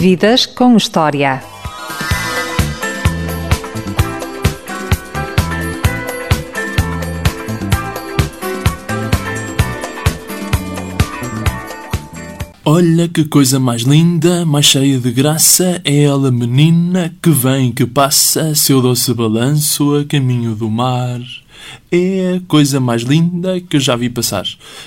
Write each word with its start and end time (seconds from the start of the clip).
Vidas 0.00 0.46
com 0.46 0.76
História. 0.76 1.42
Olha 12.64 13.08
que 13.08 13.24
coisa 13.24 13.58
mais 13.58 13.82
linda, 13.82 14.46
mais 14.46 14.66
cheia 14.66 15.00
de 15.00 15.10
graça, 15.10 15.82
é 15.84 16.04
ela 16.04 16.30
menina 16.30 17.12
que 17.20 17.30
vem, 17.30 17.72
que 17.72 17.84
passa, 17.84 18.54
seu 18.54 18.80
doce 18.80 19.12
balanço 19.12 19.96
a 19.96 20.04
caminho 20.04 20.54
do 20.54 20.70
mar. 20.70 21.18
É 21.90 22.36
a 22.36 22.40
coisa 22.46 22.78
mais 22.78 23.02
linda 23.02 23.60
que 23.60 23.76
eu 23.76 23.80
já 23.80 23.96
vi 23.96 24.08
passar. 24.10 24.44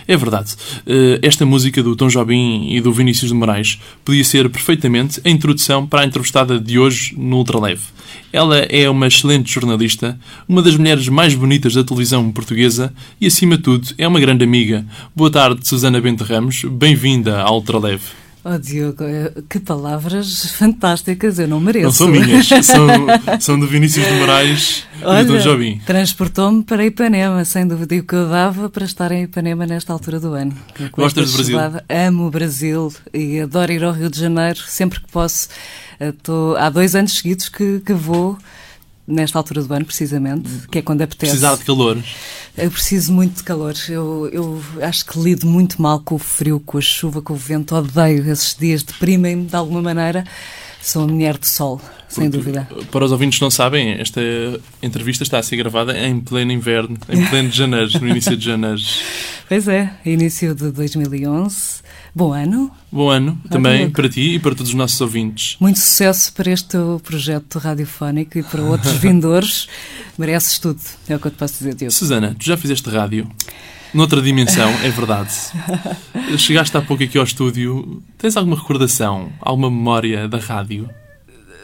É 0.07 0.16
verdade. 0.16 0.55
eh, 0.86 1.20
Esta 1.21 1.46
música 1.46 1.82
do 1.82 1.96
Tom 1.96 2.07
Jobim 2.07 2.71
e 2.71 2.79
do 2.79 2.93
Vinícius 2.93 3.29
de 3.32 3.36
Moraes 3.36 3.79
podia 4.05 4.23
ser 4.23 4.50
perfeitamente 4.50 5.20
a 5.25 5.29
introdução 5.29 5.86
para 5.88 6.02
a 6.02 6.05
entrevistada 6.05 6.59
de 6.59 6.78
hoje 6.78 7.15
no 7.18 7.38
Ultraleve. 7.38 7.82
Ela 8.32 8.60
é 8.60 8.89
uma 8.89 9.07
excelente 9.07 9.52
jornalista, 9.52 10.18
uma 10.47 10.61
das 10.61 10.75
mulheres 10.78 11.07
mais 11.10 11.33
bonitas 11.33 11.74
da 11.74 11.83
televisão 11.83 12.32
portuguesa 12.32 12.93
e, 13.19 13.27
acima 13.27 13.57
de 13.57 13.63
tudo, 13.63 13.88
é 13.97 14.07
uma 14.07 14.19
grande 14.19 14.43
amiga. 14.43 14.86
Boa 15.16 15.29
tarde, 15.29 15.68
Susana 15.68 16.00
Bento 16.00 16.24
Ramos. 16.24 16.63
Bem-vinda 16.63 17.41
ao 17.41 17.55
Ultraleve. 17.55 18.21
Oh, 18.43 18.57
Diogo, 18.57 19.04
eh, 19.04 19.31
que 19.47 19.59
palavras 19.59 20.47
fantásticas, 20.54 21.37
eu 21.37 21.47
não 21.47 21.59
mereço. 21.59 21.86
Não 21.86 21.91
são 21.91 22.07
minhas, 22.07 22.47
são, 22.65 22.87
são 23.39 23.59
do 23.59 23.68
Vinícius 23.68 24.04
de 24.07 24.13
Moraes 24.13 24.83
e 24.97 25.23
do 25.25 25.33
Olha, 25.33 25.39
Jobim. 25.41 25.79
transportou-me 25.86 26.63
para 26.63 26.83
Ipanema, 26.83 27.46
sem 27.46 27.68
dúvida, 27.68 27.93
e 27.93 27.99
o 27.99 28.04
que 28.04 28.15
eu 28.15 28.27
dava 28.27 28.68
para 28.68 28.83
estar 28.83 29.11
em 29.11 29.23
Ipanema 29.25 29.68
nesta 29.68 29.93
altura 29.93 30.19
do 30.19 30.33
ano. 30.33 30.54
Gostas 30.91 31.29
do 31.32 31.35
Brasil? 31.35 31.55
chegada, 31.55 31.85
Amo 31.87 32.25
o 32.25 32.31
Brasil 32.31 32.91
e 33.13 33.39
adoro 33.39 33.72
ir 33.72 33.83
ao 33.83 33.91
Rio 33.94 34.09
de 34.09 34.19
Janeiro 34.19 34.59
sempre 34.67 34.99
que 34.99 35.11
posso. 35.11 35.47
Eh, 35.99 36.11
tô- 36.23 36.55
há 36.58 36.69
dois 36.71 36.95
anos 36.95 37.11
seguidos 37.13 37.47
que, 37.47 37.80
que 37.85 37.94
vou, 37.94 38.39
nesta 39.11 39.37
altura 39.37 39.63
do 39.63 39.73
ano, 39.73 39.85
precisamente, 39.85 40.49
que 40.69 40.79
é 40.79 40.81
quando 40.81 41.01
apetece. 41.01 41.31
Precisar 41.31 41.57
de 41.57 41.65
calor. 41.65 41.97
Eu 42.57 42.71
preciso 42.71 43.13
muito 43.13 43.37
de 43.37 43.43
calor. 43.43 43.75
Eu, 43.87 44.29
eu 44.31 44.63
acho 44.81 45.05
que 45.05 45.19
lido 45.19 45.45
muito 45.45 45.81
mal 45.81 45.99
com 45.99 46.15
o 46.15 46.19
frio, 46.19 46.59
com 46.59 46.77
a 46.77 46.81
chuva, 46.81 47.21
com 47.21 47.33
o 47.33 47.35
vento. 47.35 47.75
Odeio 47.75 48.29
esses 48.31 48.55
dias, 48.55 48.83
deprimem-me 48.83 49.45
de 49.45 49.55
alguma 49.55 49.81
maneira. 49.81 50.23
Sou 50.81 51.03
uma 51.03 51.13
mulher 51.13 51.37
de 51.37 51.47
sol, 51.47 51.79
sem 52.11 52.29
dúvida. 52.29 52.67
Para 52.91 53.05
os 53.05 53.11
ouvintes 53.11 53.39
que 53.39 53.43
não 53.43 53.51
sabem, 53.51 53.91
esta 53.93 54.21
entrevista 54.83 55.23
está 55.23 55.39
a 55.39 55.43
ser 55.43 55.55
gravada 55.55 55.97
em 55.97 56.19
pleno 56.19 56.51
inverno, 56.51 56.97
em 57.09 57.25
pleno 57.27 57.49
de 57.49 57.57
janeiro, 57.57 57.89
no 57.99 58.07
início 58.07 58.35
de 58.37 58.45
janeiro. 58.45 58.81
Pois 59.51 59.67
é, 59.67 59.91
início 60.05 60.55
de 60.55 60.71
2011. 60.71 61.81
Bom 62.15 62.31
ano. 62.31 62.71
Bom 62.89 63.09
ano 63.09 63.37
também 63.49 63.79
Diogo. 63.79 63.93
para 63.95 64.07
ti 64.07 64.35
e 64.35 64.39
para 64.39 64.51
todos 64.55 64.69
os 64.69 64.73
nossos 64.73 65.01
ouvintes. 65.01 65.57
Muito 65.59 65.77
sucesso 65.77 66.31
para 66.31 66.49
este 66.49 66.77
projeto 67.03 67.59
radiofónico 67.59 68.37
e 68.37 68.43
para 68.43 68.61
outros 68.61 68.93
vindores. 69.03 69.67
Mereces 70.17 70.57
tudo, 70.57 70.79
é 71.09 71.17
o 71.17 71.19
que 71.19 71.27
eu 71.27 71.31
te 71.31 71.37
posso 71.37 71.55
dizer, 71.57 71.75
Diogo. 71.75 71.91
Susana, 71.91 72.33
tu 72.39 72.45
já 72.45 72.55
fizeste 72.55 72.89
rádio? 72.89 73.29
Noutra 73.93 74.21
dimensão, 74.21 74.69
é 74.85 74.89
verdade. 74.89 75.33
Chegaste 76.39 76.77
há 76.77 76.81
pouco 76.81 77.03
aqui 77.03 77.17
ao 77.17 77.25
estúdio. 77.25 78.01
Tens 78.17 78.37
alguma 78.37 78.55
recordação, 78.55 79.33
alguma 79.41 79.69
memória 79.69 80.29
da 80.29 80.37
rádio? 80.37 80.89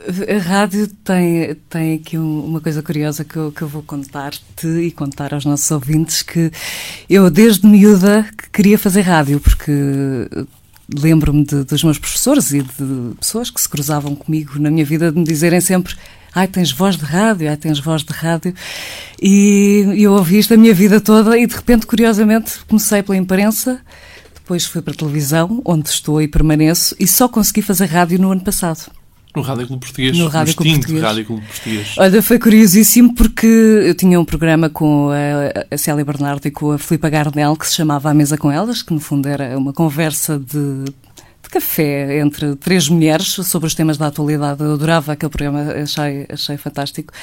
A 0.07 0.37
rádio 0.41 0.87
tem, 1.03 1.55
tem 1.69 1.95
aqui 1.95 2.17
um- 2.17 2.45
uma 2.45 2.61
coisa 2.61 2.81
curiosa 2.81 3.25
que 3.25 3.35
eu, 3.35 3.51
que 3.51 3.61
eu 3.61 3.67
vou 3.67 3.83
contar-te 3.83 4.65
e 4.67 4.89
contar 4.91 5.33
aos 5.33 5.43
nossos 5.43 5.69
ouvintes 5.69 6.21
que 6.21 6.49
eu 7.09 7.29
desde 7.29 7.67
miúda 7.67 8.25
que 8.37 8.49
queria 8.49 8.77
fazer 8.79 9.01
rádio 9.01 9.39
porque 9.41 9.71
lembro-me 10.97 11.43
dos 11.43 11.83
meus 11.83 11.97
professores 11.99 12.51
e 12.53 12.61
de 12.61 13.15
pessoas 13.19 13.49
que 13.49 13.59
se 13.59 13.67
cruzavam 13.67 14.15
comigo 14.15 14.57
na 14.59 14.71
minha 14.71 14.85
vida 14.85 15.11
de 15.11 15.17
me 15.19 15.25
dizerem 15.25 15.59
sempre 15.59 15.93
ai 16.33 16.47
tens 16.47 16.71
voz 16.71 16.95
de 16.95 17.03
rádio, 17.03 17.49
ai 17.49 17.57
tens 17.57 17.79
voz 17.79 18.01
de 18.03 18.13
rádio. 18.13 18.53
E 19.21 19.83
eu 19.97 20.13
ouvi 20.13 20.37
isto 20.39 20.53
a 20.53 20.57
minha 20.57 20.73
vida 20.73 21.01
toda 21.01 21.37
e 21.37 21.45
de 21.45 21.55
repente 21.55 21.85
curiosamente 21.85 22.59
comecei 22.65 23.03
pela 23.03 23.17
imprensa 23.17 23.81
depois 24.35 24.63
fui 24.63 24.81
para 24.81 24.93
a 24.93 24.97
televisão 24.97 25.61
onde 25.65 25.89
estou 25.89 26.21
e 26.21 26.27
permaneço 26.29 26.95
e 26.97 27.05
só 27.05 27.27
consegui 27.27 27.61
fazer 27.61 27.87
rádio 27.87 28.17
no 28.19 28.31
ano 28.31 28.41
passado 28.41 28.89
No 29.37 29.43
Rádio 29.43 29.67
Clube 29.67 29.81
Português? 29.81 30.17
No 30.17 30.27
Rádio 30.27 30.55
Clube 30.55 30.73
Português. 30.73 31.03
Rádio 31.03 31.25
Clube 31.25 31.45
Português. 31.45 31.95
Olha, 31.97 32.21
foi 32.23 32.39
curiosíssimo 32.39 33.13
porque 33.13 33.45
eu 33.45 33.93
tinha 33.93 34.19
um 34.19 34.25
programa 34.25 34.67
com 34.67 35.09
a, 35.11 35.75
a 35.75 35.77
Célia 35.77 36.03
Bernardo 36.03 36.47
e 36.47 36.51
com 36.51 36.71
a 36.71 36.79
Filipa 36.79 37.07
Garnel 37.07 37.55
que 37.55 37.67
se 37.67 37.75
chamava 37.75 38.09
A 38.09 38.13
Mesa 38.15 38.35
com 38.35 38.51
Elas, 38.51 38.81
que 38.81 38.91
no 38.91 38.99
fundo 38.99 39.29
era 39.29 39.55
uma 39.55 39.71
conversa 39.71 40.39
de, 40.39 40.85
de 40.85 41.49
café 41.51 42.19
entre 42.19 42.55
três 42.55 42.89
mulheres 42.89 43.27
sobre 43.27 43.67
os 43.67 43.75
temas 43.75 43.97
da 43.97 44.07
atualidade. 44.07 44.63
Eu 44.63 44.73
adorava 44.73 45.11
aquele 45.11 45.29
programa, 45.29 45.71
achei, 45.83 46.25
achei 46.29 46.57
fantástico. 46.57 47.13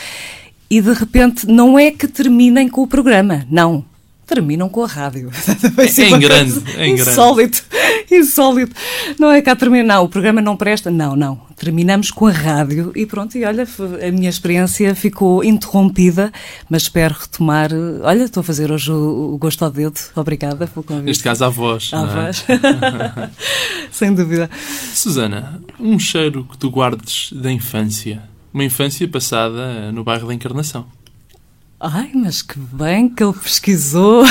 E 0.71 0.81
de 0.81 0.93
repente, 0.93 1.47
não 1.49 1.77
é 1.77 1.91
que 1.91 2.07
terminem 2.07 2.69
com 2.69 2.83
o 2.83 2.87
programa, 2.87 3.45
não. 3.51 3.85
Terminam 4.27 4.69
com 4.69 4.83
a 4.83 4.87
rádio. 4.87 5.31
Ser 5.89 6.05
É 6.07 6.09
em 6.11 6.19
grande, 6.19 6.63
é 6.77 6.87
em 6.87 6.95
grande. 6.95 7.11
Insólito, 7.11 7.65
insólito. 8.11 8.75
Não 9.19 9.31
é 9.31 9.43
cá 9.43 9.55
terminar, 9.55 9.97
não, 9.97 10.05
o 10.05 10.09
programa 10.09 10.41
não 10.41 10.57
presta. 10.57 10.91
Não, 10.91 11.15
não. 11.15 11.44
Terminamos 11.57 12.11
com 12.11 12.27
a 12.27 12.33
rádio 12.33 12.93
e 12.95 13.07
pronto, 13.07 13.37
e 13.37 13.45
olha, 13.45 13.67
a 14.07 14.11
minha 14.11 14.29
experiência 14.29 14.95
ficou 14.95 15.45
interrompida, 15.45 16.33
mas 16.69 16.83
espero 16.83 17.15
retomar. 17.19 17.71
Olha, 18.03 18.25
estou 18.25 18.41
a 18.41 18.45
fazer 18.45 18.71
hoje 18.71 18.91
o, 18.91 19.35
o 19.35 19.39
gosto 19.39 19.65
ao 19.65 19.71
dedo. 19.71 19.99
Obrigada 20.15 20.67
pelo 20.67 20.85
convite. 20.85 21.07
Neste 21.07 21.25
caso, 21.25 21.45
à 21.45 21.49
voz. 21.49 21.91
À 21.93 22.03
é? 22.03 22.07
voz. 22.07 22.45
Sem 23.91 24.13
dúvida. 24.15 24.51
Susana, 24.95 25.61
um 25.79 25.99
cheiro 25.99 26.45
que 26.51 26.59
tu 26.59 26.71
guardes 26.71 27.33
da 27.33 27.51
infância. 27.51 28.23
Uma 28.53 28.65
infância 28.65 29.07
passada 29.09 29.91
no 29.93 30.05
bairro 30.05 30.29
da 30.29 30.35
Encarnação. 30.35 30.87
Ai, 31.87 32.11
mas 32.15 32.41
que 32.41 32.59
bem 32.59 33.11
que 33.11 33.23
ele 33.23 33.35
pesquisou. 33.35 34.25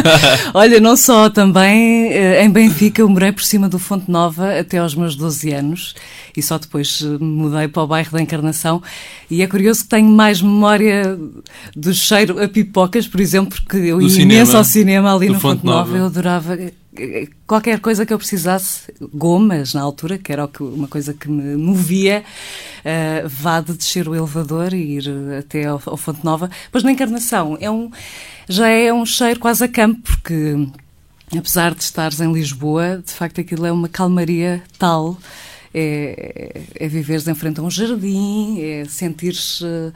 Olha, 0.52 0.78
não 0.78 0.94
só 0.94 1.30
também 1.30 2.12
eh, 2.12 2.44
em 2.44 2.50
Benfica, 2.50 3.00
eu 3.00 3.08
morei 3.08 3.32
por 3.32 3.42
cima 3.42 3.66
do 3.66 3.78
Fonte 3.78 4.10
Nova 4.10 4.58
até 4.58 4.76
aos 4.76 4.94
meus 4.94 5.16
12 5.16 5.50
anos 5.54 5.94
e 6.36 6.42
só 6.42 6.58
depois 6.58 7.02
eh, 7.02 7.16
mudei 7.18 7.66
para 7.66 7.82
o 7.82 7.86
bairro 7.86 8.12
da 8.12 8.20
Encarnação. 8.20 8.82
E 9.30 9.40
é 9.40 9.46
curioso 9.46 9.84
que 9.84 9.88
tenho 9.88 10.10
mais 10.10 10.42
memória 10.42 11.18
do 11.74 11.94
cheiro 11.94 12.42
a 12.42 12.46
pipocas, 12.46 13.08
por 13.08 13.20
exemplo, 13.20 13.58
porque 13.58 13.78
eu 13.78 13.96
Do 13.96 14.02
ia 14.02 14.10
cinema, 14.10 14.32
imenso 14.34 14.56
ao 14.58 14.64
cinema 14.64 15.14
ali 15.14 15.28
no 15.28 15.40
Fonte 15.40 15.62
Fonte 15.62 15.64
Nova. 15.64 15.86
Nova. 15.86 15.96
Eu 15.96 16.06
adorava 16.06 16.58
qualquer 17.46 17.80
coisa 17.80 18.04
que 18.04 18.12
eu 18.12 18.18
precisasse, 18.18 18.92
gomas 19.12 19.74
na 19.74 19.80
altura, 19.80 20.18
que 20.18 20.32
era 20.32 20.48
uma 20.60 20.88
coisa 20.88 21.14
que 21.14 21.28
me 21.28 21.56
movia, 21.56 22.24
eh, 22.84 23.24
vá 23.26 23.60
de 23.60 23.74
descer 23.74 24.08
o 24.08 24.14
elevador 24.14 24.74
e 24.74 24.98
ir 24.98 25.04
até 25.38 25.66
ao, 25.66 25.80
ao 25.86 25.96
Fonte 25.96 26.24
Nova. 26.24 26.50
Pois 26.70 26.84
na 26.84 26.92
encarnação 26.92 27.56
é 27.60 27.70
um, 27.70 27.90
já 28.48 28.68
é 28.68 28.92
um 28.92 29.04
cheiro 29.06 29.40
quase 29.40 29.64
a 29.64 29.68
campo, 29.68 30.00
porque 30.02 30.68
apesar 31.36 31.74
de 31.74 31.82
estares 31.82 32.20
em 32.20 32.32
Lisboa, 32.32 33.02
de 33.04 33.12
facto 33.12 33.40
aquilo 33.40 33.66
é 33.66 33.72
uma 33.72 33.88
calmaria 33.88 34.62
tal. 34.78 35.18
É, 35.74 36.62
é 36.74 36.88
viveres 36.88 37.28
em 37.28 37.34
frente 37.34 37.60
a 37.60 37.62
um 37.62 37.70
jardim, 37.70 38.58
é 38.60 38.84
sentires 38.86 39.60
eh, 39.62 39.92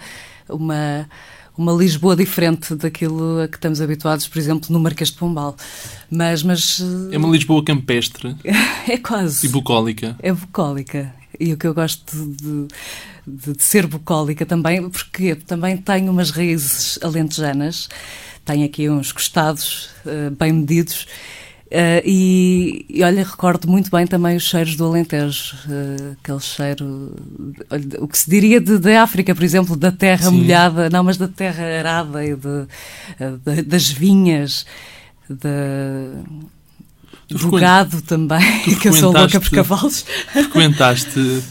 uma, 0.49 1.09
uma 1.57 1.73
Lisboa 1.73 2.17
diferente 2.17 2.75
daquilo 2.75 3.41
a 3.43 3.49
que 3.49 3.57
estamos 3.57 3.81
habituados, 3.81 4.27
por 4.27 4.39
exemplo, 4.39 4.73
no 4.73 4.81
Marquês 4.81 5.11
de 5.11 5.17
Pombal. 5.19 5.57
Mas, 6.11 6.43
mas 6.43 6.81
É 7.11 7.19
uma 7.19 7.29
Lisboa 7.29 7.63
campestre 7.65 8.35
é 8.89 8.97
quase. 8.99 9.47
e 9.47 9.49
bucólica. 9.51 10.17
É 10.23 10.33
bucólica. 10.33 11.15
E 11.39 11.53
o 11.53 11.57
que 11.57 11.67
eu 11.67 11.75
gosto 11.75 12.15
de, 12.17 12.67
de- 13.27 13.53
de 13.55 13.63
ser 13.63 13.87
bucólica 13.87 14.45
também, 14.45 14.89
porque 14.91 15.35
também 15.35 15.77
tenho 15.77 16.11
umas 16.11 16.31
raízes 16.31 16.99
alentejanas, 17.03 17.89
tenho 18.45 18.65
aqui 18.67 18.89
uns 18.91 19.13
costados 19.13 19.91
eh, 20.05 20.31
bem 20.31 20.53
medidos. 20.53 21.07
Eh, 21.75 22.03
e, 22.05 22.85
e 22.89 23.03
olha, 23.03 23.25
recordo 23.25 23.67
muito 23.67 23.91
bem 23.91 24.07
também 24.07 24.37
os 24.37 24.43
cheiros 24.43 24.77
do 24.77 24.85
Alentejo, 24.85 25.57
eh, 25.71 26.13
aquele 26.23 26.41
cheiro, 26.41 27.13
o 27.99 28.07
que 28.07 28.19
se 28.19 28.29
diria 28.29 28.61
de, 28.61 28.79
de 28.79 28.95
África, 28.95 29.35
por 29.35 29.43
exemplo, 29.43 29.75
da 29.75 29.91
terra 29.91 30.29
Sim. 30.31 30.37
molhada, 30.43 30.91
não, 30.91 31.03
mas 31.03 31.17
da 31.17 31.27
terra 31.29 31.65
arada 31.65 32.25
e 32.25 32.37
de, 32.37 32.67
eh, 33.19 33.33
da- 33.45 33.63
das 33.63 33.89
vinhas, 33.91 34.67
Tu 37.29 37.39
do 37.39 37.51
gado 37.53 38.03
também, 38.03 38.41
que 38.81 38.89
eu 38.89 38.93
sou 38.93 39.13
louca 39.13 39.41
por 39.41 39.51
cavalos. 39.51 40.05
Frequentaste 40.33 41.43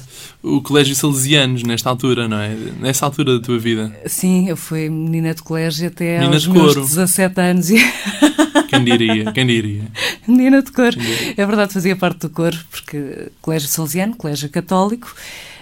o 0.43 0.61
Colégio 0.61 0.95
Salesianos 0.95 1.63
nesta 1.63 1.89
altura, 1.89 2.27
não 2.27 2.37
é? 2.39 2.55
Nessa 2.79 3.05
altura 3.05 3.37
da 3.37 3.43
tua 3.45 3.59
vida. 3.59 3.95
Sim, 4.07 4.47
eu 4.49 4.57
fui 4.57 4.89
menina 4.89 5.33
de 5.35 5.41
colégio 5.43 5.87
até 5.87 6.17
Menina 6.19 6.35
aos 6.35 6.43
de 6.43 6.49
meus 6.49 6.73
coro. 6.73 6.85
17 6.85 7.39
anos 7.41 7.69
e 7.69 7.75
Quem 8.71 8.85
diria? 8.85 9.31
Quem 9.33 9.45
diria? 9.45 9.83
menina 10.25 10.61
de 10.61 10.71
cor. 10.71 10.93
É 11.35 11.45
verdade, 11.45 11.73
fazia 11.73 11.95
parte 11.95 12.21
do 12.21 12.29
coro, 12.29 12.57
porque 12.71 13.29
colégio 13.41 13.67
salesiano, 13.67 14.15
colégio 14.15 14.49
católico, 14.49 15.13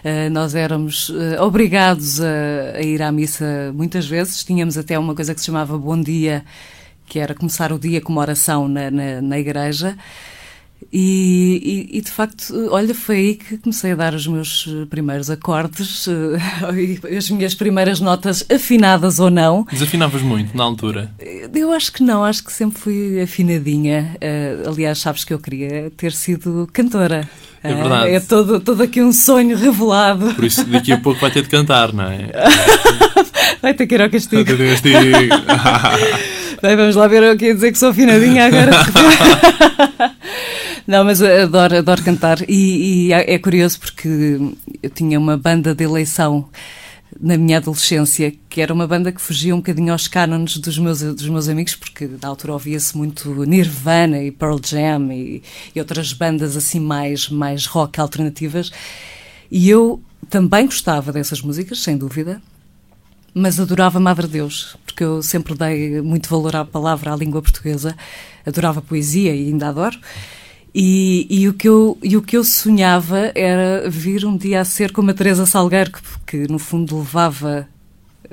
eh, 0.04 0.30
nós 0.30 0.54
éramos 0.54 1.12
eh, 1.16 1.42
obrigados 1.42 2.22
a, 2.22 2.78
a 2.78 2.82
ir 2.82 3.02
à 3.02 3.12
missa 3.12 3.74
muitas 3.74 4.06
vezes, 4.06 4.44
tínhamos 4.44 4.78
até 4.78 4.98
uma 4.98 5.16
coisa 5.16 5.34
que 5.34 5.40
se 5.40 5.48
chamava 5.48 5.76
Bom 5.78 6.00
Dia, 6.00 6.46
que 7.08 7.18
era 7.18 7.34
começar 7.34 7.74
o 7.74 7.80
dia 7.80 8.00
com 8.00 8.12
uma 8.12 8.22
oração 8.22 8.68
na, 8.68 8.92
na, 8.92 9.22
na 9.22 9.40
igreja. 9.40 9.98
E, 10.92 11.88
e, 11.92 11.98
e, 11.98 12.02
de 12.02 12.10
facto, 12.10 12.54
olha, 12.72 12.96
foi 12.96 13.16
aí 13.16 13.36
que 13.36 13.58
comecei 13.58 13.92
a 13.92 13.96
dar 13.96 14.14
os 14.14 14.26
meus 14.26 14.68
primeiros 14.90 15.30
acordes, 15.30 16.08
uh, 16.08 16.36
as 17.16 17.30
minhas 17.30 17.54
primeiras 17.54 18.00
notas 18.00 18.44
afinadas 18.50 19.20
ou 19.20 19.30
não. 19.30 19.68
Desafinavas 19.72 20.22
muito 20.22 20.58
na 20.58 20.64
altura? 20.64 21.12
Eu 21.54 21.72
acho 21.72 21.92
que 21.92 22.02
não, 22.02 22.24
acho 22.24 22.44
que 22.44 22.52
sempre 22.52 22.80
fui 22.80 23.22
afinadinha. 23.22 24.18
Aliás, 24.66 25.00
sabes 25.00 25.24
que 25.24 25.34
eu 25.34 25.40
queria 25.40 25.92
ter 25.96 26.12
sido 26.12 26.68
cantora. 26.74 27.30
É 27.64 27.74
verdade. 27.74 28.12
É 28.14 28.20
todo, 28.20 28.60
todo 28.60 28.82
aqui 28.84 29.02
um 29.02 29.12
sonho 29.12 29.58
revelado. 29.58 30.34
Por 30.34 30.46
isso, 30.46 30.64
daqui 30.66 30.94
a 30.94 30.98
pouco 31.02 31.20
vai 31.20 31.30
ter 31.30 31.44
de 31.44 31.50
cantar, 31.50 31.92
não 31.94 32.06
é? 32.06 32.30
vai 33.62 33.74
ter 33.74 33.86
que 33.86 33.96
ir 33.96 34.02
ao 34.02 34.10
castigo. 34.10 34.44
Vai 34.46 34.58
ter 34.58 34.82
que 34.82 34.90
castigo. 34.92 35.00
Bem, 36.62 36.76
vamos 36.76 36.96
lá 36.96 37.08
ver 37.08 37.34
o 37.34 37.38
que 37.38 37.46
ia 37.46 37.54
dizer 37.54 37.72
que 37.72 37.78
sou 37.78 37.90
afinadinha 37.90 38.48
agora. 38.48 38.72
Não, 40.90 41.04
mas 41.04 41.22
adoro, 41.22 41.78
adoro 41.78 42.04
cantar 42.04 42.50
e, 42.50 43.10
e, 43.10 43.14
é 43.14 43.38
curioso 43.38 43.80
porque 43.80 44.10
eu 44.82 44.90
tinha 44.90 45.20
uma 45.20 45.38
banda 45.38 45.76
de 45.76 45.84
eleição 45.84 46.50
na 47.22 47.38
minha 47.38 47.58
adolescência, 47.58 48.34
que 48.50 48.60
era 48.60 48.74
uma 48.74 48.88
banda 48.88 49.12
que 49.12 49.22
fugia 49.22 49.54
um 49.54 49.60
bocadinho 49.60 49.92
aos 49.92 50.08
cânones 50.08 50.58
dos 50.58 50.80
meus, 50.80 51.02
dos 51.02 51.30
meus 51.30 51.48
amigos, 51.48 51.76
porque 51.76 52.10
na 52.20 52.28
altura 52.28 52.54
ouvia-se 52.54 52.98
muito 52.98 53.30
Nirvana 53.46 54.24
e 54.24 54.32
Pearl 54.32 54.58
Jam 54.66 55.14
e, 55.14 55.44
e, 55.76 55.80
outras 55.80 56.12
bandas 56.12 56.58
assim 56.58 56.80
mais, 56.80 57.30
mais 57.30 57.68
rock 57.68 58.00
alternativas. 58.00 58.72
E 59.52 59.70
eu 59.70 60.02
também 60.28 60.66
gostava 60.66 61.14
dessas 61.14 61.40
músicas, 61.40 61.82
sem 61.82 62.00
dúvida, 62.00 62.42
mas 63.32 63.60
adorava 63.60 64.00
Madre 64.00 64.26
Deus, 64.26 64.76
porque 64.88 65.04
eu 65.04 65.22
sempre 65.22 65.54
dei 65.54 66.02
muito 66.02 66.28
valor 66.28 66.56
à 66.56 66.66
palavra, 66.66 67.14
à 67.14 67.16
língua 67.16 67.44
portuguesa, 67.44 67.96
adorava 68.44 68.82
poesia 68.82 69.36
e 69.36 69.50
ainda 69.50 69.68
adoro. 69.68 70.00
E, 70.74 71.26
e, 71.30 71.48
o 71.48 71.54
que 71.54 71.68
eu, 71.68 71.98
e 72.04 72.16
o 72.16 72.22
que 72.22 72.38
eu 72.38 72.44
sonhava 72.44 73.32
era 73.34 73.90
vir 73.90 74.26
um 74.26 74.38
dia 74.38 74.62
a 74.62 74.66
ser 74.66 74.92
como 74.92 75.10
a 75.10 75.14
Teresa 75.14 75.46
Salgueiro, 75.46 75.92
que, 75.92 76.02
que 76.28 76.52
no 76.52 76.60
fundo 76.60 77.00
levava 77.00 77.68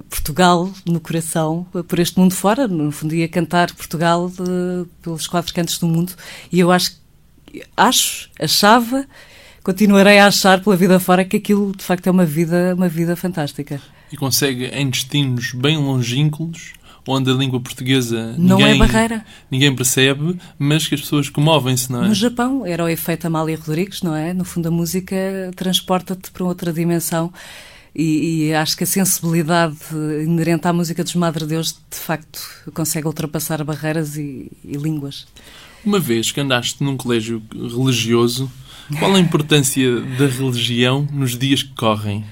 Portugal 0.08 0.70
no 0.84 1.00
coração 1.00 1.66
por 1.88 1.98
este 1.98 2.18
mundo 2.18 2.34
fora, 2.34 2.68
no 2.68 2.92
fundo 2.92 3.14
ia 3.14 3.28
cantar 3.28 3.72
Portugal 3.72 4.28
de, 4.28 4.86
pelos 5.02 5.26
quatro 5.26 5.54
cantos 5.54 5.78
do 5.78 5.86
mundo. 5.86 6.12
E 6.52 6.60
eu 6.60 6.70
acho, 6.70 7.00
acho, 7.76 8.28
achava, 8.38 9.06
continuarei 9.62 10.18
a 10.18 10.26
achar 10.26 10.62
pela 10.62 10.76
vida 10.76 11.00
fora 11.00 11.24
que 11.24 11.36
aquilo 11.36 11.74
de 11.74 11.82
facto 11.82 12.06
é 12.06 12.10
uma 12.10 12.26
vida, 12.26 12.74
uma 12.74 12.88
vida 12.88 13.16
fantástica. 13.16 13.80
E 14.12 14.16
consegue 14.16 14.66
em 14.66 14.88
destinos 14.90 15.52
bem 15.52 15.78
longínquos 15.78 16.74
onde 17.06 17.30
a 17.30 17.34
língua 17.34 17.60
portuguesa 17.60 18.34
não 18.36 18.58
ninguém, 18.58 18.74
é 18.74 18.78
barreira. 18.78 19.26
Ninguém 19.50 19.74
percebe, 19.74 20.38
mas 20.58 20.86
que 20.86 20.94
as 20.94 21.00
pessoas 21.00 21.28
comovem-se, 21.28 21.90
não 21.90 22.04
é? 22.04 22.08
No 22.08 22.14
Japão 22.14 22.66
era 22.66 22.84
o 22.84 22.88
efeito 22.88 23.26
Amália 23.26 23.56
Rodrigues, 23.56 24.02
não 24.02 24.14
é? 24.14 24.32
No 24.34 24.44
fundo, 24.44 24.68
a 24.68 24.70
música 24.70 25.16
transporta-te 25.54 26.30
para 26.30 26.44
outra 26.44 26.72
dimensão. 26.72 27.32
E, 27.94 28.48
e, 28.48 28.54
acho 28.54 28.76
que 28.76 28.84
a 28.84 28.86
sensibilidade 28.86 29.76
inerente 30.22 30.68
à 30.68 30.72
música 30.72 31.02
dos 31.02 31.14
Madre 31.14 31.46
Deus, 31.46 31.72
de 31.90 31.96
facto, 31.96 32.38
consegue 32.74 33.06
ultrapassar 33.06 33.64
barreiras 33.64 34.18
e, 34.18 34.52
e 34.62 34.76
línguas. 34.76 35.26
Uma 35.82 35.98
vez 35.98 36.30
que 36.30 36.38
andaste 36.38 36.84
num 36.84 36.94
colégio 36.94 37.42
religioso, 37.54 38.52
qual 38.98 39.14
a 39.14 39.18
importância 39.18 40.00
da 40.18 40.26
religião 40.26 41.08
nos 41.10 41.38
dias 41.38 41.62
que 41.62 41.74
correm? 41.74 42.22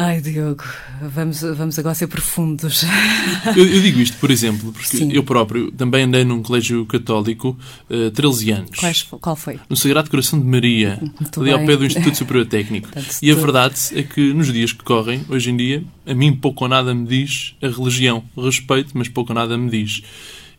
Ai, 0.00 0.20
Diogo, 0.20 0.62
vamos, 1.02 1.40
vamos 1.40 1.76
agora 1.76 1.92
ser 1.92 2.06
profundos. 2.06 2.84
Eu, 3.56 3.66
eu 3.66 3.82
digo 3.82 3.98
isto, 3.98 4.16
por 4.18 4.30
exemplo, 4.30 4.72
porque 4.72 4.96
Sim. 4.96 5.10
eu 5.12 5.24
próprio 5.24 5.72
também 5.72 6.04
andei 6.04 6.24
num 6.24 6.40
colégio 6.40 6.86
católico 6.86 7.58
uh, 7.90 8.10
13 8.12 8.50
anos. 8.52 8.78
Quais, 8.78 9.02
qual 9.02 9.34
foi? 9.34 9.58
No 9.68 9.76
Sagrado 9.76 10.08
Coração 10.08 10.38
de 10.38 10.46
Maria, 10.46 11.00
Muito 11.18 11.40
ali 11.40 11.50
bem. 11.50 11.60
ao 11.60 11.66
pé 11.66 11.76
do 11.76 11.84
Instituto 11.84 12.16
Superior 12.16 12.46
Técnico. 12.46 12.88
e 13.20 13.30
a 13.30 13.34
verdade 13.34 13.74
é 13.92 14.02
que 14.04 14.32
nos 14.32 14.52
dias 14.52 14.72
que 14.72 14.84
correm, 14.84 15.24
hoje 15.28 15.50
em 15.50 15.56
dia, 15.56 15.82
a 16.06 16.14
mim 16.14 16.32
pouco 16.32 16.64
ou 16.64 16.68
nada 16.68 16.94
me 16.94 17.06
diz 17.06 17.56
a 17.60 17.66
religião. 17.66 18.22
Respeito, 18.36 18.90
mas 18.94 19.08
pouco 19.08 19.32
ou 19.32 19.34
nada 19.34 19.58
me 19.58 19.68
diz. 19.68 20.02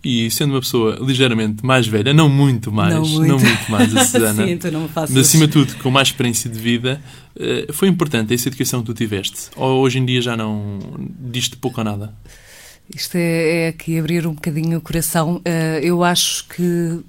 E 0.03 0.31
sendo 0.31 0.53
uma 0.53 0.61
pessoa 0.61 0.97
ligeiramente 1.01 1.65
mais 1.65 1.85
velha, 1.85 2.13
não 2.13 2.29
muito 2.29 2.71
mais, 2.71 2.93
não 2.93 3.05
muito, 3.05 3.27
não 3.27 3.39
muito 3.39 3.71
mais 3.71 3.95
a 3.95 4.03
Susana, 4.05 4.47
Sim, 4.47 4.57
tu 4.57 4.71
não 4.71 4.83
me 4.83 4.89
mas 4.95 5.17
acima 5.17 5.45
de 5.45 5.51
tudo 5.51 5.75
com 5.75 5.91
mais 5.91 6.07
experiência 6.07 6.49
de 6.49 6.57
vida, 6.57 7.01
eh, 7.37 7.67
foi 7.73 7.89
importante 7.89 8.33
essa 8.33 8.47
educação 8.47 8.79
que 8.79 8.85
tu 8.85 8.93
tiveste? 8.93 9.49
Ou 9.57 9.81
hoje 9.81 9.99
em 9.99 10.05
dia 10.05 10.21
já 10.21 10.37
não 10.37 10.79
diz-te 11.19 11.57
pouco 11.57 11.81
ou 11.81 11.83
nada? 11.83 12.13
Isto 12.95 13.17
é, 13.17 13.65
é 13.65 13.67
aqui 13.67 13.99
abrir 13.99 14.25
um 14.25 14.33
bocadinho 14.33 14.77
o 14.77 14.81
coração. 14.81 15.41
Eh, 15.43 15.81
eu 15.83 16.01
acho 16.01 16.47
que 16.47 17.01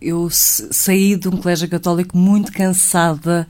eu 0.00 0.28
saí 0.30 1.16
de 1.16 1.28
um 1.28 1.36
colégio 1.38 1.68
católico 1.68 2.16
muito 2.16 2.52
cansada 2.52 3.46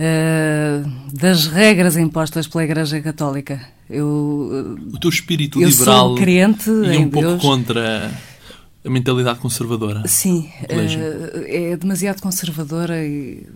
uh, 0.00 0.90
das 1.12 1.46
regras 1.46 1.96
impostas 1.96 2.46
pela 2.48 2.64
Igreja 2.64 3.00
Católica. 3.00 3.60
Eu, 3.88 4.78
o 4.92 4.98
teu 4.98 5.10
espírito 5.10 5.60
eu 5.60 5.68
liberal 5.68 6.08
sou 6.08 6.16
crente 6.16 6.70
em 6.70 7.06
um 7.06 7.10
pouco 7.10 7.28
Deus. 7.28 7.42
contra 7.42 8.10
a 8.84 8.90
mentalidade 8.90 9.38
conservadora. 9.40 10.06
Sim, 10.06 10.50
uh, 10.62 11.44
é 11.46 11.76
demasiado 11.76 12.22
conservadora 12.22 13.04
e 13.04 13.46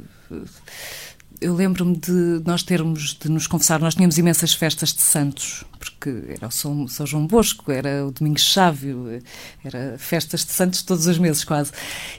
eu 1.41 1.55
lembro-me 1.55 1.97
de 1.97 2.43
nós 2.47 2.63
termos 2.63 3.17
de 3.21 3.29
nos 3.29 3.47
confessar, 3.47 3.79
nós 3.81 3.95
tínhamos 3.95 4.17
imensas 4.17 4.55
festas 4.55 4.95
de 4.95 5.03
santos, 5.03 5.65
porque 5.79 6.25
era 6.29 6.49
o 6.49 6.51
São, 6.51 6.89
São 6.89 7.07
João 7.07 7.27
Bosco, 7.27 7.71
era 7.71 8.07
o 8.07 8.11
Domingo 8.11 8.39
Chávio, 8.39 9.23
era 9.63 9.97
festas 9.99 10.45
de 10.45 10.53
santos 10.53 10.83
todos 10.83 11.07
os 11.07 11.19
meses 11.19 11.45
quase. 11.45 11.71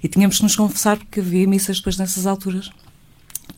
E 0.03 0.07
tínhamos 0.07 0.37
de 0.37 0.43
nos 0.43 0.55
confessar 0.55 0.97
porque 0.97 1.21
havia 1.21 1.47
missas 1.47 1.77
depois 1.77 1.97
nessas 1.97 2.27
alturas. 2.27 2.69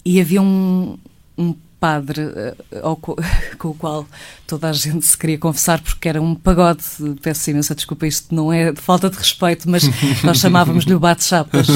E 0.05 0.21
havia 0.21 0.41
um, 0.41 0.97
um 1.37 1.53
padre 1.79 2.21
uh, 2.23 2.95
com 3.57 3.67
o 3.69 3.73
qual 3.73 4.05
toda 4.45 4.69
a 4.69 4.73
gente 4.73 5.05
se 5.05 5.17
queria 5.17 5.37
confessar 5.37 5.79
porque 5.81 6.09
era 6.09 6.21
um 6.21 6.33
pagode, 6.33 6.83
peço 7.21 7.49
imensa 7.49 7.75
desculpa, 7.75 8.07
isto 8.07 8.33
não 8.33 8.51
é 8.51 8.71
de 8.71 8.81
falta 8.81 9.09
de 9.09 9.17
respeito, 9.17 9.69
mas 9.69 9.83
nós 10.23 10.39
chamávamos-lhe 10.39 10.93
o 10.93 10.99
bate-chapas. 10.99 11.67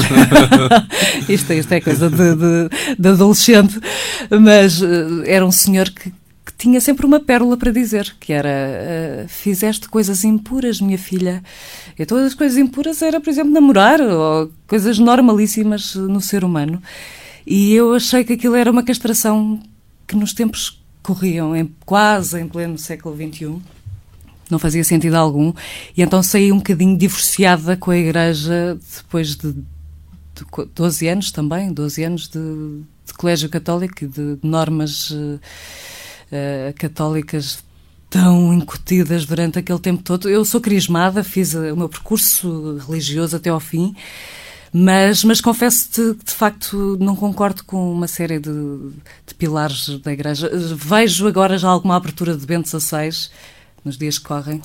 isto, 1.28 1.52
isto 1.52 1.72
é 1.72 1.80
coisa 1.80 2.10
de, 2.10 2.34
de, 2.34 2.96
de 2.98 3.08
adolescente, 3.08 3.80
mas 4.30 4.80
uh, 4.80 5.22
era 5.26 5.46
um 5.46 5.52
senhor 5.52 5.88
que, 5.90 6.10
que, 6.10 6.52
tinha 6.58 6.80
sempre 6.80 7.04
uma 7.06 7.20
pérola 7.20 7.56
para 7.56 7.72
dizer, 7.72 8.14
que 8.20 8.32
era 8.32 9.24
uh, 9.24 9.28
fizeste 9.28 9.88
coisas 9.88 10.24
impuras, 10.24 10.80
minha 10.80 10.98
filha. 10.98 11.42
E 11.98 12.06
todas 12.06 12.26
as 12.26 12.34
coisas 12.34 12.56
impuras 12.56 13.02
era, 13.02 13.20
por 13.20 13.28
exemplo, 13.30 13.52
namorar, 13.52 14.00
ou 14.00 14.50
coisas 14.66 14.98
normalíssimas 14.98 15.94
no 15.94 16.20
ser 16.20 16.44
humano. 16.44 16.80
E 17.46 17.72
eu 17.74 17.94
achei 17.94 18.24
que 18.24 18.34
aquilo 18.34 18.54
era 18.54 18.70
uma 18.70 18.82
castração 18.82 19.60
que 20.06 20.16
nos 20.16 20.32
tempos 20.32 20.82
corriam, 21.02 21.54
em, 21.56 21.74
quase 21.84 22.40
em 22.40 22.46
pleno 22.46 22.78
século 22.78 23.16
XXI, 23.16 23.60
não 24.50 24.58
fazia 24.58 24.84
sentido 24.84 25.14
algum. 25.14 25.52
E 25.96 26.02
então 26.02 26.22
saí 26.22 26.52
um 26.52 26.58
bocadinho 26.58 26.96
divorciada 26.96 27.76
com 27.76 27.90
a 27.90 27.96
Igreja 27.96 28.78
depois 28.96 29.34
de, 29.34 29.52
de 29.52 29.64
12 30.74 31.08
anos 31.08 31.32
também, 31.32 31.72
12 31.72 32.04
anos 32.04 32.28
de, 32.28 32.38
de 33.06 33.14
colégio 33.14 33.48
católico 33.48 34.04
e 34.04 34.06
de 34.06 34.38
normas 34.42 35.10
uh, 35.10 35.40
católicas 36.76 37.64
tão 38.12 38.52
incutidas 38.52 39.24
durante 39.24 39.58
aquele 39.58 39.78
tempo 39.78 40.02
todo. 40.02 40.28
Eu 40.28 40.44
sou 40.44 40.60
crismada, 40.60 41.24
fiz 41.24 41.54
o 41.54 41.74
meu 41.74 41.88
percurso 41.88 42.76
religioso 42.86 43.36
até 43.36 43.48
ao 43.48 43.58
fim. 43.58 43.96
Mas, 44.72 45.22
mas 45.22 45.40
confesso-te 45.40 46.14
que, 46.18 46.24
de 46.24 46.32
facto, 46.32 46.96
não 46.98 47.14
concordo 47.14 47.62
com 47.64 47.92
uma 47.92 48.08
série 48.08 48.38
de, 48.38 48.50
de, 49.26 49.34
pilares 49.36 49.98
da 49.98 50.12
Igreja. 50.12 50.50
Vejo 50.74 51.26
agora 51.26 51.58
já 51.58 51.68
alguma 51.68 51.96
abertura 51.96 52.34
de 52.34 52.46
Bento 52.46 52.68
XVI 52.68 53.28
nos 53.84 53.98
dias 53.98 54.18
que 54.18 54.24
correm, 54.24 54.62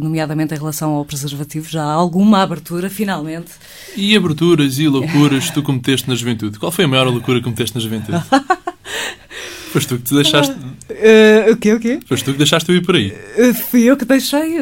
nomeadamente 0.00 0.54
em 0.54 0.56
relação 0.56 0.92
ao 0.92 1.04
preservativo, 1.04 1.68
já 1.68 1.82
há 1.82 1.92
alguma 1.92 2.42
abertura, 2.42 2.88
finalmente. 2.88 3.50
E 3.94 4.16
aberturas 4.16 4.78
e 4.78 4.88
loucuras 4.88 5.50
tu 5.50 5.62
cometeste 5.62 6.08
na 6.08 6.14
juventude? 6.14 6.58
Qual 6.58 6.72
foi 6.72 6.86
a 6.86 6.88
maior 6.88 7.08
loucura 7.08 7.38
que 7.38 7.44
cometeste 7.44 7.74
na 7.74 7.82
juventude? 7.82 8.22
Foste 9.70 9.88
tu 9.88 9.98
que 9.98 10.02
te 10.02 10.14
deixaste. 10.14 10.52
Uh, 10.52 11.52
o 11.52 11.56
quê, 11.56 11.74
o 11.74 11.78
quê? 11.78 12.00
Foste 12.04 12.24
tu 12.24 12.32
que 12.32 12.38
deixaste 12.38 12.72
ir 12.72 12.84
por 12.84 12.96
aí. 12.96 13.12
Uh, 13.38 13.54
fui 13.54 13.82
eu 13.82 13.96
que 13.96 14.04
deixei. 14.04 14.56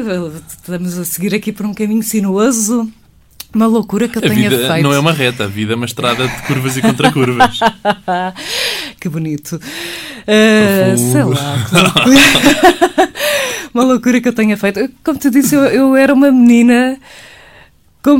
Estamos 0.47 0.97
a 0.97 1.05
seguir 1.05 1.33
aqui 1.33 1.51
por 1.51 1.65
um 1.65 1.73
caminho 1.73 2.03
sinuoso. 2.03 2.91
Uma 3.53 3.65
loucura 3.65 4.07
que 4.07 4.17
eu 4.17 4.21
a 4.23 4.29
tenha 4.29 4.49
vida 4.49 4.67
feito. 4.67 4.83
não 4.83 4.93
é 4.93 4.99
uma 4.99 5.11
reta, 5.11 5.45
a 5.45 5.47
vida 5.47 5.73
é 5.73 5.75
uma 5.75 5.85
estrada 5.85 6.27
de 6.27 6.41
curvas 6.43 6.77
e 6.77 6.81
contracurvas. 6.81 7.59
que 9.01 9.09
bonito. 9.09 9.55
Uh, 9.55 10.97
sei 10.97 11.23
lá, 11.23 11.55
uma 13.73 13.83
loucura 13.83 14.21
que 14.21 14.27
eu 14.27 14.33
tenha 14.33 14.55
feito. 14.55 14.87
Como 15.03 15.17
te 15.17 15.31
disse, 15.31 15.55
eu, 15.55 15.63
eu 15.65 15.95
era 15.95 16.13
uma 16.13 16.31
menina 16.31 16.99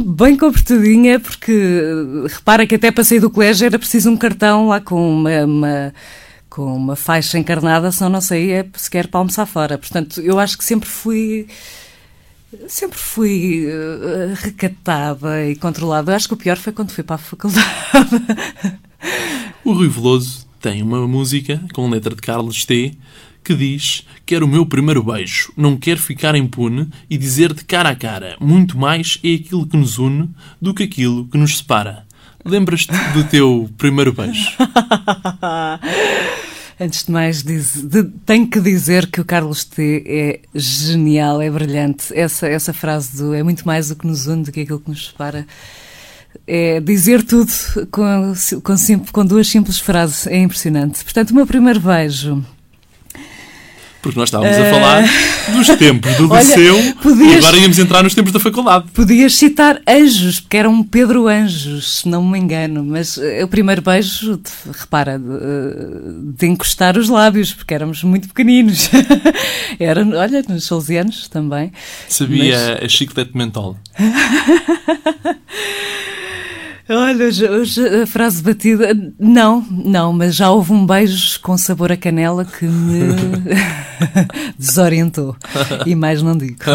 bem 0.04 0.36
comportadinha, 0.36 1.20
porque 1.20 1.84
repara 2.28 2.66
que 2.66 2.76
até 2.76 2.92
para 2.92 3.04
sair 3.04 3.20
do 3.20 3.30
colégio 3.30 3.66
era 3.66 3.80
preciso 3.80 4.10
um 4.10 4.18
cartão 4.18 4.68
lá 4.68 4.82
com 4.82 5.14
uma, 5.14 5.46
uma 5.46 5.94
com 6.50 6.76
uma 6.76 6.96
faixa 6.96 7.38
encarnada, 7.38 7.92
senão 7.92 8.10
não 8.10 8.22
saía 8.22 8.68
sequer 8.76 9.08
para 9.08 9.20
almoçar 9.20 9.46
fora. 9.46 9.78
Portanto, 9.78 10.20
eu 10.22 10.40
acho 10.40 10.58
que 10.58 10.64
sempre 10.64 10.90
fui 10.90 11.48
Sempre 12.68 12.98
fui 12.98 13.68
uh, 13.68 14.34
recatada 14.36 15.46
e 15.46 15.56
controlada. 15.56 16.16
Acho 16.16 16.28
que 16.28 16.34
o 16.34 16.38
pior 16.38 16.58
foi 16.58 16.74
quando 16.74 16.92
fui 16.92 17.04
para 17.04 17.16
a 17.16 17.20
faculdade. 17.20 17.68
o 19.64 19.74
Rui 19.74 19.88
Veloso 19.88 20.48
tem 20.60 20.82
uma 20.82 21.08
música 21.08 21.62
com 21.74 21.90
letra 21.90 22.16
de 22.16 22.22
Carlos 22.22 22.66
T 22.66 22.94
que 23.44 23.56
diz: 23.56 24.06
Quero 24.26 24.46
o 24.46 24.50
meu 24.50 24.66
primeiro 24.66 25.04
beijo, 25.04 25.52
não 25.56 25.78
quero 25.78 26.00
ficar 26.00 26.36
impune 26.36 26.90
e 27.10 27.18
dizer 27.18 27.54
de 27.54 27.64
cara 27.64 27.90
a 27.90 27.96
cara: 27.96 28.36
muito 28.40 28.78
mais 28.78 29.20
é 29.24 29.36
aquilo 29.36 29.68
que 29.68 29.78
nos 29.78 29.98
une 29.98 30.30
do 30.62 30.74
que 30.74 30.84
aquilo 30.84 31.28
que 31.28 31.38
nos 31.38 31.58
separa. 31.58 32.06
Lembras-te 32.44 32.94
do 33.14 33.24
teu 33.26 33.70
primeiro 33.78 34.14
beijo? 34.14 34.50
Antes 36.82 37.04
de 37.04 37.12
mais, 37.12 37.44
diz, 37.44 37.84
de, 37.84 38.04
tenho 38.26 38.48
que 38.48 38.62
dizer 38.62 39.08
que 39.08 39.20
o 39.20 39.26
Carlos 39.26 39.66
T 39.66 40.04
é 40.08 40.40
genial, 40.56 41.42
é 41.42 41.50
brilhante. 41.50 42.18
Essa, 42.18 42.48
essa 42.48 42.72
frase 42.72 43.18
do 43.18 43.34
é 43.34 43.44
muito 43.44 43.68
mais 43.68 43.92
o 43.92 43.98
que 43.98 44.08
nos 44.08 44.28
une 44.28 44.44
do 44.44 44.52
que 44.52 44.62
aquilo 44.62 44.80
que 44.80 44.90
nos 44.90 45.08
separa. 45.08 45.46
É 46.48 46.80
dizer 46.80 47.24
tudo 47.24 47.52
com, 47.92 48.34
com, 48.64 48.76
com 49.12 49.26
duas 49.26 49.48
simples 49.48 49.80
frases. 49.80 50.26
É 50.28 50.38
impressionante. 50.38 51.04
Portanto, 51.04 51.32
o 51.32 51.36
meu 51.36 51.46
primeiro 51.46 51.82
beijo 51.82 52.46
porque 54.02 54.18
nós 54.18 54.30
estávamos 54.30 54.58
uh... 54.58 54.62
a 54.62 54.66
falar 54.66 55.04
dos 55.56 55.68
tempos 55.78 56.16
do 56.16 56.28
liceu 56.36 56.94
podias... 57.02 57.34
e 57.34 57.38
agora 57.38 57.58
íamos 57.58 57.80
entrar 57.80 58.04
nos 58.04 58.16
tempos 58.16 58.32
da 58.32 58.40
faculdade. 58.40 58.86
Podias 58.94 59.36
citar 59.36 59.82
anjos, 59.88 60.40
porque 60.40 60.58
era 60.58 60.70
um 60.70 60.84
Pedro 60.84 61.28
Anjos, 61.28 62.00
se 62.00 62.10
não 62.10 62.24
me 62.24 62.40
engano. 62.40 62.84
Mas 62.84 63.18
uh, 63.18 63.44
o 63.44 63.48
primeiro 63.48 63.82
beijo, 63.82 64.38
de, 64.38 64.52
repara, 64.80 65.20
de, 65.20 65.26
uh, 65.26 66.34
de, 66.38 66.48
encostar 66.48 66.98
os 66.98 67.10
lábios, 67.10 67.54
porque 67.54 67.74
éramos 67.74 68.04
muito 68.04 68.28
pequeninos. 68.28 68.90
era, 69.80 70.06
olha, 70.06 70.44
nos 70.48 70.66
salesianos 70.66 71.28
também. 71.28 71.72
Sabia 72.08 72.76
mas... 72.76 72.84
a 72.84 72.88
chiclete 72.88 73.36
mentol. 73.36 73.78
Olha, 76.92 77.26
hoje 77.28 78.02
a 78.02 78.08
frase 78.08 78.42
batida. 78.42 78.98
Não, 79.20 79.62
não, 79.70 80.12
mas 80.12 80.34
já 80.34 80.50
houve 80.50 80.74
um 80.74 80.88
beijo 80.88 81.40
com 81.40 81.56
sabor 81.56 81.92
a 81.92 81.98
canela 81.98 82.44
que 82.44 82.66
me 82.66 83.10
desorientou. 84.58 85.38
E 85.86 85.94
mais 85.94 86.24
não 86.24 86.36
digo. 86.36 86.58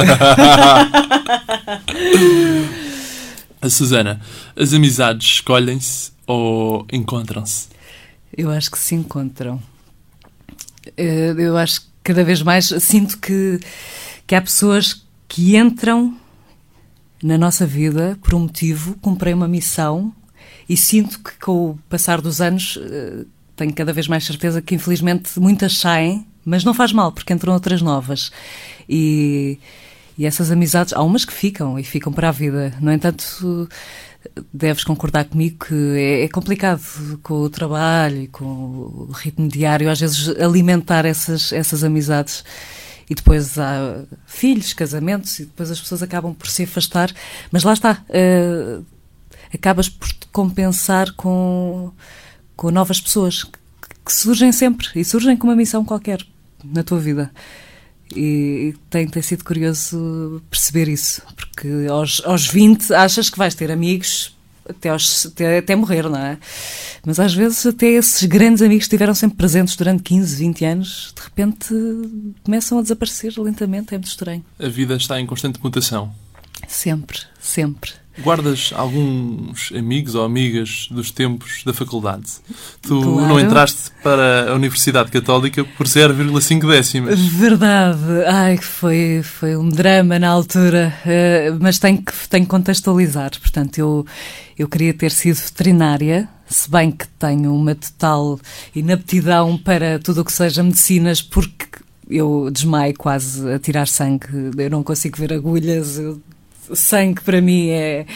a 3.60 3.68
Susana, 3.68 4.20
as 4.54 4.72
amizades 4.72 5.26
escolhem-se 5.26 6.12
ou 6.28 6.86
encontram-se? 6.92 7.66
Eu 8.36 8.50
acho 8.50 8.70
que 8.70 8.78
se 8.78 8.94
encontram. 8.94 9.60
Eh, 10.96 11.34
eu 11.36 11.56
acho 11.56 11.80
que 11.80 11.86
cada 12.04 12.22
vez 12.22 12.40
mais 12.40 12.66
sinto 12.66 13.18
que, 13.18 13.58
que 14.28 14.36
há 14.36 14.40
pessoas 14.40 15.04
que 15.26 15.56
entram 15.56 16.16
na 17.24 17.38
nossa 17.38 17.66
vida 17.66 18.18
por 18.20 18.34
um 18.34 18.40
motivo, 18.40 18.98
comprei 19.00 19.32
uma 19.32 19.48
missão 19.48 20.12
e 20.68 20.76
sinto 20.76 21.20
que 21.20 21.32
com 21.38 21.70
o 21.70 21.78
passar 21.88 22.20
dos 22.20 22.38
anos 22.38 22.78
eh, 22.78 23.24
tenho 23.56 23.72
cada 23.72 23.94
vez 23.94 24.06
mais 24.06 24.24
certeza 24.24 24.60
que 24.60 24.74
infelizmente 24.74 25.40
muitas 25.40 25.78
saem, 25.78 26.26
mas 26.44 26.64
não 26.64 26.74
faz 26.74 26.92
mal 26.92 27.10
porque 27.12 27.32
entram 27.32 27.54
outras 27.54 27.80
novas. 27.80 28.30
E, 28.86 29.58
e 30.18 30.26
essas 30.26 30.50
amizades, 30.50 30.92
há 30.92 31.02
umas 31.02 31.24
que 31.24 31.32
ficam 31.32 31.78
e 31.78 31.82
ficam 31.82 32.12
para 32.12 32.28
a 32.28 32.30
vida. 32.32 32.74
No 32.78 32.92
entanto, 32.92 33.70
deves 34.52 34.84
concordar 34.84 35.24
comigo 35.24 35.64
que 35.64 35.74
é, 35.96 36.24
é, 36.24 36.28
complicado 36.28 36.82
com 37.22 37.40
o 37.40 37.48
trabalho 37.48 38.24
e 38.24 38.28
com 38.28 38.44
o 38.44 39.10
ritmo 39.14 39.48
diário, 39.48 39.90
às 39.90 39.98
vezes 39.98 40.28
alimentar 40.38 41.06
essas, 41.06 41.54
essas 41.54 41.82
amizades 41.82 42.44
e 43.08 43.14
depois 43.14 43.58
há 43.58 44.04
filhos, 44.26 44.72
casamentos, 44.72 45.38
e 45.38 45.44
depois 45.44 45.70
as 45.70 45.80
pessoas 45.80 46.02
acabam 46.02 46.34
por 46.34 46.48
se 46.48 46.62
afastar. 46.62 47.12
Mas 47.50 47.62
lá 47.62 47.72
está, 47.72 48.04
uh, 48.08 48.84
acabas 49.52 49.88
por 49.88 50.08
te 50.08 50.26
compensar 50.28 51.12
com, 51.12 51.92
com 52.56 52.70
novas 52.70 53.00
pessoas 53.00 53.44
que, 53.44 53.58
que, 54.04 54.12
surgem 54.12 54.52
sempre 54.52 54.88
e 54.96 55.04
surgem 55.04 55.36
com 55.36 55.46
uma 55.46 55.56
missão 55.56 55.84
qualquer 55.84 56.24
na 56.64 56.82
tua 56.82 56.98
vida. 56.98 57.30
E 58.14 58.74
tem, 58.90 59.08
tem 59.08 59.22
sido 59.22 59.44
curioso 59.44 60.42
perceber 60.50 60.88
isso, 60.88 61.22
porque 61.34 61.86
aos, 61.88 62.22
aos 62.24 62.46
20 62.46 62.92
achas 62.92 63.30
que 63.30 63.38
vais 63.38 63.54
ter 63.54 63.70
amigos 63.70 64.33
até, 64.68 64.90
aos, 64.90 65.26
até, 65.26 65.58
até, 65.58 65.76
morrer, 65.76 66.08
não 66.08 66.18
é? 66.18 66.38
Mas 67.04 67.20
às 67.20 67.34
vezes 67.34 67.64
até 67.66 67.86
esses 67.86 68.22
grandes 68.24 68.62
amigos 68.62 68.84
que 68.84 68.94
estiveram 68.94 69.14
sempre 69.14 69.36
presentes 69.36 69.76
durante 69.76 70.02
15, 70.02 70.36
20 70.36 70.64
anos, 70.64 71.14
de 71.16 71.22
repente 71.22 71.74
começam 72.42 72.78
a 72.78 72.82
desaparecer 72.82 73.32
lentamente, 73.38 73.94
é 73.94 73.98
muito 73.98 74.08
estranho. 74.08 74.44
A 74.58 74.68
vida 74.68 74.94
está 74.96 75.20
em 75.20 75.26
constante 75.26 75.60
mutação. 75.62 76.14
Sempre, 76.68 77.20
sempre. 77.40 78.03
Guardas 78.22 78.72
alguns 78.74 79.72
amigos 79.76 80.14
ou 80.14 80.24
amigas 80.24 80.88
dos 80.90 81.10
tempos 81.10 81.64
da 81.64 81.72
faculdade? 81.72 82.26
Tu 82.80 83.00
claro. 83.00 83.28
não 83.28 83.40
entraste 83.40 83.90
para 84.02 84.52
a 84.52 84.54
Universidade 84.54 85.10
Católica 85.10 85.64
por 85.64 85.86
0,5 85.86 86.68
décimas. 86.68 87.18
Verdade. 87.18 87.98
Ai, 88.26 88.56
foi, 88.58 89.20
foi 89.24 89.56
um 89.56 89.68
drama 89.68 90.18
na 90.18 90.28
altura, 90.28 90.94
uh, 91.04 91.58
mas 91.60 91.78
tenho 91.78 91.98
que, 92.00 92.12
tenho 92.28 92.44
que 92.44 92.50
contextualizar. 92.50 93.32
Portanto, 93.40 93.78
eu, 93.78 94.06
eu 94.56 94.68
queria 94.68 94.94
ter 94.94 95.10
sido 95.10 95.36
veterinária, 95.36 96.28
se 96.46 96.70
bem 96.70 96.92
que 96.92 97.08
tenho 97.18 97.52
uma 97.52 97.74
total 97.74 98.38
inaptidão 98.74 99.58
para 99.58 99.98
tudo 99.98 100.20
o 100.20 100.24
que 100.24 100.32
seja 100.32 100.62
medicinas, 100.62 101.20
porque 101.20 101.66
eu 102.08 102.48
desmaio 102.52 102.94
quase 102.96 103.50
a 103.50 103.58
tirar 103.58 103.88
sangue, 103.88 104.26
eu 104.56 104.70
não 104.70 104.82
consigo 104.84 105.16
ver 105.18 105.32
agulhas, 105.32 105.98
eu 105.98 106.20
sangue 106.72 107.20
para 107.20 107.40
mim 107.40 107.68
é 107.68 108.06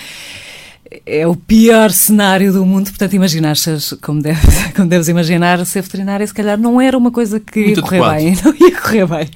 é 1.05 1.27
o 1.27 1.37
pior 1.37 1.91
cenário 1.91 2.53
do 2.53 2.65
mundo, 2.65 2.89
portanto, 2.89 3.13
imaginar, 3.15 3.55
como 4.01 4.23
deves, 4.23 4.73
como 4.75 4.89
deves 4.89 5.09
imaginar, 5.09 5.65
ser 5.67 5.83
veterinária 5.83 6.27
se 6.27 6.33
calhar 6.33 6.59
não 6.59 6.81
era 6.81 6.97
uma 6.97 7.11
coisa 7.11 7.39
que 7.39 7.61
Muito 7.61 7.77
ia 7.79 7.83
correr 7.83 8.03
adequado. 8.03 8.17
bem, 8.17 8.39
não 8.45 8.69
ia 8.69 8.81
correr 8.81 9.07
bem. 9.07 9.29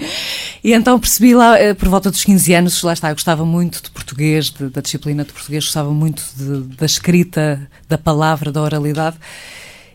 E 0.64 0.72
então 0.72 0.98
percebi 0.98 1.34
lá, 1.34 1.58
eh, 1.58 1.74
por 1.74 1.88
volta 1.88 2.10
dos 2.10 2.24
15 2.24 2.54
anos, 2.54 2.82
lá 2.82 2.92
está, 2.92 3.10
eu 3.10 3.14
gostava 3.14 3.44
muito 3.44 3.82
de 3.82 3.90
português, 3.90 4.50
de, 4.50 4.68
da 4.68 4.80
disciplina 4.80 5.24
de 5.24 5.32
português, 5.32 5.64
gostava 5.64 5.90
muito 5.92 6.24
de, 6.36 6.76
da 6.76 6.86
escrita, 6.86 7.68
da 7.88 7.98
palavra, 7.98 8.50
da 8.50 8.62
oralidade, 8.62 9.16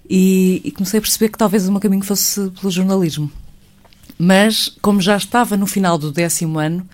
e, 0.09 0.61
e 0.63 0.71
comecei 0.71 0.99
a 0.99 1.01
perceber 1.01 1.29
que 1.29 1.37
talvez 1.37 1.67
o 1.67 1.71
meu 1.71 1.81
caminho 1.81 2.03
fosse 2.03 2.51
pelo 2.51 2.71
jornalismo. 2.71 3.31
Mas, 4.19 4.75
como 4.81 5.01
já 5.01 5.15
estava 5.15 5.55
no 5.57 5.67
final 5.67 5.97
do 5.97 6.11
décimo 6.11 6.59
ano, 6.59 6.87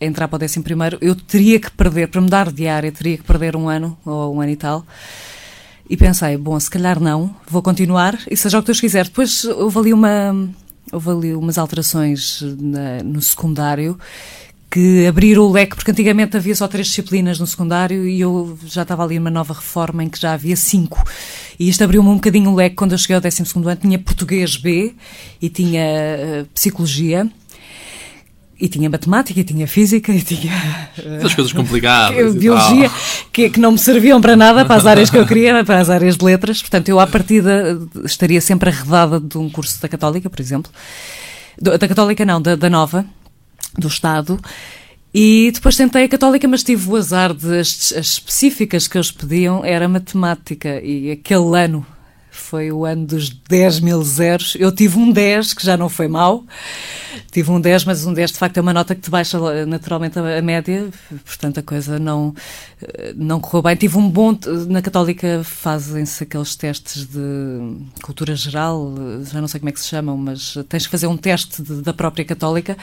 entrar 0.00 0.28
para 0.28 0.36
o 0.36 0.38
décimo 0.38 0.64
primeiro, 0.64 0.98
eu 1.00 1.14
teria 1.14 1.58
que 1.58 1.70
perder, 1.70 2.08
para 2.08 2.20
mudar 2.20 2.52
de 2.52 2.68
área, 2.68 2.92
teria 2.92 3.16
que 3.16 3.24
perder 3.24 3.56
um 3.56 3.68
ano 3.68 3.96
ou 4.04 4.34
um 4.34 4.40
ano 4.40 4.50
e 4.52 4.56
tal. 4.56 4.84
E 5.88 5.96
pensei, 5.96 6.36
bom, 6.36 6.58
se 6.58 6.68
calhar 6.68 7.00
não, 7.00 7.34
vou 7.48 7.62
continuar 7.62 8.18
e 8.30 8.36
seja 8.36 8.58
o 8.58 8.62
que 8.62 8.66
Deus 8.66 8.80
quiser. 8.80 9.04
Depois 9.04 9.44
houve 9.44 9.78
ali, 9.78 9.92
uma, 9.92 10.48
houve 10.92 11.10
ali 11.10 11.34
umas 11.34 11.58
alterações 11.58 12.42
na, 12.58 13.02
no 13.04 13.22
secundário 13.22 13.98
que 14.68 15.06
abriram 15.06 15.44
o 15.44 15.52
leque, 15.52 15.76
porque 15.76 15.90
antigamente 15.90 16.36
havia 16.36 16.54
só 16.54 16.66
três 16.66 16.88
disciplinas 16.88 17.38
no 17.38 17.46
secundário 17.46 18.06
e 18.06 18.20
eu 18.20 18.58
já 18.66 18.82
estava 18.82 19.04
ali 19.04 19.18
numa 19.18 19.30
nova 19.30 19.54
reforma 19.54 20.02
em 20.02 20.08
que 20.08 20.20
já 20.20 20.32
havia 20.32 20.56
cinco. 20.56 21.02
E 21.58 21.68
isto 21.68 21.82
abriu-me 21.82 22.08
um 22.08 22.16
bocadinho 22.16 22.50
o 22.50 22.54
leque 22.54 22.76
quando 22.76 22.92
eu 22.92 22.98
cheguei 22.98 23.14
ao 23.14 23.22
décimo 23.22 23.46
segundo 23.46 23.68
ano. 23.68 23.80
Tinha 23.80 23.98
português 23.98 24.56
B 24.56 24.94
e 25.40 25.48
tinha 25.48 25.82
uh, 26.42 26.46
psicologia 26.52 27.30
e 28.58 28.68
tinha 28.68 28.88
matemática, 28.88 29.38
e 29.38 29.44
tinha 29.44 29.66
física, 29.66 30.12
e 30.12 30.22
tinha. 30.22 30.52
As 31.22 31.34
coisas 31.34 31.52
complicadas. 31.52 32.34
biologia, 32.36 32.90
que, 33.32 33.50
que 33.50 33.60
não 33.60 33.72
me 33.72 33.78
serviam 33.78 34.20
para 34.20 34.34
nada, 34.34 34.64
para 34.64 34.76
as 34.76 34.84
áreas 34.86 35.10
que 35.10 35.18
eu 35.18 35.26
queria, 35.26 35.64
para 35.64 35.80
as 35.80 35.90
áreas 35.90 36.16
de 36.16 36.24
letras. 36.24 36.60
Portanto, 36.60 36.88
eu, 36.88 36.98
à 36.98 37.06
partida, 37.06 37.78
estaria 38.04 38.40
sempre 38.40 38.70
arredada 38.70 39.20
de 39.20 39.36
um 39.36 39.50
curso 39.50 39.80
da 39.80 39.88
Católica, 39.88 40.30
por 40.30 40.40
exemplo. 40.40 40.72
Da 41.60 41.88
Católica, 41.88 42.24
não, 42.24 42.40
da, 42.40 42.56
da 42.56 42.70
Nova, 42.70 43.04
do 43.78 43.88
Estado. 43.88 44.40
E 45.12 45.50
depois 45.54 45.76
tentei 45.76 46.04
a 46.04 46.08
Católica, 46.08 46.46
mas 46.46 46.62
tive 46.62 46.90
o 46.90 46.96
azar 46.96 47.32
de 47.32 47.58
as, 47.58 47.92
as 47.96 48.06
específicas 48.06 48.86
que 48.86 48.96
eles 48.96 49.10
pediam 49.10 49.64
era 49.64 49.88
matemática. 49.88 50.80
E 50.82 51.10
aquele 51.10 51.58
ano 51.58 51.86
foi 52.36 52.70
o 52.70 52.84
ano 52.84 53.06
dos 53.06 53.28
10 53.28 53.80
mil 53.80 54.02
zeros. 54.02 54.56
Eu 54.58 54.72
tive 54.72 54.98
um 54.98 55.10
10, 55.10 55.54
que 55.54 55.64
já 55.64 55.76
não 55.76 55.88
foi 55.88 56.08
mau. 56.08 56.44
Tive 57.32 57.50
um 57.50 57.60
10, 57.60 57.84
mas 57.84 58.06
um 58.06 58.12
10 58.12 58.32
de 58.32 58.38
facto 58.38 58.56
é 58.58 58.60
uma 58.60 58.72
nota 58.72 58.94
que 58.94 59.00
te 59.00 59.10
baixa 59.10 59.38
naturalmente 59.66 60.18
a, 60.18 60.42
média, 60.42 60.88
portanto 61.24 61.58
a 61.58 61.62
coisa 61.62 61.98
não, 61.98 62.34
não 63.14 63.40
correu 63.40 63.62
bem. 63.62 63.76
Tive 63.76 63.98
um 63.98 64.08
bom. 64.08 64.36
Na 64.68 64.80
Católica 64.80 65.42
fazem-se 65.44 66.22
aqueles 66.22 66.54
testes 66.54 67.06
de 67.06 67.76
cultura 68.02 68.34
geral, 68.34 68.94
já 69.24 69.40
não 69.40 69.48
sei 69.48 69.60
como 69.60 69.70
é 69.70 69.72
que 69.72 69.80
se 69.80 69.88
chamam, 69.88 70.16
mas 70.16 70.56
tens 70.68 70.86
que 70.86 70.90
fazer 70.90 71.06
um 71.06 71.16
teste 71.16 71.62
de, 71.62 71.82
da 71.82 71.92
própria 71.92 72.24
Católica. 72.24 72.76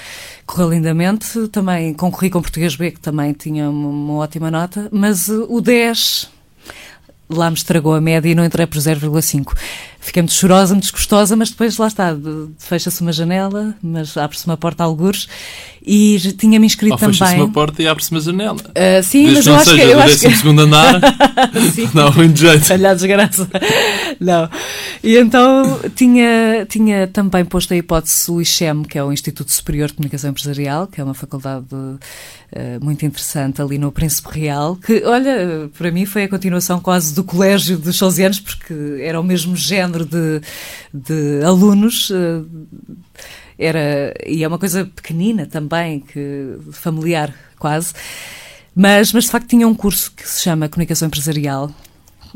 Correu 0.46 0.72
lindamente. 0.72 1.48
Também 1.48 1.94
concorri 1.94 2.30
com 2.30 2.42
Português 2.42 2.76
B, 2.76 2.92
que 2.92 3.00
também 3.00 3.34
tinha 3.34 3.70
uma, 3.70 3.90
uma 3.90 4.14
ótima 4.16 4.50
nota, 4.52 4.90
mas 4.92 5.30
o 5.30 5.62
10 5.62 6.32
lá 7.38 7.50
me 7.50 7.58
estragou 7.58 7.94
a 7.94 8.02
média 8.02 8.30
e 8.30 8.36
não 8.36 8.46
entrei 8.46 8.66
por 8.68 8.78
0,5. 8.78 9.58
Fiquei 10.04 10.22
muito 10.22 10.34
chorosa, 10.34 10.74
muito 10.74 10.84
desgostosa, 10.84 11.36
mas 11.36 11.50
depois 11.50 11.78
lá 11.78 11.88
está, 11.88 12.16
fecha-se 12.58 13.02
uma 13.02 13.12
janela, 13.12 13.76
mas 13.82 14.16
abre-se 14.18 14.46
uma 14.46 14.58
porta 14.58 14.84
a 14.84 14.86
algures 14.86 15.28
e 15.86 16.18
tinha-me 16.38 16.66
inscrito 16.66 16.98
também. 16.98 17.18
fecha-se 17.18 17.36
uma 17.36 17.52
porta 17.52 17.82
e 17.82 17.88
abre-se 17.88 18.12
uma 18.12 18.22
janela. 18.22 18.56
Uh, 18.56 19.04
sim, 19.04 19.26
Desde 19.26 19.36
mas 19.36 19.44
que 19.44 19.50
eu 19.50 19.54
não 19.54 19.60
acho 19.60 19.70
seja 19.70 19.84
que. 19.84 19.92
Eu 19.92 20.00
acho 20.00 20.20
que... 20.20 20.28
12 20.28 20.38
segundo 20.38 20.62
andar, 20.62 21.02
não, 21.94 22.14
muito 22.14 22.40
jeito. 22.40 22.74
Olha 22.74 22.92
a 22.92 22.94
desgraça. 22.94 23.50
Não. 24.20 24.50
E 25.04 25.18
então 25.18 25.80
tinha, 25.96 26.66
tinha 26.70 27.08
também 27.08 27.44
posto 27.44 27.74
a 27.74 27.78
hipótese 27.78 28.32
o 28.32 28.42
ICHEM, 28.42 28.84
que 28.84 28.98
é 28.98 29.04
o 29.04 29.12
Instituto 29.12 29.52
Superior 29.52 29.90
de 29.90 29.96
Comunicação 29.96 30.30
Empresarial, 30.30 30.88
que 30.88 31.02
é 31.02 31.04
uma 31.04 31.14
faculdade 31.14 31.66
uh, 31.74 32.00
muito 32.82 33.06
interessante 33.06 33.62
ali 33.62 33.78
no 33.78 33.92
Príncipe 33.92 34.40
Real, 34.40 34.78
que, 34.78 35.04
olha, 35.04 35.70
para 35.78 35.92
mim 35.92 36.06
foi 36.06 36.24
a 36.24 36.30
continuação 36.30 36.80
quase 36.80 37.14
do 37.14 37.24
colégio 37.24 37.78
dos 37.78 37.98
Salesianos, 37.98 38.40
porque 38.40 38.74
era 39.02 39.20
o 39.20 39.24
mesmo 39.24 39.56
género 39.56 39.93
de, 40.00 40.42
de 40.94 41.44
alunos. 41.46 42.10
Uh, 42.10 42.48
era, 43.58 44.14
e 44.26 44.44
é 44.44 44.48
uma 44.48 44.58
coisa 44.58 44.86
pequenina 44.86 45.46
também, 45.46 46.00
que, 46.00 46.58
familiar 46.72 47.34
quase. 47.58 47.94
Mas, 48.76 49.14
mas 49.14 49.26
de 49.26 49.30
facto 49.30 49.48
tinha 49.48 49.68
um 49.68 49.76
curso 49.76 50.12
que 50.12 50.28
se 50.28 50.42
chama 50.42 50.68
Comunicação 50.68 51.08
Empresarial, 51.08 51.72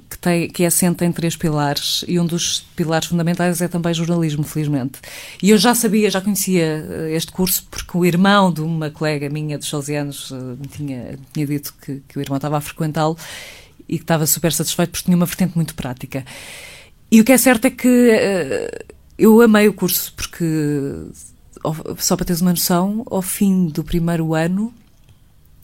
que, 0.09 0.17
tem, 0.17 0.47
que 0.49 0.63
é 0.63 0.67
assenta 0.67 1.03
em 1.03 1.11
três 1.11 1.35
pilares 1.35 2.05
e 2.07 2.19
um 2.19 2.25
dos 2.25 2.59
pilares 2.75 3.07
fundamentais 3.07 3.61
é 3.61 3.67
também 3.67 3.93
jornalismo, 3.93 4.43
felizmente. 4.43 4.99
E 5.41 5.49
eu 5.49 5.57
já 5.57 5.73
sabia, 5.73 6.09
já 6.09 6.21
conhecia 6.21 6.85
eh, 6.87 7.15
este 7.15 7.31
curso 7.31 7.65
porque 7.69 7.97
o 7.97 8.05
irmão 8.05 8.53
de 8.53 8.61
uma 8.61 8.91
colega 8.91 9.29
minha 9.29 9.57
dos 9.57 9.69
12 9.69 9.95
anos 9.95 10.31
me 10.31 10.37
eh, 10.37 10.69
tinha, 10.71 11.19
tinha 11.33 11.47
dito 11.47 11.73
que, 11.81 12.01
que 12.07 12.19
o 12.19 12.21
irmão 12.21 12.37
estava 12.37 12.57
a 12.57 12.61
frequentá-lo 12.61 13.17
e 13.89 13.97
que 13.97 14.03
estava 14.03 14.27
super 14.27 14.53
satisfeito 14.53 14.91
porque 14.91 15.05
tinha 15.05 15.17
uma 15.17 15.25
vertente 15.25 15.55
muito 15.55 15.73
prática. 15.73 16.23
E 17.11 17.21
o 17.21 17.23
que 17.23 17.31
é 17.31 17.37
certo 17.37 17.65
é 17.65 17.69
que 17.69 17.87
uh, 17.87 18.93
eu 19.17 19.41
amei 19.41 19.67
o 19.67 19.73
curso 19.73 20.13
porque, 20.15 20.45
só 21.97 22.15
para 22.15 22.25
teres 22.25 22.41
uma 22.41 22.51
noção, 22.51 23.03
ao 23.09 23.21
fim 23.21 23.67
do 23.67 23.83
primeiro 23.83 24.33
ano 24.33 24.73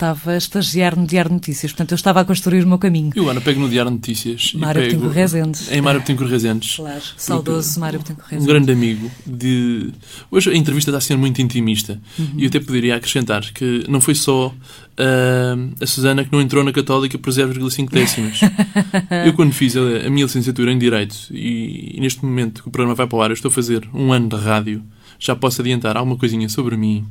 estava 0.03 0.31
a 0.31 0.38
estagiar 0.38 0.98
no 0.98 1.07
Diário 1.07 1.29
de 1.29 1.36
Notícias, 1.36 1.72
portanto 1.72 1.91
eu 1.91 1.95
estava 1.95 2.19
a 2.19 2.25
construir 2.25 2.63
o 2.63 2.67
meu 2.67 2.77
caminho. 2.77 3.12
E 3.15 3.19
o 3.22 3.29
Ana 3.29 3.39
pego 3.39 3.62
no 3.62 3.69
Diário 3.69 3.89
de 3.89 3.98
Notícias. 3.98 4.53
Mário. 4.53 4.81
Betancourt 4.81 5.13
Rezendes. 5.13 5.72
Em 5.72 5.81
Mário 5.81 6.01
Betancourt 6.01 6.29
Rezendes. 6.29 6.75
Claro, 6.75 7.01
saudoso 7.15 7.79
Mário 7.79 8.00
Betancourt 8.00 8.29
Rezendes. 8.29 8.45
Um 8.45 8.48
grande 8.48 8.72
amigo 8.72 9.10
de... 9.25 9.91
Hoje 10.29 10.50
a 10.50 10.55
entrevista 10.55 10.91
está 10.91 10.98
a 10.98 11.01
ser 11.01 11.15
muito 11.15 11.41
intimista 11.41 12.00
uhum. 12.19 12.33
e 12.36 12.43
eu 12.43 12.50
até 12.50 12.60
poderia 12.60 12.98
acrescentar 12.98 13.50
que 13.53 13.86
não 13.88 14.01
foi 14.01 14.15
só 14.15 14.48
uh, 14.48 15.74
a 15.81 15.88
Susana 15.88 16.25
que 16.25 16.31
não 16.33 16.41
entrou 16.41 16.63
na 16.63 16.74
Católica 16.74 17.17
por 17.17 17.31
0,5 17.31 17.89
décimas. 17.89 18.41
eu 19.25 19.33
quando 19.33 19.53
fiz 19.53 19.77
a, 19.77 20.07
a, 20.07 20.10
minha 20.10 20.25
licenciatura 20.25 20.72
em 20.72 20.77
Direito 20.77 21.15
e, 21.31 21.95
e 21.95 22.01
neste 22.01 22.25
momento 22.25 22.63
que 22.63 22.67
o 22.67 22.72
programa 22.72 22.93
vai 22.93 23.07
para 23.07 23.17
o 23.17 23.22
ar, 23.22 23.29
eu 23.29 23.36
estou 23.36 23.50
a 23.50 23.53
fazer 23.53 23.88
um 23.93 24.12
ano 24.12 24.27
de 24.27 24.36
rádio, 24.36 24.83
já 25.17 25.33
posso 25.36 25.62
adiantar 25.62 25.95
alguma 25.95 26.17
coisinha 26.17 26.50
sobre 26.50 26.75
mim 26.75 27.05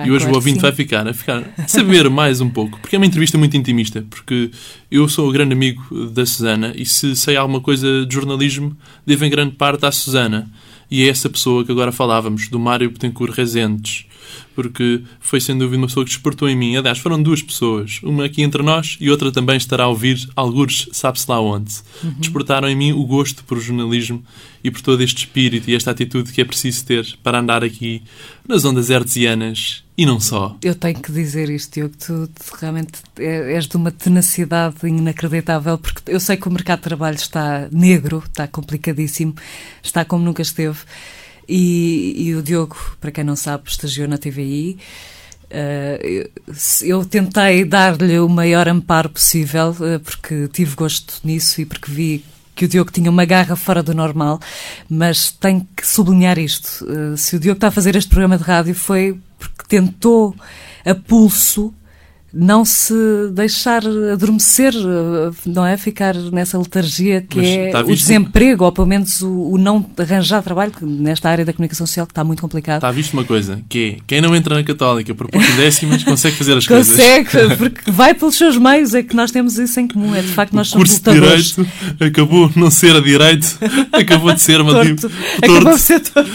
Ah, 0.00 0.06
e 0.06 0.10
hoje 0.10 0.24
claro 0.24 0.32
o 0.32 0.36
ouvinte 0.36 0.60
vai 0.60 0.72
ficar 0.72 1.06
a 1.06 1.12
ficar. 1.12 1.42
A 1.58 1.68
saber 1.68 2.08
mais 2.08 2.40
um 2.40 2.48
pouco, 2.48 2.78
porque 2.80 2.96
é 2.96 2.98
uma 2.98 3.06
entrevista 3.06 3.36
muito 3.36 3.56
intimista, 3.56 4.04
porque 4.08 4.50
eu 4.90 5.08
sou 5.08 5.28
o 5.28 5.32
grande 5.32 5.52
amigo 5.52 6.06
da 6.06 6.24
Susana 6.24 6.72
e 6.76 6.86
se 6.86 7.14
sei 7.14 7.36
alguma 7.36 7.60
coisa 7.60 8.06
de 8.06 8.14
jornalismo, 8.14 8.76
devo 9.06 9.24
em 9.24 9.30
grande 9.30 9.56
parte 9.56 9.84
à 9.84 9.92
Susana. 9.92 10.50
E 10.90 11.04
é 11.04 11.08
essa 11.08 11.30
pessoa 11.30 11.64
que 11.64 11.70
agora 11.70 11.92
falávamos, 11.92 12.48
do 12.48 12.58
Mário 12.58 12.90
Betancourt 12.90 13.32
Rezendes, 13.32 14.06
porque 14.54 15.02
foi 15.20 15.40
sem 15.40 15.56
dúvida 15.56 15.78
uma 15.78 15.86
pessoa 15.86 16.04
que 16.04 16.10
despertou 16.10 16.48
em 16.48 16.56
mim. 16.56 16.76
Aliás, 16.76 16.98
foram 16.98 17.22
duas 17.22 17.42
pessoas, 17.42 18.00
uma 18.02 18.24
aqui 18.24 18.42
entre 18.42 18.62
nós 18.62 18.96
e 19.00 19.10
outra 19.10 19.30
também 19.32 19.56
estará 19.56 19.84
a 19.84 19.88
ouvir, 19.88 20.28
algures, 20.34 20.88
sabe-se 20.92 21.26
lá 21.28 21.40
onde. 21.40 21.74
Uhum. 22.02 22.14
Despertaram 22.18 22.68
em 22.68 22.76
mim 22.76 22.92
o 22.92 23.04
gosto 23.04 23.44
por 23.44 23.58
jornalismo 23.60 24.22
e 24.62 24.70
por 24.70 24.80
todo 24.80 25.02
este 25.02 25.18
espírito 25.18 25.70
e 25.70 25.74
esta 25.74 25.90
atitude 25.90 26.32
que 26.32 26.40
é 26.40 26.44
preciso 26.44 26.84
ter 26.84 27.16
para 27.22 27.38
andar 27.38 27.64
aqui 27.64 28.02
nas 28.46 28.64
ondas 28.64 28.90
hertzianas 28.90 29.84
e 29.96 30.06
não 30.06 30.18
só. 30.18 30.56
Eu 30.62 30.74
tenho 30.74 30.98
que 30.98 31.12
dizer 31.12 31.50
isto, 31.50 31.74
Diogo, 31.74 31.94
tu, 31.98 32.26
tu 32.28 32.56
realmente 32.58 33.02
é, 33.18 33.52
és 33.54 33.66
de 33.66 33.76
uma 33.76 33.90
tenacidade 33.90 34.76
inacreditável, 34.82 35.76
porque 35.76 36.10
eu 36.10 36.18
sei 36.18 36.38
que 36.38 36.48
o 36.48 36.50
mercado 36.50 36.78
de 36.78 36.84
trabalho 36.84 37.16
está 37.16 37.68
negro, 37.70 38.22
está 38.26 38.48
complicadíssimo, 38.48 39.34
está 39.82 40.02
como 40.02 40.24
nunca 40.24 40.40
esteve. 40.40 40.78
E, 41.52 42.28
e 42.28 42.34
o 42.36 42.42
Diogo, 42.42 42.76
para 43.00 43.10
quem 43.10 43.24
não 43.24 43.34
sabe, 43.34 43.64
estagiou 43.66 44.06
na 44.06 44.16
TVI. 44.16 44.78
Uh, 45.50 46.30
eu 46.82 47.04
tentei 47.04 47.64
dar-lhe 47.64 48.20
o 48.20 48.28
maior 48.28 48.68
amparo 48.68 49.10
possível, 49.10 49.70
uh, 49.80 49.98
porque 49.98 50.46
tive 50.52 50.76
gosto 50.76 51.14
nisso 51.24 51.60
e 51.60 51.66
porque 51.66 51.90
vi 51.90 52.24
que 52.54 52.66
o 52.66 52.68
Diogo 52.68 52.92
tinha 52.92 53.10
uma 53.10 53.24
garra 53.24 53.56
fora 53.56 53.82
do 53.82 53.92
normal, 53.92 54.38
mas 54.88 55.32
tenho 55.32 55.66
que 55.76 55.84
sublinhar 55.84 56.38
isto. 56.38 56.84
Uh, 56.84 57.16
se 57.16 57.34
o 57.34 57.40
Diogo 57.40 57.56
está 57.56 57.66
a 57.66 57.72
fazer 57.72 57.96
este 57.96 58.08
programa 58.08 58.38
de 58.38 58.44
rádio 58.44 58.74
foi 58.76 59.18
porque 59.36 59.64
tentou 59.66 60.36
a 60.84 60.94
pulso 60.94 61.74
não 62.32 62.64
se 62.64 62.94
deixar 63.32 63.82
adormecer, 64.12 64.72
não 65.44 65.66
é? 65.66 65.76
Ficar 65.76 66.14
nessa 66.14 66.56
letargia 66.58 67.20
que 67.22 67.36
Mas 67.38 67.46
é 67.48 67.70
o 67.82 67.86
visto- 67.86 68.02
desemprego, 68.02 68.64
ou 68.64 68.70
pelo 68.72 68.86
menos 68.86 69.20
o, 69.20 69.28
o 69.52 69.58
não 69.58 69.84
arranjar 69.98 70.42
trabalho, 70.42 70.72
nesta 70.82 71.28
área 71.28 71.44
da 71.44 71.52
comunicação 71.52 71.86
social 71.86 72.06
que 72.06 72.12
está 72.12 72.22
muito 72.22 72.40
complicado. 72.40 72.76
Está 72.76 72.90
visto 72.92 73.14
uma 73.14 73.24
coisa, 73.24 73.60
que 73.68 73.96
é, 73.98 74.02
quem 74.06 74.20
não 74.20 74.34
entra 74.36 74.54
na 74.54 74.62
Católica 74.62 75.14
por 75.14 75.28
poucos 75.28 75.54
décimas 75.56 76.04
consegue 76.04 76.36
fazer 76.36 76.56
as 76.56 76.66
coisas. 76.66 76.94
Consegue, 76.96 77.28
porque 77.58 77.90
vai 77.90 78.14
pelos 78.14 78.36
seus 78.36 78.56
meios, 78.56 78.94
é 78.94 79.02
que 79.02 79.16
nós 79.16 79.30
temos 79.32 79.58
isso 79.58 79.80
em 79.80 79.88
comum, 79.88 80.14
é 80.14 80.20
de 80.22 80.28
facto 80.28 80.52
nós 80.54 80.68
O 80.68 80.70
somos 80.72 80.88
curso 80.88 81.02
de 81.02 81.10
lutadores. 81.10 81.54
Direito 81.56 82.04
acabou 82.04 82.48
de 82.48 82.58
não 82.60 82.70
ser 82.70 82.94
a 82.94 83.00
Direito, 83.00 83.58
acabou 83.92 84.32
de 84.32 84.40
ser 84.40 84.60
uma 84.60 84.72
Torto. 84.72 85.06
li- 85.08 85.14
Acabou 85.38 85.62
torto 85.62 85.76
de 85.76 85.80
ser 85.82 86.00
torto. 86.00 86.30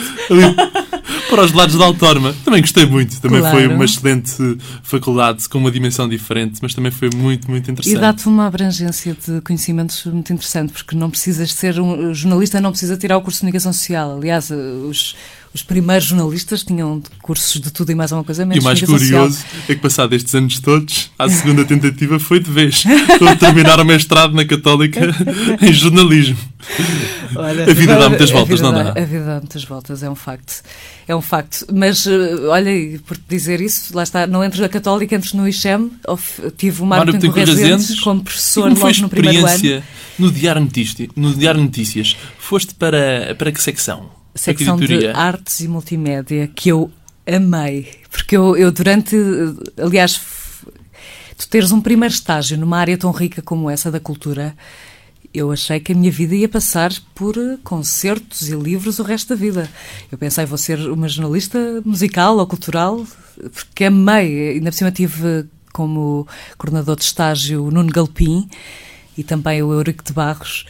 para 1.30 1.44
os 1.44 1.52
lados 1.54 1.76
da 1.78 1.86
Autónoma. 1.86 2.36
Também 2.44 2.62
gostei 2.62 2.86
muito, 2.86 3.20
também 3.22 3.40
Claro. 3.40 3.56
foi 3.58 3.68
uma 3.68 3.86
excelente 3.86 4.58
faculdade 4.84 5.48
com 5.50 5.58
uma 5.58 5.72
dimensão 5.72 5.85
diferente, 6.08 6.60
mas 6.62 6.74
também 6.74 6.92
foi 6.92 7.10
muito, 7.16 7.50
muito 7.50 7.68
E 7.70 7.72
interessante. 7.72 8.00
dá-te 8.00 8.28
uma 8.28 8.46
abrangência 8.48 9.16
de 9.16 9.42
conhecimentos 9.42 10.06
muito 10.06 10.32
interessante, 10.34 10.74
porque 10.74 10.96
não 10.96 11.10
precisas 11.10 11.54
ser 11.54 11.80
um 11.80 12.14
jornalista, 12.14 12.60
não 12.62 12.72
precisa 12.72 12.98
tirar 12.98 13.18
o 13.18 13.22
curso 13.22 13.38
de 13.38 13.42
comunicação 13.42 13.74
social. 13.74 14.18
Aliás, 14.18 14.50
os, 14.52 15.16
os 15.56 15.64
primeiros 15.64 16.06
jornalistas 16.08 16.64
tinham 16.66 17.02
cursos 17.22 17.62
de 17.62 17.72
tudo 17.72 17.90
e 17.90 17.96
mais 17.96 18.12
alguma 18.12 18.26
coisa 18.26 18.44
E 18.44 18.46
menos 18.46 18.64
o 18.64 18.68
mais 18.68 18.82
curioso 18.82 19.34
social. 19.36 19.62
é 19.70 19.74
que, 19.76 19.82
passado 19.82 20.14
estes 20.14 20.36
anos 20.36 20.60
todos, 20.60 21.10
a 21.18 21.30
segunda 21.30 21.64
tentativa 21.64 22.20
foi 22.20 22.42
de 22.42 22.52
vez. 22.52 22.84
Estou 23.10 23.28
a 23.30 23.36
terminar 23.38 23.80
o 23.80 23.86
mestrado 23.86 24.34
na 24.34 24.44
Católica 24.44 25.00
em 25.62 25.72
jornalismo. 25.72 26.38
Olha, 27.38 27.64
A 27.64 27.74
vida 27.74 27.98
dá 27.98 28.10
muitas 28.10 28.32
voltas, 28.32 28.60
não 28.60 28.74
dá-? 28.74 28.90
A 28.92 29.06
vida 29.06 29.24
dá 29.24 29.36
muitas 29.40 29.64
voltas, 29.64 30.04
é 30.04 30.10
um 30.10 30.16
facto. 30.16 30.62
É 31.08 31.16
um 31.16 31.22
facto. 31.22 31.66
Mas, 31.74 32.06
eh, 32.06 32.36
olha, 32.50 32.70
e 32.76 33.00
por 33.00 33.18
dizer 33.30 33.62
isso, 33.62 33.96
lá 33.96 34.04
está, 34.04 34.28
não 34.28 34.44
entro 34.44 34.60
na 34.62 34.68
Católica, 34.68 35.16
entro 35.16 35.38
no 35.38 35.48
ICHEM, 35.48 35.90
tive 36.58 36.82
o 36.82 36.86
Mário 36.86 37.14
Rezendes 37.14 37.48
Rezendes. 37.48 38.00
como 38.02 38.20
E 38.20 38.24
professor 38.26 38.64
como 38.70 38.76
logo 38.80 39.02
no 39.02 39.10
primeiro 39.10 39.46
ano. 39.46 39.84
no 40.20 40.32
Diário, 40.32 40.62
Notícia, 40.62 41.08
no 41.16 41.34
Diário 41.34 41.62
Notícias? 41.62 42.18
Foste 42.38 42.74
para, 42.74 43.36
para 43.38 43.52
que 43.54 43.62
secção? 43.62 44.10
Secção 44.36 44.78
de 44.78 45.08
artes 45.08 45.62
e 45.62 45.68
multimédia 45.68 46.48
que 46.48 46.70
eu 46.70 46.92
amei, 47.26 47.92
porque 48.12 48.36
eu, 48.36 48.56
eu 48.56 48.72
durante, 48.72 49.16
aliás, 49.78 50.22
tu 51.38 51.48
teres 51.48 51.72
um 51.72 51.82
primeiro 51.82 52.14
estágio 52.14 52.58
numa 52.58 52.78
área 52.78 52.98
tão 52.98 53.12
rica 53.12 53.42
como 53.42 53.70
essa 53.70 53.90
da 53.90 54.00
cultura, 54.00 54.56
eu 55.34 55.52
achei 55.52 55.80
que 55.80 55.92
a 55.92 55.96
minha 55.96 56.12
vida 56.12 56.34
ia 56.34 56.48
passar 56.48 56.94
por 57.14 57.36
concertos 57.64 58.48
e 58.48 58.56
livros 58.56 59.00
o 59.00 59.04
resto 59.04 59.30
da 59.30 59.36
vida. 59.36 59.70
Eu 60.10 60.18
pensei, 60.18 60.46
vou 60.46 60.58
ser 60.58 60.80
uma 60.90 61.10
jornalista 61.10 61.60
musical 61.84 62.38
ou 62.38 62.48
cultural, 62.48 63.06
porque 63.52 63.86
amei, 63.86 64.52
ainda 64.52 64.72
por 64.72 64.78
cima 64.78 64.92
tive 64.92 65.46
como 65.74 66.26
coordenador 66.58 66.96
de 66.96 67.04
estágio 67.04 67.66
o 67.66 67.72
Nuno 67.72 67.92
Galpim 67.92 68.48
e 69.18 69.24
também 69.24 69.62
o 69.62 69.74
Eurico 69.74 70.04
de 70.06 70.14
Barros 70.14 70.66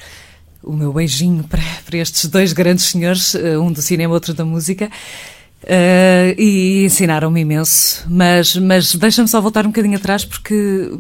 o 0.66 0.74
meu 0.74 0.92
beijinho 0.92 1.44
para, 1.50 1.62
para 1.86 1.98
estes 1.98 2.26
dois 2.30 2.52
grandes 2.54 2.86
senhores, 2.86 3.36
eh, 3.36 3.58
um 3.58 3.72
do 3.72 3.82
cinema, 3.82 4.14
outro 4.14 4.34
da 4.34 4.44
música, 4.44 4.90
eh, 5.64 6.36
e 6.38 6.86
ensinaram-me 6.86 7.42
imenso. 7.42 8.06
Mas, 8.10 8.56
mas 8.56 8.96
deixa-me 8.96 9.28
só 9.28 9.40
voltar 9.42 9.66
um 9.66 9.70
bocadinho 9.70 9.98
atrás, 9.98 10.26
porque, 10.26 10.92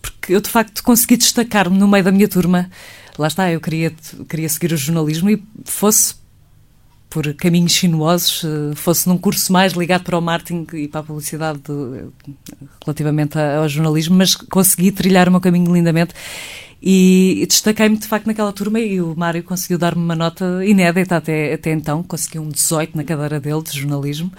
porque 0.00 0.34
eu 0.34 0.40
de 0.40 0.48
facto 0.48 0.82
consegui 0.82 1.16
destacar-me 1.16 1.78
no 1.78 1.86
meio 1.86 2.04
da 2.04 2.12
minha 2.12 2.28
turma. 2.28 2.70
Lá 3.18 3.26
está, 3.28 3.50
eu 3.52 3.60
queria, 3.60 3.92
queria 4.28 4.48
seguir 4.48 4.72
o 4.72 4.76
jornalismo 4.76 5.28
e 5.30 5.42
fosse 5.64 6.14
por 7.10 7.34
caminhos 7.34 7.72
sinuosos, 7.72 8.44
eh, 8.44 8.74
fosse 8.76 9.08
num 9.08 9.18
curso 9.18 9.52
mais 9.52 9.72
ligado 9.72 10.04
para 10.04 10.16
o 10.16 10.22
marketing 10.22 10.64
e 10.74 10.86
para 10.88 11.00
a 11.00 11.02
publicidade 11.02 11.58
do- 11.58 12.12
relativamente 12.86 13.36
ao 13.36 13.68
jornalismo, 13.68 14.16
mas 14.16 14.36
consegui 14.36 14.92
trilhar 14.92 15.28
o 15.28 15.32
meu 15.32 15.40
caminho 15.40 15.74
lindamente 15.74 16.14
e 16.82 17.44
destaquei-me 17.48 17.96
de 17.98 18.06
facto 18.06 18.26
naquela 18.26 18.52
turma 18.52 18.80
e 18.80 19.00
o 19.00 19.14
Mário 19.16 19.42
conseguiu 19.42 19.76
dar-me 19.78 20.02
uma 20.02 20.14
nota 20.16 20.64
inédita 20.64 21.16
até, 21.16 21.52
até 21.54 21.72
então, 21.72 22.02
conseguiu 22.02 22.42
um 22.42 22.48
18 22.48 22.96
na 22.96 23.04
cadeira 23.04 23.38
dele 23.38 23.62
de 23.62 23.78
jornalismo. 23.78 24.32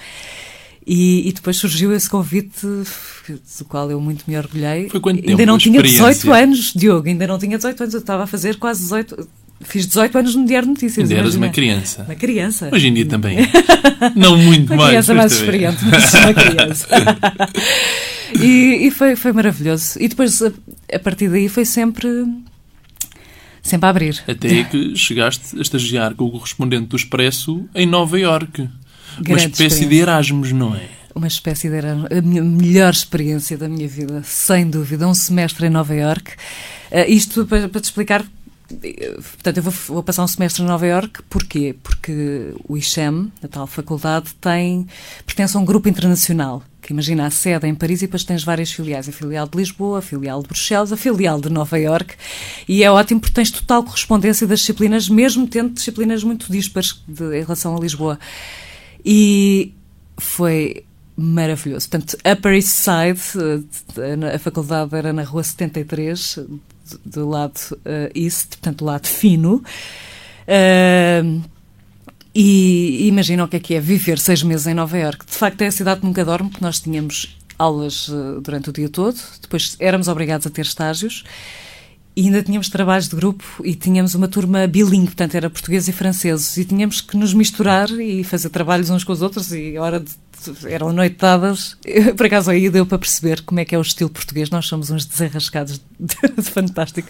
E, 0.85 1.29
e 1.29 1.31
depois 1.31 1.57
surgiu 1.57 1.93
esse 1.93 2.09
convite, 2.09 2.65
do 2.65 3.65
qual 3.69 3.91
eu 3.91 4.01
muito 4.01 4.23
me 4.27 4.35
orgulhei. 4.35 4.89
Foi 4.89 4.99
quanto 4.99 5.17
Ainda 5.19 5.37
tempo 5.37 5.45
não 5.45 5.55
a 5.55 5.59
tinha 5.59 5.79
18 5.81 6.11
experiência? 6.11 6.43
anos, 6.43 6.73
Diogo, 6.75 7.07
ainda 7.07 7.27
não 7.27 7.37
tinha 7.37 7.55
18 7.55 7.81
anos, 7.83 7.93
eu 7.93 7.99
estava 7.99 8.23
a 8.23 8.27
fazer 8.27 8.55
quase 8.57 8.81
18. 8.81 9.29
Fiz 9.63 9.85
18 9.85 10.17
anos 10.17 10.33
no 10.35 10.43
Diário 10.43 10.67
de 10.67 10.73
Notícias. 10.73 11.07
Ainda 11.07 11.21
eras 11.21 11.35
uma 11.35 11.49
criança. 11.49 12.01
Uma 12.01 12.15
criança. 12.15 12.69
Hoje 12.73 12.87
em 12.87 12.93
dia 12.95 13.05
também. 13.05 13.37
Não 14.17 14.35
muito 14.35 14.73
Uma 14.73 14.77
mais. 14.89 14.89
criança 14.89 15.13
mas 15.13 15.17
mais 15.31 15.39
também. 15.39 15.55
experiente, 15.69 15.85
mas 15.85 16.13
uma 16.15 16.33
criança. 16.33 16.87
e 18.39 18.87
e 18.87 18.91
foi, 18.91 19.15
foi 19.15 19.31
maravilhoso. 19.31 19.99
E 19.99 20.07
depois, 20.07 20.41
a, 20.41 20.51
a 20.93 20.99
partir 20.99 21.29
daí, 21.29 21.49
foi 21.49 21.65
sempre. 21.65 22.07
Sempre 23.61 23.85
a 23.85 23.89
abrir. 23.89 24.23
Até 24.27 24.63
que 24.63 24.95
chegaste 24.95 25.57
a 25.57 25.61
estagiar 25.61 26.15
com 26.15 26.25
o 26.25 26.31
correspondente 26.31 26.87
do 26.87 26.95
Expresso 26.95 27.67
em 27.75 27.85
Nova 27.85 28.19
Iorque. 28.19 28.61
Uma 28.61 29.23
Grande 29.23 29.51
espécie 29.51 29.85
de. 29.85 29.95
Erasmus, 29.97 30.51
não 30.51 30.75
é? 30.75 30.87
Uma 31.13 31.27
espécie 31.27 31.69
de 31.69 31.75
era 31.75 32.07
a 32.09 32.21
minha 32.21 32.41
melhor 32.41 32.91
experiência 32.91 33.57
da 33.57 33.67
minha 33.67 33.87
vida, 33.87 34.23
sem 34.23 34.69
dúvida. 34.69 35.07
Um 35.07 35.13
semestre 35.13 35.67
em 35.67 35.69
Nova 35.69 35.93
Iorque. 35.93 36.31
Ah, 36.91 37.05
isto 37.07 37.45
para, 37.45 37.67
para 37.67 37.81
te 37.81 37.85
explicar. 37.85 38.25
Portanto, 38.71 39.57
eu 39.57 39.63
vou, 39.63 39.73
vou 39.87 40.03
passar 40.03 40.23
um 40.23 40.27
semestre 40.27 40.63
em 40.63 40.65
Nova 40.65 40.85
Iorque. 40.85 41.21
Porquê? 41.23 41.75
Porque 41.81 42.53
o 42.67 42.77
ICHEM, 42.77 43.31
a 43.43 43.47
tal 43.47 43.67
faculdade, 43.67 44.33
tem, 44.39 44.87
pertence 45.25 45.55
a 45.55 45.59
um 45.59 45.65
grupo 45.65 45.89
internacional. 45.89 46.63
Que 46.81 46.93
imagina 46.93 47.27
a 47.27 47.29
sede 47.29 47.67
em 47.67 47.75
Paris 47.75 48.01
e 48.01 48.05
depois 48.07 48.23
tens 48.23 48.43
várias 48.43 48.71
filiais. 48.71 49.07
A 49.07 49.11
filial 49.11 49.47
de 49.47 49.57
Lisboa, 49.57 49.99
a 49.99 50.01
filial 50.01 50.41
de 50.41 50.47
Bruxelas, 50.47 50.91
a 50.91 50.97
filial 50.97 51.39
de 51.39 51.49
Nova 51.49 51.77
Iorque. 51.79 52.15
E 52.67 52.83
é 52.83 52.91
ótimo 52.91 53.19
porque 53.19 53.35
tens 53.35 53.51
total 53.51 53.83
correspondência 53.83 54.47
das 54.47 54.59
disciplinas, 54.59 55.07
mesmo 55.07 55.47
tendo 55.47 55.73
disciplinas 55.73 56.23
muito 56.23 56.51
dispares 56.51 57.03
em 57.07 57.43
relação 57.43 57.77
a 57.77 57.79
Lisboa. 57.79 58.19
E 59.05 59.73
foi 60.17 60.83
maravilhoso. 61.15 61.89
Portanto, 61.89 62.17
Upper 62.25 62.53
East 62.53 62.69
Side, 62.69 63.21
eh, 63.97 64.35
a 64.35 64.39
faculdade 64.39 64.95
era 64.95 65.13
na 65.13 65.23
rua 65.23 65.43
73, 65.43 66.39
do- 66.91 66.99
do 67.21 67.29
lado 67.29 67.59
eh, 67.85 68.11
East, 68.15 68.49
portanto, 68.49 68.77
do 68.79 68.85
lado 68.85 69.07
fino. 69.07 69.63
Ahm, 70.47 71.41
e 72.33 73.07
imaginam 73.07 73.45
o 73.45 73.47
que 73.47 73.57
é 73.57 73.59
que 73.59 73.73
é 73.73 73.79
viver 73.79 74.17
seis 74.17 74.41
meses 74.41 74.65
em 74.67 74.73
Nova 74.73 74.97
Iorque. 74.97 75.25
De 75.25 75.33
facto, 75.33 75.61
é 75.61 75.67
a 75.67 75.71
cidade 75.71 75.99
que 75.99 76.05
nunca 76.05 76.23
dorme, 76.23 76.49
porque 76.49 76.63
nós 76.63 76.79
tínhamos 76.79 77.37
aulas 77.57 78.09
eh, 78.09 78.39
durante 78.41 78.69
o 78.69 78.73
dia 78.73 78.89
todo, 78.89 79.17
depois 79.41 79.75
éramos 79.79 80.07
obrigados 80.07 80.47
a 80.47 80.49
ter 80.49 80.61
estágios 80.63 81.23
e 82.15 82.23
ainda 82.25 82.41
tínhamos 82.41 82.67
trabalhos 82.69 83.07
de 83.07 83.15
grupo 83.15 83.43
e 83.63 83.75
tínhamos 83.75 84.15
uma 84.15 84.27
turma 84.27 84.65
bilingue, 84.67 85.07
portanto 85.07 85.35
era 85.35 85.49
português 85.49 85.87
e 85.87 85.91
franceses, 85.91 86.57
e 86.57 86.65
tínhamos 86.65 86.99
que 87.01 87.15
nos 87.15 87.33
misturar 87.33 87.89
e 87.91 88.23
fazer 88.23 88.49
trabalhos 88.49 88.89
uns 88.89 89.03
com 89.03 89.13
os 89.13 89.21
outros 89.21 89.51
e 89.53 89.77
hora 89.77 89.99
de, 89.99 90.11
eram 90.65 90.91
noitadas. 90.91 91.77
Por 92.17 92.25
acaso 92.25 92.51
aí 92.51 92.69
deu 92.69 92.85
para 92.85 92.97
perceber 92.97 93.41
como 93.41 93.59
é 93.59 93.65
que 93.65 93.75
é 93.75 93.77
o 93.77 93.81
estilo 93.81 94.09
português. 94.09 94.49
Nós 94.49 94.65
somos 94.67 94.89
uns 94.89 95.05
desenrascados 95.05 95.81
de, 95.99 96.41
fantástico. 96.41 97.07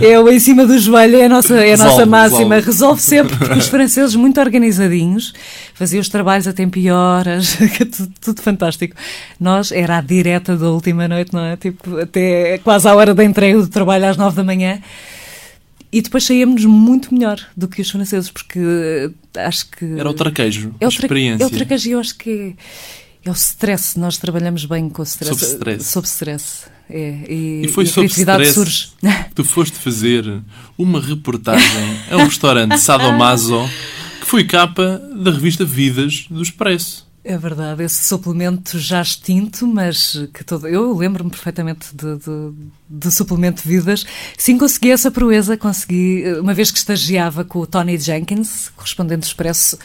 É 0.00 0.18
o 0.18 0.28
em 0.30 0.38
cima 0.38 0.66
do 0.66 0.78
joelho, 0.78 1.16
é 1.16 1.26
a 1.26 1.28
nossa, 1.28 1.54
é 1.56 1.74
a 1.74 1.76
nossa 1.76 1.90
Resolve, 1.90 2.10
máxima. 2.10 2.54
resolve. 2.56 2.72
Resolve 2.72 3.00
sempre, 3.00 3.36
porque 3.36 3.58
os 3.58 3.66
franceses 3.68 4.14
muito 4.14 4.40
organizadinhos 4.40 5.32
faziam 5.74 6.00
os 6.00 6.08
trabalhos 6.08 6.46
a 6.46 6.52
tempo 6.52 6.78
e 6.78 6.90
horas, 6.90 7.56
é 7.60 7.84
tudo, 7.84 8.12
tudo 8.20 8.42
fantástico. 8.42 8.94
Nós 9.38 9.72
era 9.72 9.98
a 9.98 10.00
direta 10.00 10.56
da 10.56 10.68
última 10.68 11.08
noite, 11.08 11.32
não 11.32 11.44
é? 11.44 11.56
Tipo, 11.56 11.98
até 11.98 12.58
quase 12.58 12.88
à 12.88 12.94
hora 12.94 13.14
da 13.14 13.24
entrega 13.24 13.58
do 13.58 13.68
trabalho 13.68 14.06
às 14.06 14.16
nove 14.16 14.36
da 14.36 14.44
manhã. 14.44 14.80
E 15.92 16.00
depois 16.00 16.24
saíamos 16.24 16.64
muito 16.64 17.12
melhor 17.12 17.38
do 17.56 17.68
que 17.68 17.82
os 17.82 17.90
franceses, 17.90 18.30
porque 18.30 18.58
eh, 18.58 19.10
acho 19.46 19.68
que. 19.70 19.84
Era 19.98 20.08
o 20.08 20.14
traquejo, 20.14 20.74
é 20.80 20.84
a 20.86 20.88
o 20.88 20.90
tra- 20.90 21.00
experiência. 21.04 21.44
É 21.44 21.46
o 21.46 21.50
traquejo, 21.50 21.90
eu 21.90 22.00
acho 22.00 22.16
que 22.16 22.56
é, 23.24 23.28
é 23.28 23.30
o 23.30 23.34
stress. 23.34 23.98
Nós 23.98 24.16
trabalhamos 24.16 24.64
bem 24.64 24.88
com 24.88 25.02
o 25.02 25.04
stress. 25.04 25.38
Sob 25.38 25.52
stress. 25.52 25.84
Sob 25.84 26.06
stress. 26.06 26.44
É, 26.88 27.10
e, 27.28 27.62
E 27.64 27.68
foi 27.68 27.84
a 27.84 27.88
sob 27.88 28.06
stress 28.06 28.54
surge. 28.54 28.88
que 29.28 29.34
tu 29.34 29.44
foste 29.44 29.76
fazer 29.78 30.24
uma 30.78 31.00
reportagem 31.00 31.96
a 32.10 32.16
um 32.16 32.24
restaurante 32.26 32.76
Sadomaso 32.80 33.68
que 34.20 34.26
foi 34.26 34.44
capa 34.44 35.00
da 35.14 35.30
revista 35.30 35.64
Vidas 35.64 36.26
do 36.30 36.42
Expresso. 36.42 37.06
É 37.24 37.38
verdade, 37.38 37.84
esse 37.84 38.02
suplemento 38.02 38.80
já 38.80 39.00
extinto, 39.00 39.64
mas 39.64 40.18
que 40.34 40.42
todo. 40.42 40.66
Eu 40.66 40.92
lembro-me 40.96 41.30
perfeitamente 41.30 41.94
de, 41.94 42.16
de, 42.16 42.52
de 42.90 43.10
suplemento 43.12 43.62
de 43.62 43.68
vidas. 43.68 44.04
Sim, 44.36 44.58
consegui 44.58 44.90
essa 44.90 45.08
proeza, 45.08 45.56
consegui, 45.56 46.24
eh, 46.24 46.40
uma 46.40 46.52
vez 46.52 46.72
que 46.72 46.78
estagiava 46.78 47.44
com 47.44 47.60
o 47.60 47.66
Tony 47.66 47.96
Jenkins, 47.96 48.70
correspondente 48.70 49.20
do 49.20 49.26
Expresso. 49.26 49.78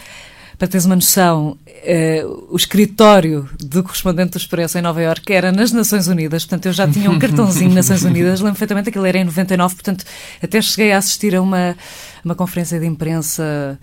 Para 0.57 0.67
teres 0.67 0.85
uma 0.85 0.95
noção, 0.95 1.55
eh, 1.67 2.25
o 2.49 2.55
escritório 2.55 3.47
do 3.59 3.83
correspondente 3.83 4.31
do 4.31 4.37
Expresso 4.37 4.77
em 4.79 4.81
Nova 4.81 4.99
Iorque 4.99 5.31
era 5.31 5.51
nas 5.51 5.71
Nações 5.71 6.07
Unidas, 6.07 6.45
portanto 6.45 6.65
eu 6.65 6.73
já 6.73 6.87
tinha 6.87 7.11
um 7.11 7.19
cartãozinho 7.19 7.71
Nações 7.75 8.03
Unidas, 8.03 8.39
lembro 8.39 8.57
perfeitamente 8.57 8.89
ele 8.97 9.07
era 9.07 9.19
em 9.19 9.23
99, 9.23 9.75
portanto 9.75 10.03
até 10.41 10.59
cheguei 10.59 10.91
a 10.93 10.97
assistir 10.97 11.35
a 11.35 11.41
uma, 11.43 11.77
uma 12.25 12.33
conferência 12.33 12.79
de 12.79 12.87
imprensa 12.87 13.79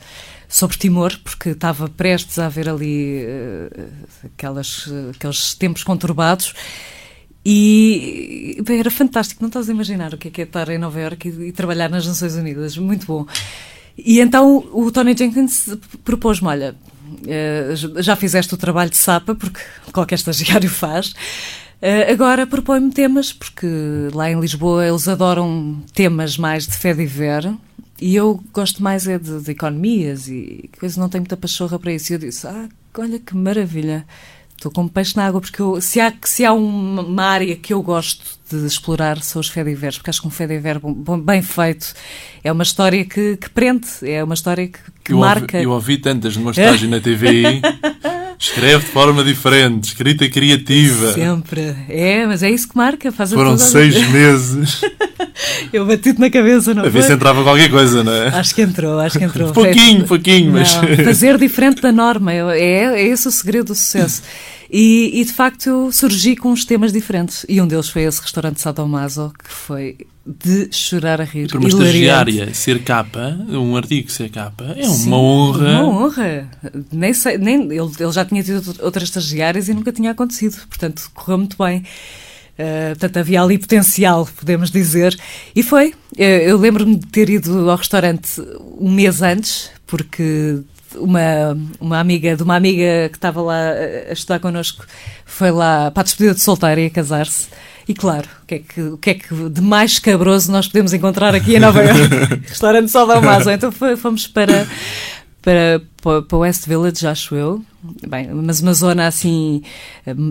sobre 0.49 0.77
Timor, 0.77 1.17
porque 1.23 1.51
estava 1.51 1.89
prestes 1.89 2.39
a 2.41 2.47
haver 2.47 2.69
ali 2.69 3.23
eh, 3.23 3.89
aquelas, 4.25 4.89
eh, 4.91 5.11
aqueles 5.15 5.55
tempos 5.55 5.85
conturbados. 5.85 6.55
E 7.45 8.61
bem, 8.65 8.81
era 8.81 8.91
fantástico, 8.91 9.43
não 9.43 9.49
estás 9.49 9.69
a 9.69 9.73
imaginar 9.73 10.15
o 10.15 10.19
que 10.19 10.29
é, 10.29 10.31
que 10.31 10.41
é 10.41 10.45
estar 10.45 10.69
em 10.71 10.79
Nova 10.79 10.99
Iorque 11.01 11.29
e, 11.29 11.49
e 11.49 11.53
trabalhar 11.53 11.89
nas 11.91 12.07
Nações 12.07 12.35
Unidas, 12.35 12.77
muito 12.77 13.07
bom. 13.07 13.27
E 13.97 14.21
então 14.21 14.65
o 14.73 14.91
Tony 14.91 15.17
Jenkins 15.17 15.77
propôs-me: 16.05 16.49
olha, 16.49 16.75
eh, 17.27 17.75
já 17.99 18.17
fizeste 18.17 18.55
o 18.55 18.57
trabalho 18.57 18.91
de 18.91 18.97
sapa, 18.97 19.35
porque 19.35 19.61
qualquer 19.93 20.17
estagiário 20.17 20.69
faz. 20.69 21.15
Eh, 21.81 22.11
agora 22.11 22.47
propõe-me 22.47 22.91
temas, 22.91 23.33
porque 23.33 23.67
lá 24.13 24.31
em 24.31 24.41
Lisboa 24.41 24.87
eles 24.87 25.07
adoram 25.07 25.83
temas 25.93 26.39
mais 26.39 26.67
de 26.67 26.77
fé 26.77 26.95
de 26.95 27.05
ver, 27.05 27.55
e 28.01 28.17
eu 28.17 28.43
gosto 28.53 28.83
mais 28.83 29.07
é 29.07 29.19
de, 29.19 29.41
de 29.41 29.51
economias 29.51 30.29
e 30.29 30.71
coisa, 30.79 31.01
não 31.01 31.09
tenho 31.09 31.23
muita 31.23 31.37
pachorra 31.37 31.79
para 31.79 31.93
isso. 31.93 32.13
E 32.13 32.15
eu 32.15 32.19
disse: 32.19 32.47
ah, 32.47 32.69
olha 32.99 33.19
que 33.19 33.37
maravilha. 33.37 34.07
Estou 34.65 34.73
como 34.73 34.89
peixe 34.89 35.15
na 35.15 35.27
água, 35.27 35.43
porque 35.43 35.61
eu- 35.61 35.79
se, 35.79 36.01
há, 36.01 36.11
se 36.25 36.43
há 36.43 36.51
uma, 36.55 37.23
área 37.23 37.55
que 37.55 37.75
eu 37.75 37.83
gosto 37.83 38.25
de 38.51 38.65
explorar 38.67 39.21
são 39.23 39.39
os 39.39 39.49
Fediveres, 39.51 39.99
porque 39.99 40.09
acho 40.09 40.23
que 40.23 40.27
um 40.27 40.31
Fediver 40.31 40.81
bom- 40.81 41.19
bem 41.21 41.43
feito 41.43 41.93
é 42.43 42.51
uma 42.51 42.63
história 42.63 43.05
que, 43.05 43.37
que 43.37 43.51
prende, 43.51 43.87
é 44.03 44.25
uma 44.25 44.33
história 44.33 44.67
que, 44.67 44.79
que 45.05 45.13
eu, 45.13 45.19
marca. 45.19 45.59
ouvi, 45.59 45.65
eu 45.67 45.71
ouvi 45.71 45.99
tantas 45.99 46.35
numa 46.39 46.53
estágio 46.53 46.89
na 46.89 46.99
TVI. 46.99 47.61
Escreve 48.39 48.85
de 48.85 48.91
forma 48.91 49.23
diferente, 49.23 49.85
escrita 49.85 50.29
criativa. 50.29 51.13
Sempre. 51.13 51.75
É, 51.89 52.27
mas 52.27 52.43
é 52.43 52.51
isso 52.51 52.69
que 52.69 52.77
marca. 52.77 53.13
Faz 53.13 53.33
Foram 53.33 53.53
toda 53.53 53.63
a- 53.63 53.67
seis 53.67 53.95
meses 54.11 54.81
Eu 55.73 55.87
bati-te 55.87 56.21
na 56.21 56.29
cabeça, 56.31 56.75
não 56.75 56.83
a 56.83 56.89
ver 56.89 57.01
foi? 57.01 57.03
se 57.03 57.13
entrava 57.13 57.43
qualquer 57.43 57.71
coisa, 57.71 58.03
não 58.05 58.13
é? 58.13 58.29
Acho 58.29 58.55
que 58.55 58.63
entrou, 58.63 58.99
acho 58.99 59.19
que 59.19 59.25
entrou. 59.25 59.53
Pouquinho, 59.53 60.05
pouquinho, 60.05 60.53
mas. 60.53 60.75
Não, 60.77 61.05
fazer 61.05 61.39
diferente 61.39 61.81
da 61.81 61.91
norma, 61.93 62.33
é, 62.33 62.47
é 62.57 63.03
esse 63.09 63.27
o 63.29 63.31
segredo 63.31 63.67
do 63.67 63.75
sucesso. 63.75 64.23
E, 64.77 65.21
e, 65.21 65.25
de 65.25 65.33
facto 65.33 65.69
eu 65.69 65.93
surgi 65.93 66.35
com 66.35 66.51
uns 66.51 66.65
temas 66.65 66.93
diferentes. 66.93 67.47
E 67.49 67.63
um 67.63 67.67
deles 67.67 67.89
foi 67.89 68.03
esse 68.03 68.21
restaurante 68.21 68.61
Sadomaso, 68.61 69.33
que 69.39 69.49
foi 69.49 69.97
de 70.27 70.69
chorar 70.73 71.21
a 71.21 71.25
rir. 71.25 71.47
Para 71.47 71.61
uma 71.61 71.69
hilariante. 71.69 71.97
estagiária 71.97 72.55
ser 72.55 72.83
capa, 72.83 73.39
um 73.51 73.77
artigo 73.77 74.11
ser 74.11 74.31
capa, 74.31 74.65
é 74.77 74.85
uma 74.85 74.95
Sim, 74.95 75.13
honra. 75.13 75.81
Uma 75.81 75.87
honra. 75.87 76.51
Nem 76.91 77.15
sei, 77.15 77.39
nem, 77.39 77.63
ele, 77.67 77.93
ele 78.01 78.13
já 78.13 78.25
tinha 78.25 78.43
tido 78.43 78.75
outras 78.83 79.05
estagiárias 79.05 79.69
e 79.69 79.75
nunca 79.75 79.93
tinha 79.93 80.11
acontecido. 80.11 80.57
Portanto, 80.69 81.09
correu 81.15 81.39
muito 81.39 81.57
bem. 81.57 81.85
Uh, 82.59 82.99
portanto, 82.99 83.17
havia 83.19 83.43
ali 83.43 83.57
potencial, 83.59 84.29
podemos 84.37 84.73
dizer. 84.73 85.17
E 85.55 85.63
foi. 85.63 85.91
Uh, 86.19 86.21
eu 86.21 86.59
lembro-me 86.59 86.97
de 86.97 87.07
ter 87.07 87.31
ido 87.31 87.71
ao 87.71 87.77
restaurante 87.77 88.43
um 88.77 88.91
mês 88.91 89.23
antes, 89.23 89.71
porque 89.87 90.65
uma, 90.97 91.57
uma 91.81 91.99
amiga, 91.99 92.37
de 92.37 92.43
uma 92.43 92.57
amiga 92.57 93.09
que 93.11 93.17
estava 93.17 93.41
lá 93.41 93.71
a 94.09 94.13
estudar 94.13 94.39
connosco, 94.41 94.85
foi 95.25 95.51
lá 95.51 95.91
para 95.91 96.03
a 96.03 96.05
despedida 96.05 96.35
de 96.35 96.41
solteira 96.41 96.81
e 96.81 96.87
a 96.87 96.91
casar-se. 96.91 97.49
E 97.87 97.95
claro, 97.95 98.29
o 98.43 98.47
que, 98.47 98.55
é 98.55 98.59
que, 98.61 98.81
o 98.81 98.97
que 98.97 99.11
é 99.11 99.15
que 99.15 99.51
de 99.51 99.61
mais 99.61 99.99
cabroso 99.99 100.51
nós 100.51 100.67
podemos 100.67 100.95
encontrar 100.95 101.35
aqui 101.35 101.57
em 101.57 101.61
Nova 101.61 101.83
Iorque? 101.83 102.47
Restaurante 102.49 102.91
Maso. 103.23 103.51
Então 103.51 103.71
fomos 103.71 104.27
para, 104.27 104.67
para, 105.43 105.83
para, 106.03 106.23
para 106.23 106.39
West 106.39 106.67
Village, 106.67 107.07
acho 107.07 107.35
eu. 107.35 107.63
Bem, 108.09 108.29
mas 108.33 108.61
uma 108.61 108.73
zona 108.73 109.07
assim, 109.07 109.63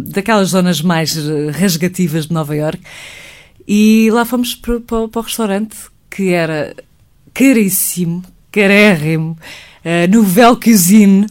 daquelas 0.07 0.49
zonas 0.49 0.81
mais 0.81 1.15
rasgativas 1.51 2.25
de 2.25 2.33
Nova 2.33 2.55
Iorque. 2.55 2.83
E 3.67 4.09
lá 4.11 4.25
fomos 4.25 4.55
para, 4.55 4.79
para, 4.79 5.07
para 5.07 5.19
o 5.19 5.23
restaurante, 5.23 5.75
que 6.09 6.33
era 6.33 6.75
caríssimo, 7.33 8.23
carérrimo, 8.51 9.37
uh, 9.83 10.11
Nouvelle 10.11 10.55
Cuisine. 10.55 11.27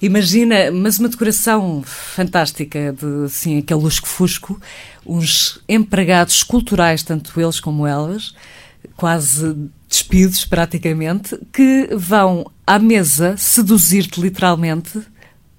Imagina, 0.00 0.70
mas 0.70 0.98
uma 0.98 1.08
decoração 1.08 1.82
fantástica, 1.84 2.92
de 2.92 3.24
assim, 3.24 3.58
aquele 3.58 3.80
lusco-fusco, 3.80 4.60
uns 5.06 5.60
empregados 5.68 6.42
culturais, 6.42 7.02
tanto 7.02 7.40
eles 7.40 7.58
como 7.58 7.86
elas, 7.86 8.34
quase 8.96 9.56
despidos 9.88 10.44
praticamente, 10.44 11.38
que 11.52 11.88
vão 11.96 12.50
à 12.66 12.78
mesa 12.78 13.36
seduzir-te 13.38 14.20
literalmente 14.20 15.00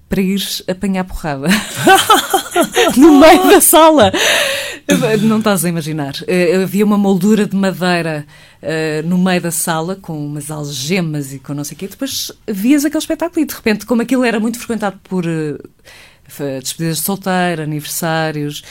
para 0.08 0.20
ires 0.20 0.62
apanhar 0.68 1.04
porrada 1.04 1.48
no 2.96 3.18
meio 3.18 3.48
da 3.48 3.60
sala. 3.60 4.12
Não 5.22 5.38
estás 5.38 5.64
a 5.64 5.68
imaginar. 5.68 6.14
Uh, 6.22 6.62
havia 6.62 6.84
uma 6.84 6.96
moldura 6.96 7.44
de 7.46 7.56
madeira 7.56 8.24
uh, 8.62 9.06
no 9.06 9.18
meio 9.18 9.40
da 9.40 9.50
sala 9.50 9.96
com 9.96 10.24
umas 10.24 10.50
algemas 10.50 11.32
e 11.32 11.38
com 11.40 11.54
não 11.54 11.64
sei 11.64 11.74
o 11.74 11.78
quê. 11.78 11.88
Depois 11.88 12.30
vias 12.46 12.84
aquele 12.84 13.00
espetáculo 13.00 13.42
e 13.42 13.46
de 13.46 13.54
repente, 13.54 13.84
como 13.84 14.02
aquilo 14.02 14.24
era 14.24 14.38
muito 14.38 14.58
frequentado 14.58 14.98
por 15.02 15.26
uh, 15.26 15.58
despedidas 16.60 16.98
de 16.98 17.02
solteiro, 17.02 17.62
aniversários. 17.62 18.62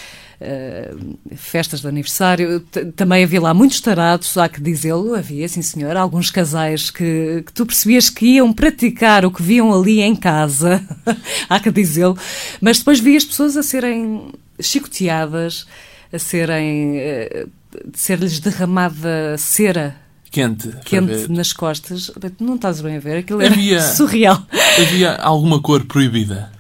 Uh, 0.42 1.18
festas 1.36 1.82
de 1.82 1.88
aniversário. 1.88 2.60
Também 2.96 3.24
havia 3.24 3.42
lá 3.42 3.54
muitos 3.54 3.80
tarados, 3.80 4.38
há 4.38 4.50
que 4.50 4.62
dizê-lo, 4.62 5.16
havia, 5.16 5.48
sim 5.48 5.62
senhor, 5.62 5.96
alguns 5.96 6.30
casais 6.30 6.90
que, 6.90 7.44
que, 7.46 7.54
tu 7.54 7.66
percebias 7.66 8.10
que 8.10 8.26
iam 8.36 8.52
praticar 8.52 9.26
o 9.26 9.32
que 9.32 9.42
viam 9.42 9.74
ali 9.74 10.02
em 10.02 10.16
casa, 10.16 10.84
há 11.50 11.60
que 11.60 11.72
dizê-lo, 11.72 12.18
mas 12.60 12.80
depois 12.80 13.00
vias 13.00 13.24
pessoas 13.24 13.56
a 13.56 13.64
serem 13.64 14.34
chicoteadas, 14.60 15.66
a 16.12 16.20
serem. 16.20 16.98
Uh, 16.98 17.50
ser-lhes 17.94 18.40
derramada 18.40 19.36
cera 19.38 19.98
quente, 20.36 20.70
quente 20.84 21.32
nas 21.32 21.54
costas. 21.54 22.12
Não 22.40 22.56
estás 22.56 22.82
bem 22.82 22.98
a 22.98 23.00
ver? 23.00 23.20
Aquilo 23.20 23.42
era 23.42 23.54
havia, 23.54 23.80
surreal. 23.96 24.46
Havia 24.78 25.16
alguma 25.16 25.62
cor 25.62 25.86
proibida? 25.86 26.52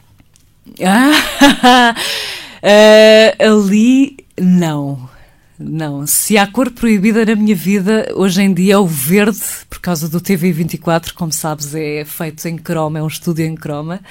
Ah, 0.81 1.93
uh, 2.65 3.43
ali 3.43 4.17
não. 4.39 5.15
Não. 5.57 6.05
Se 6.05 6.37
há 6.37 6.45
cor 6.45 6.69
proibida 6.69 7.25
na 7.25 7.33
minha 7.33 7.55
vida, 7.55 8.11
hoje 8.13 8.41
em 8.41 8.53
dia 8.53 8.73
é 8.73 8.77
o 8.77 8.85
verde, 8.85 9.39
por 9.69 9.79
causa 9.79 10.09
do 10.09 10.19
TV24, 10.19 11.13
como 11.13 11.31
sabes, 11.31 11.73
é 11.73 12.03
feito 12.03 12.45
em 12.47 12.57
croma, 12.57 12.99
é 12.99 13.03
um 13.03 13.07
estúdio 13.07 13.45
em 13.45 13.55
croma. 13.55 14.01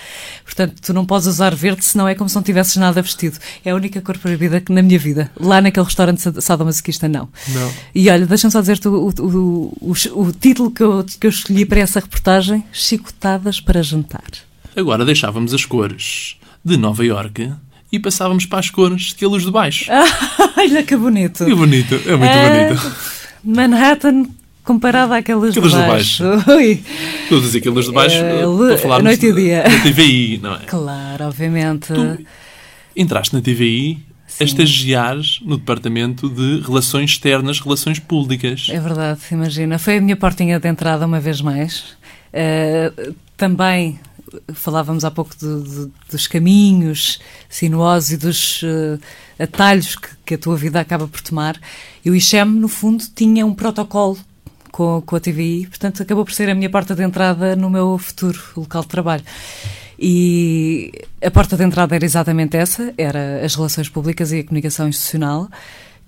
Portanto, 0.42 0.74
tu 0.80 0.94
não 0.94 1.04
podes 1.04 1.26
usar 1.26 1.54
verde, 1.54 1.84
senão 1.84 2.08
é 2.08 2.14
como 2.14 2.30
se 2.30 2.36
não 2.36 2.42
tivesses 2.42 2.76
nada 2.76 3.02
vestido. 3.02 3.38
É 3.62 3.70
a 3.70 3.74
única 3.74 4.00
cor 4.00 4.16
proibida 4.16 4.58
que 4.58 4.72
na 4.72 4.80
minha 4.80 4.98
vida. 4.98 5.30
Lá 5.38 5.60
naquele 5.60 5.84
restaurante 5.84 6.22
sadomasoquista, 6.40 7.08
não. 7.08 7.28
Não. 7.48 7.72
E 7.94 8.08
olha, 8.08 8.26
deixa-me 8.26 8.50
só 8.50 8.60
dizer-te 8.60 8.88
o, 8.88 9.12
o, 9.18 9.74
o, 9.80 9.94
o, 10.14 10.32
título 10.32 10.70
que 10.70 10.82
eu, 10.82 11.04
que 11.04 11.26
eu 11.26 11.30
escolhi 11.30 11.66
para 11.66 11.80
essa 11.80 12.00
reportagem: 12.00 12.64
Chicotadas 12.72 13.60
para 13.60 13.82
jantar. 13.82 14.30
Agora 14.74 15.04
deixávamos 15.04 15.52
as 15.52 15.66
cores 15.66 16.36
de 16.64 16.78
Nova 16.78 17.04
Iorque 17.04 17.52
e 17.94 17.98
passávamos 17.98 18.44
para 18.44 18.58
as 18.58 18.70
cores 18.70 19.14
de 19.14 19.26
luz 19.26 19.44
de 19.44 19.50
baixo. 19.50 19.90
olha 20.58 20.82
que 20.82 20.96
bonito. 20.96 21.44
Que 21.44 21.54
bonito, 21.54 21.94
é 22.06 22.16
muito 22.16 22.32
é... 22.32 22.68
bonito. 22.68 22.96
Manhattan 23.44 24.26
comparado 24.64 25.12
àquelas 25.12 25.54
de 25.54 25.60
baixo. 25.60 25.76
de 25.76 25.86
baixo. 25.86 26.24
Estou 27.22 27.38
a 27.38 27.40
dizer 27.40 27.60
que 27.60 27.68
a 27.68 27.70
luz 27.70 27.86
de 27.86 27.92
baixo, 27.92 28.16
uh, 28.16 28.66
para 28.66 28.78
falarmos 28.78 29.04
noite 29.04 29.26
e 29.26 29.32
dia. 29.32 29.62
na 29.62 29.80
TVI, 29.80 30.40
não 30.42 30.54
é? 30.54 30.58
Claro, 30.66 31.24
obviamente. 31.26 31.92
Tu 31.92 32.26
entraste 32.96 33.34
na 33.34 33.40
TVI 33.40 34.00
Sim. 34.26 34.42
a 34.42 34.46
estagiar 34.46 35.16
no 35.42 35.56
Departamento 35.58 36.28
de 36.28 36.60
Relações 36.66 37.10
Externas, 37.10 37.60
Relações 37.60 37.98
Públicas. 37.98 38.68
É 38.70 38.80
verdade, 38.80 39.20
imagina. 39.30 39.78
Foi 39.78 39.98
a 39.98 40.00
minha 40.00 40.16
portinha 40.16 40.58
de 40.58 40.68
entrada 40.68 41.06
uma 41.06 41.20
vez 41.20 41.40
mais. 41.40 41.96
Uh, 42.32 43.14
também 43.36 44.00
falávamos 44.52 45.04
há 45.04 45.10
pouco 45.10 45.34
de, 45.36 45.62
de, 45.62 45.90
dos 46.10 46.26
caminhos 46.26 47.20
sinuosos 47.48 48.10
e 48.10 48.16
dos 48.16 48.62
uh, 48.62 48.98
atalhos 49.38 49.96
que, 49.96 50.08
que, 50.26 50.34
a 50.34 50.38
tua 50.38 50.56
vida 50.56 50.80
acaba 50.80 51.06
por 51.06 51.20
tomar. 51.20 51.60
E 52.04 52.10
o 52.10 52.14
ICHEM, 52.14 52.46
no 52.46 52.68
fundo, 52.68 53.04
tinha 53.14 53.44
um 53.44 53.54
protocolo 53.54 54.18
com, 54.70 55.00
com 55.02 55.16
a 55.16 55.20
TVI, 55.20 55.66
portanto, 55.66 56.02
acabou 56.02 56.24
por 56.24 56.32
ser 56.32 56.50
a 56.50 56.54
minha 56.54 56.68
porta 56.68 56.94
de 56.94 57.02
entrada 57.02 57.54
no 57.54 57.70
meu 57.70 57.96
futuro 57.96 58.40
local 58.56 58.82
de 58.82 58.88
trabalho. 58.88 59.24
E 59.98 60.90
a 61.24 61.30
porta 61.30 61.56
de 61.56 61.64
entrada 61.64 61.94
era 61.94 62.04
exatamente 62.04 62.56
essa, 62.56 62.92
era 62.98 63.44
as 63.44 63.54
relações 63.54 63.88
públicas 63.88 64.32
e 64.32 64.40
a 64.40 64.44
comunicação 64.44 64.88
institucional, 64.88 65.48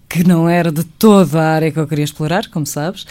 que 0.09 0.25
não 0.25 0.49
era 0.49 0.73
de 0.73 0.83
toda 0.85 1.41
a 1.41 1.55
área 1.55 1.71
que 1.71 1.79
eu 1.79 1.87
queria 1.87 2.05
explorar, 2.05 2.49
como 2.49 2.67
sabes. 2.67 3.07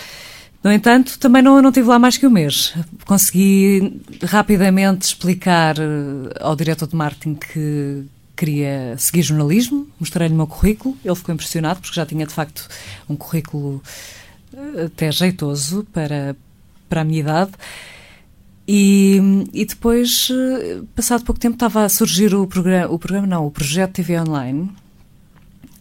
No 0.66 0.72
entanto, 0.72 1.20
também 1.20 1.44
não, 1.44 1.62
não 1.62 1.72
tive 1.72 1.88
lá 1.88 2.00
mais 2.00 2.18
que 2.18 2.26
um 2.26 2.32
mês. 2.32 2.74
Consegui 3.06 4.02
rapidamente 4.24 5.06
explicar 5.06 5.78
eh, 5.78 6.34
ao 6.40 6.56
diretor 6.56 6.88
de 6.88 6.96
marketing 6.96 7.36
que 7.36 8.04
queria 8.36 8.96
seguir 8.98 9.22
jornalismo, 9.22 9.88
mostrei-lhe 10.00 10.34
o 10.34 10.38
meu 10.38 10.48
currículo, 10.48 10.98
ele 11.06 11.14
ficou 11.14 11.36
impressionado 11.36 11.82
porque 11.82 11.96
já 11.96 12.04
tinha 12.04 12.26
de 12.26 12.34
facto 12.34 12.68
um 13.08 13.16
currículo 13.16 13.80
eh, 14.56 14.86
até 14.86 15.12
jeitoso 15.12 15.86
para, 15.94 16.36
para 16.90 17.02
a 17.02 17.04
minha 17.04 17.20
idade. 17.20 17.52
E, 18.68 19.22
e 19.54 19.66
depois, 19.66 20.30
eh, 20.32 20.82
passado 20.96 21.24
pouco 21.24 21.40
tempo, 21.40 21.54
estava 21.54 21.84
a 21.84 21.90
surgir 21.90 22.34
o 22.34 22.48
programa, 22.48 22.92
o 22.92 22.98
programa 22.98 23.28
não, 23.28 23.46
o 23.46 23.52
projeto 23.52 23.94
TV 23.94 24.20
Online, 24.20 24.72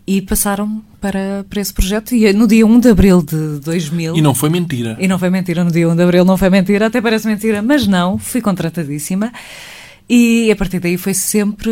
e 0.07 0.21
passaram 0.21 0.83
para, 1.01 1.45
para 1.49 1.61
esse 1.61 1.73
projeto. 1.73 2.15
E 2.15 2.33
no 2.33 2.47
dia 2.47 2.67
1 2.67 2.81
de 2.81 2.89
abril 2.89 3.23
de 3.23 3.59
2000... 3.61 4.17
E 4.17 4.23
não 4.23 4.35
foi 4.35 4.51
mentira. 4.51 4.97
E 5.01 5.09
não 5.09 5.19
foi 5.19 5.31
mentira, 5.31 5.65
no 5.65 5.71
dia 5.71 5.89
1 5.89 5.97
de 5.97 6.03
abril 6.03 6.25
não 6.25 6.37
foi 6.37 6.51
mentira, 6.51 6.87
até 6.87 7.01
parece 7.01 7.27
mentira, 7.27 7.63
mas 7.63 7.87
não, 7.87 8.19
fui 8.19 8.41
contratadíssima. 8.41 9.33
E 10.09 10.51
a 10.51 10.57
partir 10.57 10.81
daí 10.81 10.97
foi 10.97 11.15
sempre... 11.15 11.71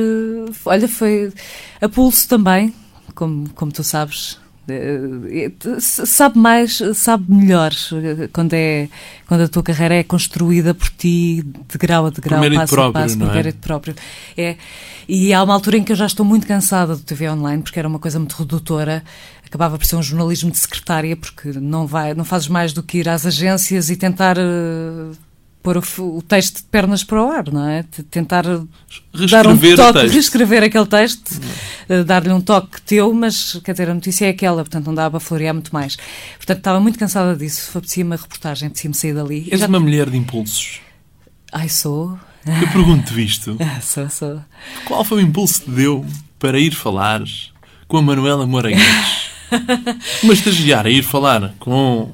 Olha, 0.64 0.88
foi 0.88 1.32
a 1.80 1.88
pulso 1.88 2.28
também, 2.28 2.72
como, 3.14 3.48
como 3.50 3.70
tu 3.70 3.84
sabes, 3.84 4.38
sabe 5.80 6.38
mais, 6.38 6.80
sabe 6.94 7.24
melhor 7.28 7.72
quando, 8.32 8.54
é, 8.54 8.88
quando 9.26 9.42
a 9.42 9.48
tua 9.48 9.62
carreira 9.62 9.96
é 9.96 10.02
construída 10.04 10.72
por 10.72 10.88
ti 10.90 11.42
de 11.42 11.78
grau 11.78 12.06
a 12.06 12.10
de 12.10 12.20
grau, 12.20 12.40
por 12.40 12.54
passo 12.54 12.74
próprio, 12.74 12.90
a 12.90 13.02
passo, 13.02 13.18
por 13.18 13.28
é? 13.28 13.34
mérito 13.34 13.58
próprio. 13.58 13.94
É, 14.36 14.56
e 15.08 15.32
há 15.32 15.42
uma 15.42 15.54
altura 15.54 15.78
em 15.78 15.84
que 15.84 15.92
eu 15.92 15.96
já 15.96 16.06
estou 16.06 16.24
muito 16.24 16.46
cansada 16.46 16.94
do 16.94 17.02
TV 17.02 17.28
online, 17.28 17.62
porque 17.62 17.78
era 17.78 17.88
uma 17.88 17.98
coisa 17.98 18.18
muito 18.18 18.34
redutora. 18.34 19.02
Acabava 19.44 19.76
por 19.76 19.84
ser 19.84 19.96
um 19.96 20.02
jornalismo 20.02 20.50
de 20.50 20.58
secretária, 20.58 21.16
porque 21.16 21.52
não, 21.52 21.86
vai, 21.86 22.14
não 22.14 22.24
fazes 22.24 22.48
mais 22.48 22.72
do 22.72 22.82
que 22.82 22.98
ir 22.98 23.08
às 23.08 23.26
agências 23.26 23.90
e 23.90 23.96
tentar. 23.96 24.38
Uh, 24.38 25.12
pôr 25.62 25.76
o, 25.76 25.82
o, 26.16 26.22
texto 26.22 26.56
de 26.56 26.64
pernas 26.64 27.04
para 27.04 27.22
o 27.22 27.30
ar, 27.30 27.52
não 27.52 27.68
é? 27.68 27.84
Tentar 28.10 28.42
dar 29.30 29.46
um 29.46 29.56
toque, 29.56 30.06
reescrever 30.08 30.64
aquele 30.64 30.86
texto, 30.86 31.40
uh, 31.88 32.04
dar-lhe 32.04 32.32
um 32.32 32.40
toque 32.40 32.82
teu, 32.82 33.12
mas 33.14 33.60
quer 33.64 33.72
dizer, 33.72 33.88
a 33.88 33.94
notícia 33.94 34.26
é 34.26 34.30
aquela, 34.30 34.62
portanto 34.62 34.86
não 34.86 34.94
dá 34.94 35.08
para 35.08 35.20
florear 35.20 35.54
muito 35.54 35.72
mais. 35.72 35.96
Portanto, 36.36 36.58
estava 36.58 36.80
muito 36.80 36.98
cansada 36.98 37.36
disso, 37.36 37.78
apetecia 37.78 38.04
uma 38.04 38.16
reportagem, 38.16 38.66
apetecia-me 38.66 38.94
sair 38.94 39.14
dali. 39.14 39.48
És 39.50 39.60
já... 39.60 39.68
uma 39.68 39.78
mulher 39.78 40.10
de 40.10 40.16
impulsos. 40.16 40.80
Ai, 41.52 41.68
sou. 41.68 42.18
Eu 42.44 42.68
pergunto-te 42.72 43.24
isto. 43.24 43.56
Ah, 43.62 43.80
sou, 43.80 44.10
sou. 44.10 44.40
Qual 44.84 45.04
foi 45.04 45.18
o 45.18 45.26
impulso 45.26 45.62
que 45.62 45.70
deu 45.70 46.04
para 46.38 46.58
ir 46.58 46.74
falar 46.74 47.22
com 47.86 47.98
a 47.98 48.02
Manuela 48.02 48.46
Moragues? 48.46 48.82
uma 50.24 50.32
estagiária 50.32 50.90
ir 50.90 51.04
falar 51.04 51.54
com 51.60 52.10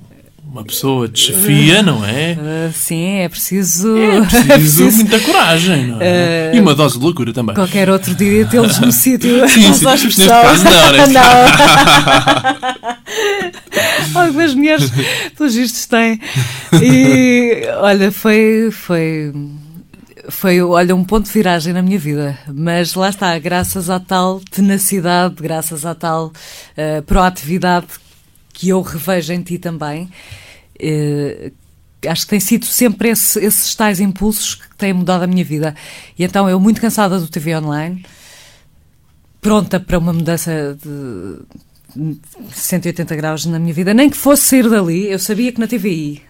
uma 0.51 0.65
pessoa 0.65 1.07
de 1.07 1.21
chefia, 1.21 1.83
não 1.83 2.03
é? 2.05 2.33
Uh, 2.33 2.73
sim, 2.75 3.19
é 3.19 3.29
preciso... 3.29 3.97
É 3.97 4.21
preciso, 4.27 4.53
é 4.53 4.59
preciso... 4.59 4.97
muita 4.97 5.21
coragem, 5.21 5.87
não 5.89 6.01
é? 6.01 6.51
Uh, 6.53 6.57
e 6.57 6.61
uma 6.61 6.75
dose 6.75 6.99
de 6.99 7.05
loucura 7.05 7.33
também. 7.33 7.55
Qualquer 7.55 7.91
outro 7.91 8.15
dia 8.15 8.47
tê-los 8.47 8.79
no 8.79 8.91
sítio. 8.93 9.47
Sim, 9.49 9.75
sim, 9.75 9.85
neste 9.85 10.27
caso 10.27 10.65
não, 10.65 10.93
neste 10.93 11.13
não. 11.13 11.23
Algumas 14.23 14.55
mulheres, 14.55 14.91
pelos 15.37 15.55
vistos, 15.55 15.87
têm. 15.87 16.19
E, 16.83 17.63
olha, 17.81 18.11
foi... 18.11 18.71
foi 18.73 19.33
foi, 20.31 20.61
olha, 20.61 20.95
um 20.95 21.05
ponto 21.05 21.25
de 21.25 21.33
viragem 21.33 21.73
na 21.73 21.81
minha 21.81 21.99
vida. 21.99 22.39
Mas 22.53 22.93
lá 22.95 23.09
está, 23.09 23.39
graças 23.39 23.89
à 23.89 23.99
tal 23.99 24.41
tenacidade, 24.51 25.37
graças 25.41 25.87
à 25.87 25.95
tal 25.95 26.27
uh, 26.27 27.03
proatividade 27.07 27.87
que 28.59 28.71
eu 28.71 28.83
revejo 28.83 29.33
em 29.33 29.41
ti 29.41 29.57
também. 29.57 30.11
Uh, 30.81 31.53
acho 32.09 32.25
que 32.25 32.31
tem 32.31 32.41
sido 32.41 32.67
sempre 32.67 33.11
esse, 33.11 33.39
esses 33.39 33.73
tais 33.77 34.01
impulsos 34.01 34.57
que 34.57 34.77
têm 34.77 34.93
mudado 34.93 35.23
a 35.23 35.27
minha 35.29 35.45
vida. 35.45 35.77
E 36.19 36.25
então 36.25 36.51
eu, 36.51 36.59
muito 36.59 36.81
cansada 36.81 37.21
do 37.21 37.29
TV 37.29 37.57
Online, 37.57 38.05
pronta 39.41 39.79
para 39.79 39.97
uma 39.97 40.13
mudança 40.13 40.77
de 40.83 41.39
180 42.53 43.15
graus 43.15 43.47
na 43.47 43.61
minha 43.61 43.73
vida, 43.73 43.95
nem 43.95 44.11
que 44.11 44.17
fosse 44.17 44.43
sair 44.43 44.69
dali, 44.69 45.09
eu 45.09 45.21
sabia 45.21 45.53
que 45.53 45.61
na 45.61 45.69
TVI 45.69 46.21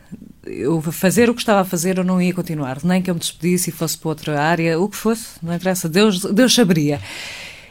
eu 0.45 0.81
fazer 0.83 1.31
o 1.31 1.35
que 1.35 1.41
estava 1.41 1.61
a 1.61 1.65
fazer 1.65 1.97
eu 1.99 2.05
não 2.05 2.21
ia 2.21 2.35
continuar, 2.35 2.79
nem 2.85 3.01
que 3.01 3.11
eu 3.11 3.15
me 3.15 3.21
despedisse 3.21 3.71
e 3.71 3.73
fosse 3.73 3.97
para 3.97 4.09
outra 4.11 4.41
área, 4.41 4.79
o 4.79 4.89
que 4.89 4.97
fosse, 4.97 5.27
não 5.43 5.55
interessa, 5.55 5.89
Deus, 5.89 6.21
Deus 6.21 6.55
saberia. 6.55 7.01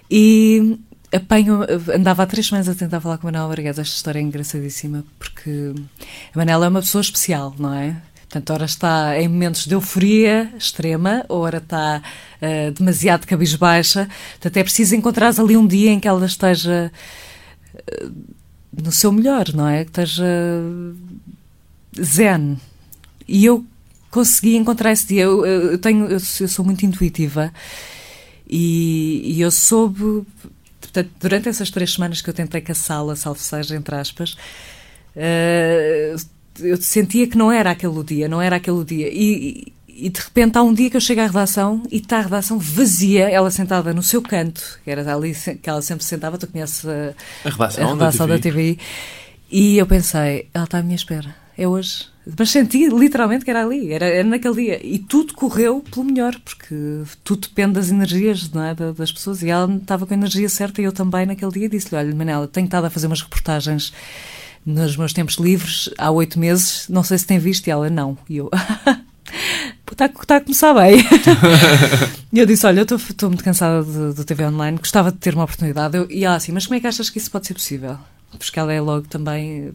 E 0.10 0.80
apanho, 1.14 1.60
andava 1.94 2.24
há 2.24 2.26
três 2.26 2.48
semanas 2.48 2.68
a 2.68 2.76
tentar 2.76 3.00
falar 3.00 3.18
com 3.18 3.28
a 3.28 3.32
Manela 3.32 3.48
Barguesa. 3.48 3.82
Esta 3.82 3.96
história 3.96 4.20
é 4.20 4.22
engraçadíssima 4.22 5.04
porque 5.18 5.74
a 6.34 6.38
Manela 6.38 6.66
é 6.66 6.70
uma 6.70 6.82
pessoa 6.82 7.02
especial, 7.02 7.56
não 7.58 7.74
é? 7.74 7.96
Portanto, 8.30 8.50
ora 8.52 8.66
está 8.66 9.20
em 9.20 9.28
momentos 9.30 9.66
de 9.66 9.74
euforia 9.74 10.52
extrema, 10.58 11.26
ora 11.30 11.60
está 11.60 12.02
uh, 12.42 12.72
demasiado 12.74 13.26
cabisbaixa. 13.26 14.10
Portanto, 14.32 14.58
é 14.58 14.64
preciso 14.64 14.96
encontrar 14.96 15.34
ali 15.40 15.56
um 15.56 15.66
dia 15.66 15.92
em 15.92 16.00
que 16.00 16.10
ela 16.10 16.26
esteja 16.26 16.92
uh, 17.74 18.12
no 18.84 18.92
seu 18.92 19.14
melhor, 19.14 19.54
não 19.54 19.68
é? 19.68 19.86
Que 19.86 19.92
esteja 19.92 20.26
zen. 22.02 22.58
E 23.26 23.46
eu 23.46 23.66
consegui 24.12 24.58
encontrar 24.58 24.92
esse 24.92 25.08
dia. 25.08 25.24
Eu, 25.24 25.46
eu 25.46 25.78
tenho, 25.78 26.06
eu, 26.08 26.20
eu 26.40 26.48
sou 26.50 26.66
muito 26.66 26.86
intuitiva 26.86 27.54
e, 28.50 29.22
e 29.36 29.42
eu 29.42 29.52
soube 29.52 30.26
portanto, 30.80 31.10
durante 31.20 31.50
essas 31.50 31.70
três 31.70 31.94
semanas 31.94 32.22
que 32.22 32.30
eu 32.30 32.34
tentei 32.34 32.62
caçá-la, 32.62 33.16
salvo 33.16 33.40
seja, 33.40 33.76
entre 33.76 33.96
aspas, 33.96 34.38
uh, 35.16 36.16
eu 36.60 36.78
sentia 36.78 37.28
que 37.28 37.38
não 37.38 37.52
era 37.52 37.72
aquele 37.72 38.04
dia, 38.04 38.28
não 38.28 38.42
era 38.42 38.56
aquele 38.56 38.84
dia. 38.84 39.10
E, 39.12 39.74
e, 39.88 40.10
de 40.10 40.20
repente 40.20 40.58
há 40.58 40.64
um 40.64 40.74
dia 40.74 40.90
que 40.90 40.98
eu 40.98 41.02
chego 41.02 41.22
à 41.22 41.26
redação 41.26 41.84
e 41.92 41.98
está 41.98 42.20
a 42.20 42.22
redação 42.22 42.60
vazia, 42.60 43.30
ela 43.30 43.50
sentada 43.50 43.94
no 43.94 44.04
seu 44.04 44.22
canto, 44.22 44.80
que 44.84 44.92
era 44.92 45.14
ali 45.14 45.34
que 45.34 45.70
ela 45.70 45.82
sempre 45.82 46.04
sentava, 46.04 46.38
tu 46.38 46.48
conheces 46.48 46.86
a, 46.86 47.14
a 47.46 47.50
redação, 47.50 47.84
a 47.84 47.94
redação 47.94 48.28
da, 48.28 48.38
TVI. 48.38 48.52
da 48.52 48.52
TVI. 48.52 48.80
E 49.50 49.78
eu 49.78 49.86
pensei, 49.86 50.50
ela 50.54 50.66
está 50.66 50.80
à 50.80 50.84
minha 50.84 50.96
espera, 50.96 51.36
é 51.58 51.68
hoje. 51.68 52.17
Mas 52.38 52.50
senti 52.50 52.88
literalmente 52.90 53.46
que 53.46 53.52
era 53.52 53.64
ali, 53.64 53.94
era, 53.94 54.06
era, 54.06 54.28
naquele 54.28 54.56
dia. 54.56 54.86
E 54.86 55.00
tudo 55.00 55.34
correu 55.34 55.84
pelo 55.92 56.06
melhor, 56.06 56.36
porque 56.44 56.76
tudo 57.24 57.48
depende 57.48 57.74
das 57.74 57.90
energias 57.90 58.50
é, 58.56 58.94
das 58.94 59.12
pessoas. 59.12 59.42
E 59.44 59.50
ela 59.50 59.74
estava 59.76 60.06
com 60.06 60.14
a 60.14 60.18
energia 60.18 60.50
certa 60.50 60.82
e 60.82 60.86
eu 60.86 60.92
também 60.92 61.26
naquele 61.26 61.52
dia 61.52 61.70
disse-lhe: 61.70 61.98
Olha, 61.98 62.14
Manela, 62.16 62.48
tenho 62.48 62.66
estado 62.66 62.86
a 62.86 62.90
fazer 62.90 63.08
umas 63.08 63.22
reportagens 63.22 63.94
nos 64.66 64.98
meus 64.98 65.14
tempos 65.14 65.36
livres 65.36 65.90
há 65.98 66.12
oito 66.12 66.38
meses, 66.38 66.88
não 66.90 67.04
sei 67.04 67.18
se 67.18 67.26
tem 67.26 67.40
visto. 67.40 67.68
E 67.68 67.72
ela: 67.72 67.90
Não. 67.90 68.18
E 68.28 68.38
eu. 68.38 68.50
Está, 69.90 70.06
está 70.12 70.36
a 70.38 70.42
começar 70.42 70.74
bem. 70.74 70.98
e 72.34 72.40
eu 72.40 72.46
disse: 72.46 72.66
Olha, 72.66 72.82
eu 72.82 72.96
estou 72.98 73.30
muito 73.30 73.44
cansada 73.44 73.84
do, 73.84 74.14
do 74.14 74.26
TV 74.26 74.46
Online, 74.46 74.78
gostava 74.78 75.12
de 75.12 75.18
ter 75.18 75.34
uma 75.34 75.46
oportunidade. 75.46 75.96
Eu, 75.96 76.12
e 76.12 76.26
ela 76.26 76.36
assim: 76.36 76.52
Mas 76.52 76.66
como 76.66 76.76
é 76.76 76.80
que 76.82 76.88
achas 76.88 77.10
que 77.10 77.20
isso 77.20 77.32
pode 77.32 77.48
ser 77.48 77.54
possível? 77.54 77.98
Porque 78.38 78.60
ela 78.60 78.74
é 78.74 78.82
logo 78.82 79.08
também 79.08 79.74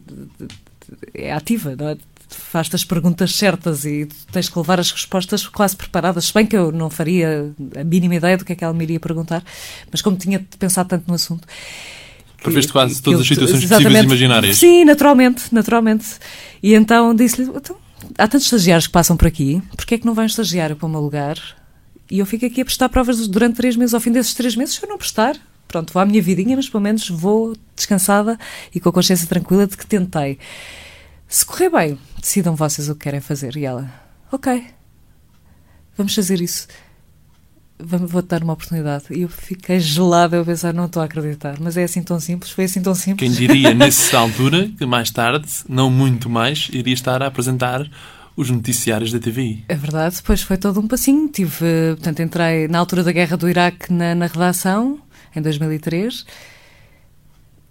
é 1.13 1.31
ativa, 1.31 1.75
não 1.75 1.89
é? 1.89 1.97
Faz-te 2.35 2.75
as 2.75 2.83
perguntas 2.83 3.35
certas 3.35 3.85
e 3.85 4.07
tens 4.31 4.49
que 4.49 4.57
levar 4.57 4.79
as 4.79 4.91
respostas 4.91 5.47
quase 5.47 5.75
preparadas. 5.75 6.25
Se 6.25 6.33
bem 6.33 6.45
que 6.45 6.55
eu 6.55 6.71
não 6.71 6.89
faria 6.89 7.53
a 7.79 7.83
mínima 7.83 8.15
ideia 8.15 8.37
do 8.37 8.45
que 8.45 8.53
é 8.53 8.55
que 8.55 8.63
ela 8.63 8.73
me 8.73 8.83
iria 8.83 8.99
perguntar, 8.99 9.43
mas 9.91 10.01
como 10.01 10.17
tinha 10.17 10.45
pensado 10.59 10.89
tanto 10.89 11.07
no 11.07 11.13
assunto. 11.13 11.47
Previste 12.41 12.71
quase 12.71 13.01
todas 13.01 13.21
as 13.21 13.27
situações 13.27 13.65
possíveis 13.65 13.95
e 13.95 14.05
imaginárias. 14.05 14.57
Sim, 14.57 14.83
naturalmente, 14.83 15.43
naturalmente. 15.53 16.05
E 16.61 16.73
então 16.73 17.15
disse-lhe: 17.15 17.49
então, 17.49 17.77
há 18.17 18.27
tantos 18.27 18.45
estagiários 18.45 18.87
que 18.87 18.93
passam 18.93 19.15
por 19.15 19.27
aqui, 19.27 19.61
porquê 19.75 19.95
é 19.95 19.97
que 19.97 20.05
não 20.05 20.13
vai 20.13 20.25
um 20.25 20.27
estagiário 20.27 20.75
para 20.75 20.85
o 20.85 20.89
meu 20.89 20.99
lugar? 20.99 21.37
E 22.11 22.19
eu 22.19 22.25
fico 22.25 22.45
aqui 22.45 22.61
a 22.61 22.65
prestar 22.65 22.89
provas 22.89 23.27
durante 23.27 23.55
três 23.55 23.75
meses. 23.75 23.93
Ao 23.93 23.99
fim 23.99 24.11
desses 24.11 24.33
três 24.33 24.55
meses, 24.55 24.75
se 24.75 24.83
eu 24.83 24.89
não 24.89 24.97
prestar, 24.97 25.37
pronto, 25.67 25.93
vou 25.93 26.01
à 26.01 26.05
minha 26.05 26.21
vidinha, 26.21 26.55
mas 26.55 26.69
pelo 26.69 26.83
menos 26.83 27.09
vou 27.09 27.55
descansada 27.75 28.37
e 28.75 28.79
com 28.79 28.89
a 28.89 28.91
consciência 28.91 29.27
tranquila 29.27 29.65
de 29.65 29.77
que 29.77 29.85
tentei. 29.85 30.37
Se 31.33 31.43
correr 31.43 31.71
bem, 31.71 31.99
decidam 32.21 32.55
vocês 32.55 32.89
o 32.89 32.93
que 32.93 33.05
querem 33.05 33.19
fazer. 33.19 33.57
E 33.57 33.65
ela, 33.65 33.91
ok, 34.31 34.65
vamos 35.97 36.13
fazer 36.13 36.39
isso. 36.39 36.67
Vou-te 37.79 38.27
dar 38.27 38.43
uma 38.43 38.53
oportunidade. 38.53 39.05
E 39.09 39.23
eu 39.23 39.29
fiquei 39.29 39.79
gelada 39.79 40.39
a 40.39 40.45
pensar, 40.45 40.75
não 40.75 40.85
estou 40.85 41.01
a 41.01 41.05
acreditar. 41.05 41.59
Mas 41.59 41.75
é 41.75 41.85
assim 41.85 42.03
tão 42.03 42.19
simples, 42.19 42.51
foi 42.51 42.65
assim 42.65 42.83
tão 42.83 42.93
simples. 42.93 43.27
Quem 43.27 43.31
diria 43.35 43.73
nessa 43.73 44.19
altura 44.19 44.69
que 44.77 44.85
mais 44.85 45.09
tarde, 45.09 45.49
não 45.67 45.89
muito 45.89 46.29
mais, 46.29 46.69
iria 46.71 46.93
estar 46.93 47.23
a 47.23 47.25
apresentar 47.25 47.89
os 48.37 48.51
noticiários 48.51 49.11
da 49.11 49.19
TVI. 49.19 49.65
É 49.67 49.75
verdade, 49.75 50.17
depois 50.17 50.43
foi 50.43 50.57
todo 50.57 50.79
um 50.79 50.87
passinho. 50.87 51.27
Tive, 51.29 51.95
portanto, 51.95 52.21
entrei 52.21 52.67
na 52.67 52.77
altura 52.77 53.03
da 53.03 53.11
guerra 53.11 53.35
do 53.35 53.49
Iraque 53.49 53.91
na, 53.91 54.13
na 54.13 54.27
redação, 54.27 54.99
em 55.35 55.41
2003 55.41 56.27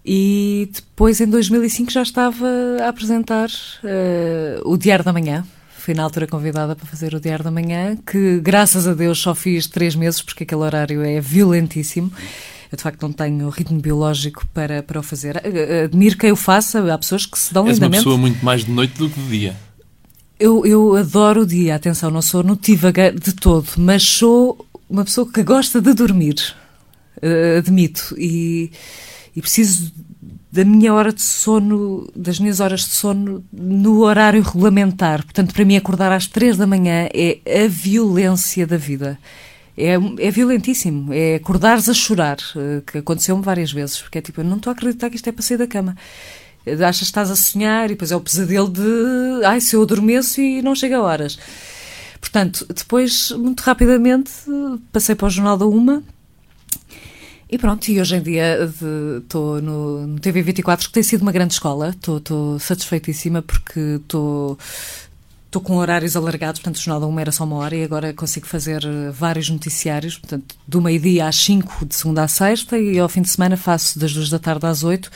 e 0.05 0.69
depois, 0.73 1.21
em 1.21 1.27
2005, 1.27 1.91
já 1.91 2.03
estava 2.03 2.47
a 2.81 2.88
apresentar 2.88 3.49
uh, 3.49 4.69
o 4.71 4.77
Diário 4.77 5.05
da 5.05 5.12
Manhã. 5.12 5.45
Fui 5.79 5.95
na 5.95 6.03
altura 6.03 6.27
convidada 6.27 6.75
para 6.75 6.87
fazer 6.87 7.15
o 7.15 7.21
Diário 7.21 7.45
da 7.45 7.51
Manhã, 7.51 7.97
que 8.07 8.41
graças 8.41 8.87
a 8.87 8.95
Deus 8.95 9.19
só 9.19 9.35
fiz 9.35 9.67
três 9.67 9.95
meses, 9.95 10.21
porque 10.23 10.45
aquele 10.45 10.61
horário 10.61 11.03
é 11.03 11.21
violentíssimo. 11.21 12.12
Eu, 12.71 12.77
de 12.77 12.83
facto, 12.83 13.03
não 13.03 13.12
tenho 13.12 13.49
ritmo 13.49 13.81
biológico 13.81 14.47
para, 14.55 14.83
para 14.83 14.99
o 14.99 15.03
fazer. 15.03 15.41
Eh, 15.45 15.85
admiro 15.85 16.17
quem 16.17 16.33
o 16.33 16.37
faça, 16.37 16.93
há 16.93 16.99
pessoas 16.99 17.27
que 17.27 17.38
se 17.38 17.53
dão 17.53 17.67
És 17.67 17.77
lindamente. 17.77 17.99
uma 17.99 18.03
pessoa 18.05 18.19
muito 18.19 18.45
mais 18.45 18.65
de 18.65 18.71
noite 18.71 18.97
do 18.97 19.11
que 19.11 19.21
de 19.21 19.29
dia. 19.29 19.57
Eu, 20.38 20.65
eu 20.65 20.97
adoro 20.97 21.43
o 21.43 21.47
dia, 21.47 21.75
atenção, 21.75 22.11
não 22.11 22.23
sou 22.23 22.43
notívaga 22.43 23.12
de 23.12 23.33
todo, 23.33 23.69
mas 23.77 24.03
sou 24.03 24.67
uma 24.88 25.05
pessoa 25.05 25.31
que 25.31 25.43
gosta 25.43 25.81
de 25.81 25.93
dormir, 25.95 26.37
uh, 27.19 27.59
admito. 27.59 28.15
E 28.19 28.73
e 29.35 29.40
preciso 29.40 29.92
da 30.53 30.64
minha 30.66 30.92
hora 30.92 31.11
de 31.11 31.23
sono, 31.23 32.07
das 32.14 32.38
minhas 32.38 32.61
horas 32.61 32.81
de 32.81 32.92
sono 32.92 33.42
no 33.51 34.03
horário 34.03 34.42
regulamentar. 34.42 35.25
Portanto, 35.25 35.55
para 35.55 35.64
mim, 35.64 35.77
acordar 35.77 36.12
às 36.12 36.27
três 36.27 36.59
da 36.59 36.66
manhã 36.66 37.09
é 37.14 37.38
a 37.64 37.68
violência 37.68 38.66
da 38.66 38.77
vida. 38.77 39.18
É, 39.77 39.95
é 40.18 40.31
violentíssimo. 40.31 41.11
É 41.11 41.37
acordares 41.37 41.88
a 41.88 41.95
chorar, 41.95 42.37
eh, 42.55 42.83
que 42.87 42.99
aconteceu-me 42.99 43.42
várias 43.42 43.73
vezes, 43.73 44.03
porque 44.03 44.18
é 44.18 44.21
tipo, 44.21 44.42
eu 44.42 44.45
não 44.45 44.59
estou 44.59 44.71
a 44.71 44.75
acreditar 44.75 45.09
que 45.09 45.16
isto 45.16 45.27
é 45.27 45.33
para 45.33 45.42
sair 45.42 45.57
da 45.57 45.66
cama. 45.66 45.97
Achas 46.66 46.99
que 46.99 47.05
estás 47.05 47.31
a 47.31 47.35
sonhar 47.35 47.87
e 47.87 47.95
depois 47.95 48.12
é 48.12 48.16
o 48.16 48.21
pesadelo 48.21 48.68
de 48.68 49.45
ai, 49.45 49.61
se 49.61 49.75
eu 49.75 49.83
adormeço 49.83 50.38
e 50.40 50.61
não 50.61 50.75
chega 50.75 50.99
a 50.99 51.03
horas. 51.03 51.38
Portanto, 52.21 52.66
depois, 52.68 53.31
muito 53.33 53.61
rapidamente, 53.62 54.31
passei 54.92 55.14
para 55.14 55.27
o 55.27 55.31
Jornal 55.31 55.57
da 55.57 55.66
Uma 55.66 56.03
e 57.53 57.59
pronto, 57.59 57.87
e 57.91 58.01
hoje 58.01 58.17
em 58.17 58.23
dia 58.23 58.59
estou 59.19 59.61
no, 59.61 60.07
no 60.07 60.19
TV24, 60.19 60.87
que 60.87 60.93
tem 60.93 61.03
sido 61.03 61.21
uma 61.21 61.31
grande 61.31 61.53
escola. 61.53 61.91
Estou 61.91 62.59
satisfeitíssima 62.59 63.43
porque 63.43 63.79
estou 64.01 64.59
estou 65.45 65.61
com 65.61 65.77
horários 65.77 66.17
alargados, 66.17 66.62
portanto 66.62 66.77
o 66.77 66.81
Jornal 66.81 67.01
da 67.03 67.07
Uma 67.07 67.21
era 67.21 67.31
só 67.31 67.45
uma 67.45 67.57
hora 67.57 67.77
e 67.77 67.85
agora 67.85 68.15
consigo 68.15 68.47
fazer 68.47 68.83
eh, 68.87 69.11
vários 69.11 69.51
noticiários, 69.51 70.17
portanto 70.17 70.57
do 70.67 70.81
meio-dia 70.81 71.27
às 71.27 71.37
5, 71.37 71.85
de 71.85 71.95
segunda 71.95 72.23
à 72.23 72.29
sexta 72.29 72.79
e 72.79 72.99
ao 72.99 73.07
fim 73.07 73.21
de 73.21 73.29
semana 73.29 73.55
faço 73.55 73.99
das 73.99 74.15
duas 74.15 74.31
da 74.31 74.38
tarde 74.38 74.65
às 74.65 74.83
8, 74.83 75.11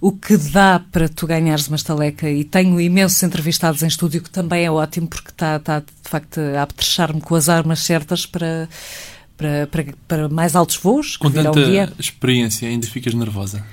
o 0.00 0.12
que 0.12 0.36
dá 0.36 0.80
para 0.92 1.08
tu 1.08 1.26
ganhares 1.26 1.66
uma 1.66 1.76
estaleca 1.76 2.30
e 2.30 2.44
tenho 2.44 2.80
imensos 2.80 3.20
entrevistados 3.20 3.82
em 3.82 3.88
estúdio 3.88 4.22
que 4.22 4.30
também 4.30 4.64
é 4.64 4.70
ótimo 4.70 5.08
porque 5.08 5.30
está, 5.30 5.56
está 5.56 5.80
de 5.80 5.86
facto 6.08 6.38
a 6.56 6.62
apetrechar-me 6.62 7.20
com 7.20 7.34
as 7.34 7.48
armas 7.48 7.80
certas 7.80 8.24
para 8.24 8.68
para, 9.38 9.66
para, 9.68 9.84
para 10.06 10.28
mais 10.28 10.54
altos 10.54 10.76
voos. 10.76 11.16
Com 11.16 11.30
tanta 11.30 11.60
experiência, 11.98 12.68
ainda 12.68 12.86
ficas 12.86 13.14
nervosa? 13.14 13.64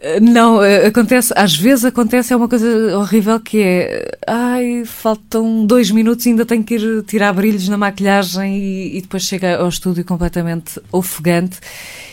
Eh, 0.00 0.18
não, 0.18 0.62
eh, 0.62 0.86
acontece, 0.86 1.32
às 1.36 1.54
vezes 1.54 1.84
acontece, 1.84 2.32
é 2.32 2.36
uma 2.36 2.48
coisa 2.48 2.98
horrível 2.98 3.38
que 3.38 3.60
é 3.60 4.18
ai, 4.26 4.82
faltam 4.84 5.64
dois 5.66 5.90
minutos 5.90 6.24
e 6.26 6.30
ainda 6.30 6.46
tenho 6.46 6.64
que 6.64 6.74
ir 6.74 7.02
tirar 7.04 7.32
brilhos 7.32 7.68
na 7.68 7.76
maquilhagem 7.76 8.56
e, 8.56 8.98
e 8.98 9.02
depois 9.02 9.22
chega 9.22 9.58
ao 9.58 9.68
estúdio 9.68 10.04
completamente 10.04 10.80
ofegante 10.90 11.58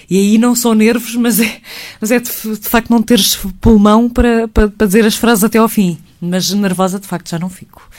e 0.10 0.18
aí 0.18 0.38
não 0.38 0.56
são 0.56 0.74
nervos, 0.74 1.16
mas 1.16 1.40
é, 1.40 1.60
mas 2.00 2.12
é 2.12 2.20
de, 2.20 2.30
de 2.30 2.70
facto 2.70 2.90
não 2.90 3.02
teres 3.02 3.38
pulmão 3.62 4.10
para, 4.10 4.48
para, 4.48 4.68
para 4.68 4.88
dizer 4.88 5.06
as 5.06 5.16
frases 5.16 5.44
até 5.44 5.58
ao 5.58 5.70
fim. 5.70 5.98
Mas 6.22 6.52
nervosa 6.54 7.00
de 7.00 7.08
facto 7.08 7.30
já 7.30 7.40
não 7.40 7.50
fico. 7.50 7.90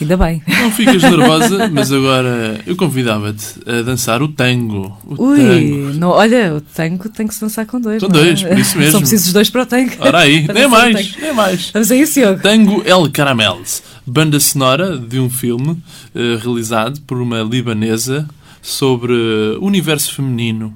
Ainda 0.00 0.16
bem. 0.16 0.42
Não 0.46 0.70
ficas 0.70 1.02
nervosa, 1.02 1.68
mas 1.72 1.92
agora 1.92 2.60
eu 2.66 2.74
convidava-te 2.74 3.46
a 3.66 3.82
dançar 3.82 4.22
o 4.22 4.28
tango. 4.28 4.96
O 5.04 5.24
Ui, 5.24 5.38
tango. 5.38 5.98
Não, 5.98 6.08
olha, 6.08 6.54
o 6.54 6.60
tango 6.60 7.08
tem 7.10 7.26
que 7.26 7.34
se 7.34 7.40
dançar 7.40 7.66
com 7.66 7.80
dois. 7.80 8.02
Com 8.02 8.08
dois, 8.08 8.42
é? 8.42 8.48
por 8.48 8.58
isso 8.58 8.76
mesmo. 8.78 8.92
São 8.92 9.00
precisos 9.00 9.32
dois 9.32 9.50
para 9.50 9.62
o 9.62 9.66
tango. 9.66 9.92
Ora 10.00 10.20
aí, 10.20 10.46
nem 10.52 10.66
mais, 10.68 11.16
nem 11.16 11.34
mais. 11.34 11.70
Vamos 11.70 11.90
a 11.90 11.96
isso, 11.96 12.14
Diogo. 12.14 12.40
Tango 12.40 12.82
El 12.86 13.10
Caramels, 13.10 13.82
banda 14.06 14.40
sonora 14.40 14.96
de 14.96 15.18
um 15.18 15.28
filme 15.28 15.70
uh, 15.70 16.36
realizado 16.42 17.00
por 17.02 17.20
uma 17.20 17.42
libanesa 17.42 18.26
sobre 18.62 19.12
o 19.12 19.64
universo 19.64 20.14
feminino. 20.14 20.72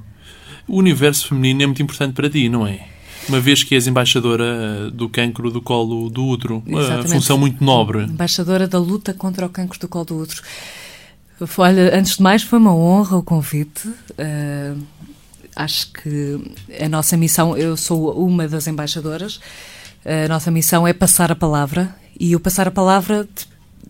O 0.68 0.78
universo 0.78 1.28
feminino 1.28 1.62
é 1.62 1.66
muito 1.66 1.82
importante 1.82 2.14
para 2.14 2.28
ti, 2.28 2.48
não 2.48 2.66
é? 2.66 2.93
Uma 3.28 3.40
vez 3.40 3.62
que 3.62 3.74
és 3.74 3.86
embaixadora 3.86 4.90
do 4.90 5.08
cancro 5.08 5.50
do 5.50 5.60
colo 5.60 6.08
do 6.10 6.24
útero. 6.24 6.62
Uma 6.66 7.02
função 7.04 7.38
muito 7.38 7.62
nobre. 7.62 8.04
Embaixadora 8.04 8.66
da 8.66 8.78
luta 8.78 9.12
contra 9.12 9.46
o 9.46 9.48
cancro 9.48 9.78
do 9.78 9.88
colo 9.88 10.04
do 10.04 10.18
útero. 10.18 10.42
Olha, 11.58 11.96
antes 11.98 12.16
de 12.16 12.22
mais, 12.22 12.42
foi 12.42 12.58
uma 12.58 12.74
honra 12.74 13.16
o 13.16 13.22
convite. 13.22 13.88
Uh, 13.88 14.80
acho 15.56 15.92
que 15.92 16.40
a 16.80 16.88
nossa 16.88 17.16
missão, 17.16 17.56
eu 17.56 17.76
sou 17.76 18.12
uma 18.24 18.48
das 18.48 18.66
embaixadoras, 18.66 19.40
a 20.04 20.28
nossa 20.28 20.50
missão 20.50 20.86
é 20.86 20.92
passar 20.92 21.32
a 21.32 21.36
palavra 21.36 21.94
e 22.18 22.36
o 22.36 22.40
passar 22.40 22.68
a 22.68 22.70
palavra 22.70 23.26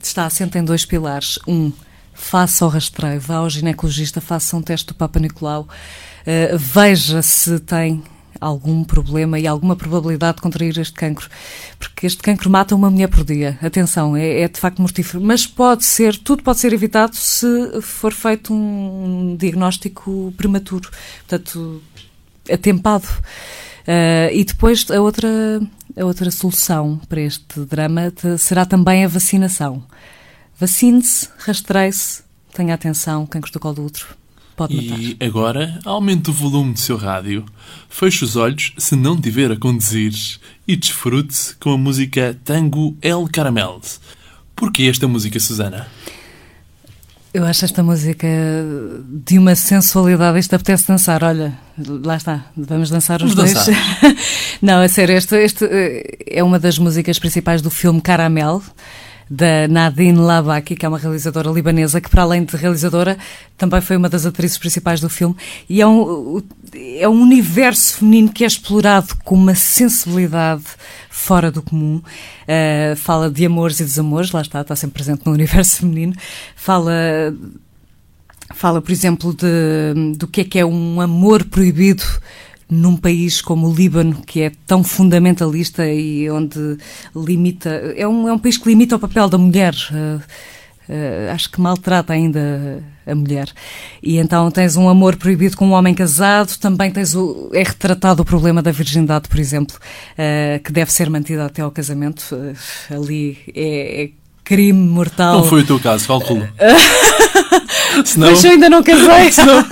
está 0.01 0.27
assente 0.27 0.59
em 0.59 0.65
dois 0.65 0.85
pilares. 0.85 1.39
Um, 1.47 1.73
faça 2.13 2.65
o 2.65 2.69
rastreio, 2.69 3.21
vá 3.21 3.37
ao 3.37 3.51
ginecologista, 3.51 4.21
faça 4.21 4.57
um 4.57 4.63
teste 4.63 4.89
do 4.89 4.95
Papa 4.95 5.19
Nicolau, 5.19 5.63
uh, 5.63 6.59
veja 6.59 7.21
se 7.23 7.59
tem 7.61 8.03
algum 8.41 8.85
problema 8.85 9.39
e 9.39 9.47
alguma 9.47 9.77
probabilidade 9.77 10.37
de 10.37 10.43
contrair 10.43 10.79
este 10.79 10.93
cancro, 10.95 11.29
porque 11.79 12.07
este 12.07 12.23
cancro 12.23 12.51
mata 12.51 12.75
uma 12.75 12.91
mulher 12.91 13.09
por 13.09 13.25
dia. 13.25 13.59
Atenção, 13.63 14.17
é, 14.17 14.41
é 14.43 14.49
de 14.49 14.59
facto 14.59 14.81
mortífero, 14.81 15.23
mas 15.23 15.47
pode 15.47 15.85
ser, 15.85 16.17
tudo 16.17 16.43
pode 16.43 16.59
ser 16.59 16.73
evitado 16.73 17.17
se 17.17 17.81
for 17.81 18.13
feito 18.13 18.53
um 18.53 19.37
diagnóstico 19.39 20.33
prematuro, 20.37 20.91
portanto, 21.27 21.83
atempado. 22.53 23.09
Uh, 23.87 24.33
e 24.33 24.45
depois 24.45 24.91
a 24.91 25.01
outra, 25.01 25.29
a 25.97 26.05
outra 26.05 26.31
solução 26.31 26.99
para 27.07 27.21
este 27.21 27.61
drama 27.61 28.13
será 28.39 28.65
também 28.65 29.05
a 29.05 29.09
vacinação. 29.09 29.83
Vacine-se, 30.59 31.29
rastreie-se, 31.39 32.23
tenha 32.55 32.75
atenção, 32.75 33.27
cancro 33.27 33.53
do 33.53 33.61
colo 33.61 33.75
do 33.75 33.85
útero. 33.85 34.24
Pode 34.57 34.75
matar. 34.75 34.99
E 34.99 35.17
agora, 35.21 35.79
aumente 35.85 36.31
o 36.31 36.33
volume 36.33 36.73
do 36.73 36.79
seu 36.79 36.97
rádio, 36.97 37.45
feche 37.89 38.25
os 38.25 38.37
olhos 38.37 38.73
se 38.79 38.97
não 38.97 39.21
tiver 39.21 39.51
a 39.53 39.57
conduzir 39.57 40.13
e 40.67 40.77
desfrute 40.77 41.57
com 41.61 41.73
a 41.73 41.79
música 41.79 42.39
Tango 42.45 42.97
El 43.03 43.29
Caramel. 43.33 43.81
Porquê 44.57 44.85
esta 44.85 45.07
música, 45.09 45.39
Susana? 45.41 45.87
Eu 47.35 47.45
acho 47.45 47.65
esta 47.65 47.83
música 47.83 48.29
de 49.09 49.37
uma 49.41 49.57
sensualidade. 49.57 50.39
Isto 50.39 50.55
apetece 50.55 50.87
dançar. 50.87 51.25
Olha, 51.25 51.53
lá 51.77 52.17
está. 52.17 52.47
Vamos 52.57 52.91
dançar 52.91 53.21
os 53.21 53.35
Vamos 53.35 53.53
dois. 53.53 53.67
dançar. 53.67 54.15
Não, 54.63 54.81
é 54.81 54.87
sério. 54.87 55.17
Este, 55.17 55.35
este 55.39 55.65
eh, 55.65 56.19
é 56.29 56.45
uma 56.45 56.61
das 56.61 56.79
músicas 56.79 57.19
principais 57.19 57.61
do 57.61 57.71
filme 57.71 58.01
Caramel, 58.01 58.63
da 59.35 59.67
Nadine 59.67 60.19
Labaki, 60.19 60.77
que 60.77 60.87
é 60.87 60.89
uma 60.89 60.99
realizadora 60.99 61.51
libanesa, 61.51 62.01
que, 62.01 62.09
para 62.09 62.23
além 62.23 62.45
de 62.45 62.57
realizadora, 62.57 63.19
também 63.59 63.81
foi 63.81 63.97
uma 63.97 64.09
das 64.09 64.25
atrizes 64.25 64.57
principais 64.57 65.01
do 65.01 65.09
filme. 65.09 65.35
E 65.69 65.83
é 65.83 65.87
um, 65.87 66.41
é 66.73 67.09
um 67.09 67.21
universo 67.21 67.97
feminino 67.97 68.33
que 68.33 68.45
é 68.45 68.47
explorado 68.47 69.17
com 69.25 69.35
uma 69.35 69.57
sensibilidade 69.57 70.63
fora 71.11 71.51
do 71.51 71.63
comum. 71.63 71.97
Uh, 71.97 72.95
fala 72.97 73.29
de 73.29 73.45
amores 73.45 73.81
e 73.81 73.85
desamores, 73.85 74.31
lá 74.31 74.41
está, 74.41 74.61
está 74.61 74.77
sempre 74.77 74.95
presente 74.95 75.27
no 75.27 75.33
universo 75.33 75.79
feminino. 75.83 76.15
Fala 76.55 76.93
fala, 78.55 78.81
por 78.81 78.93
exemplo, 78.93 79.35
de, 79.35 80.15
do 80.17 80.29
que 80.29 80.43
é 80.43 80.45
que 80.45 80.59
é 80.61 80.65
um 80.65 81.01
amor 81.01 81.45
proibido 81.45 82.05
num 82.69 82.97
país 82.97 83.41
como 83.41 83.69
o 83.69 83.75
Líbano, 83.75 84.23
que 84.27 84.43
é 84.43 84.53
tão 84.67 84.83
fundamentalista 84.83 85.87
e 85.87 86.31
onde 86.31 86.79
limita. 87.15 87.71
É 87.97 88.07
um, 88.07 88.29
é 88.29 88.33
um 88.33 88.39
país 88.39 88.57
que 88.57 88.69
limita 88.69 88.97
o 88.97 88.99
papel 88.99 89.29
da 89.29 89.39
mulher. 89.39 89.75
Uh, 89.91 90.21
uh, 90.89 91.33
acho 91.33 91.51
que 91.51 91.61
maltrata 91.61 92.13
ainda 92.13 92.83
a 93.07 93.15
mulher. 93.15 93.49
E 94.03 94.19
então 94.19 94.51
tens 94.51 94.77
um 94.77 94.89
amor 94.89 95.17
proibido 95.17 95.57
com 95.57 95.67
um 95.67 95.73
homem 95.73 95.95
casado, 95.95 96.57
também 96.59 96.91
tens 96.91 97.15
o, 97.15 97.51
é 97.53 97.63
retratado 97.63 98.23
o 98.23 98.25
problema 98.25 98.63
da 98.63 98.71
virgindade, 98.71 99.29
por 99.29 99.39
exemplo, 99.39 99.77
uh, 99.77 100.63
que 100.63 100.73
deve 100.73 100.93
ser 100.93 101.11
mantida 101.11 101.45
até 101.45 101.63
ao 101.63 101.71
casamento. 101.71 102.35
ali 102.91 103.39
é, 103.55 104.05
é 104.05 104.24
crime 104.45 104.89
mortal. 104.89 105.39
Não 105.39 105.45
foi 105.45 105.63
o 105.63 105.67
teu 105.67 105.81
caso, 105.81 106.07
calculo. 106.07 106.47
Senão... 108.05 108.31
Mas 108.31 108.45
eu 108.45 108.51
ainda 108.51 108.69
não 108.69 108.83
casei. 108.83 109.33
Senão... 109.33 109.59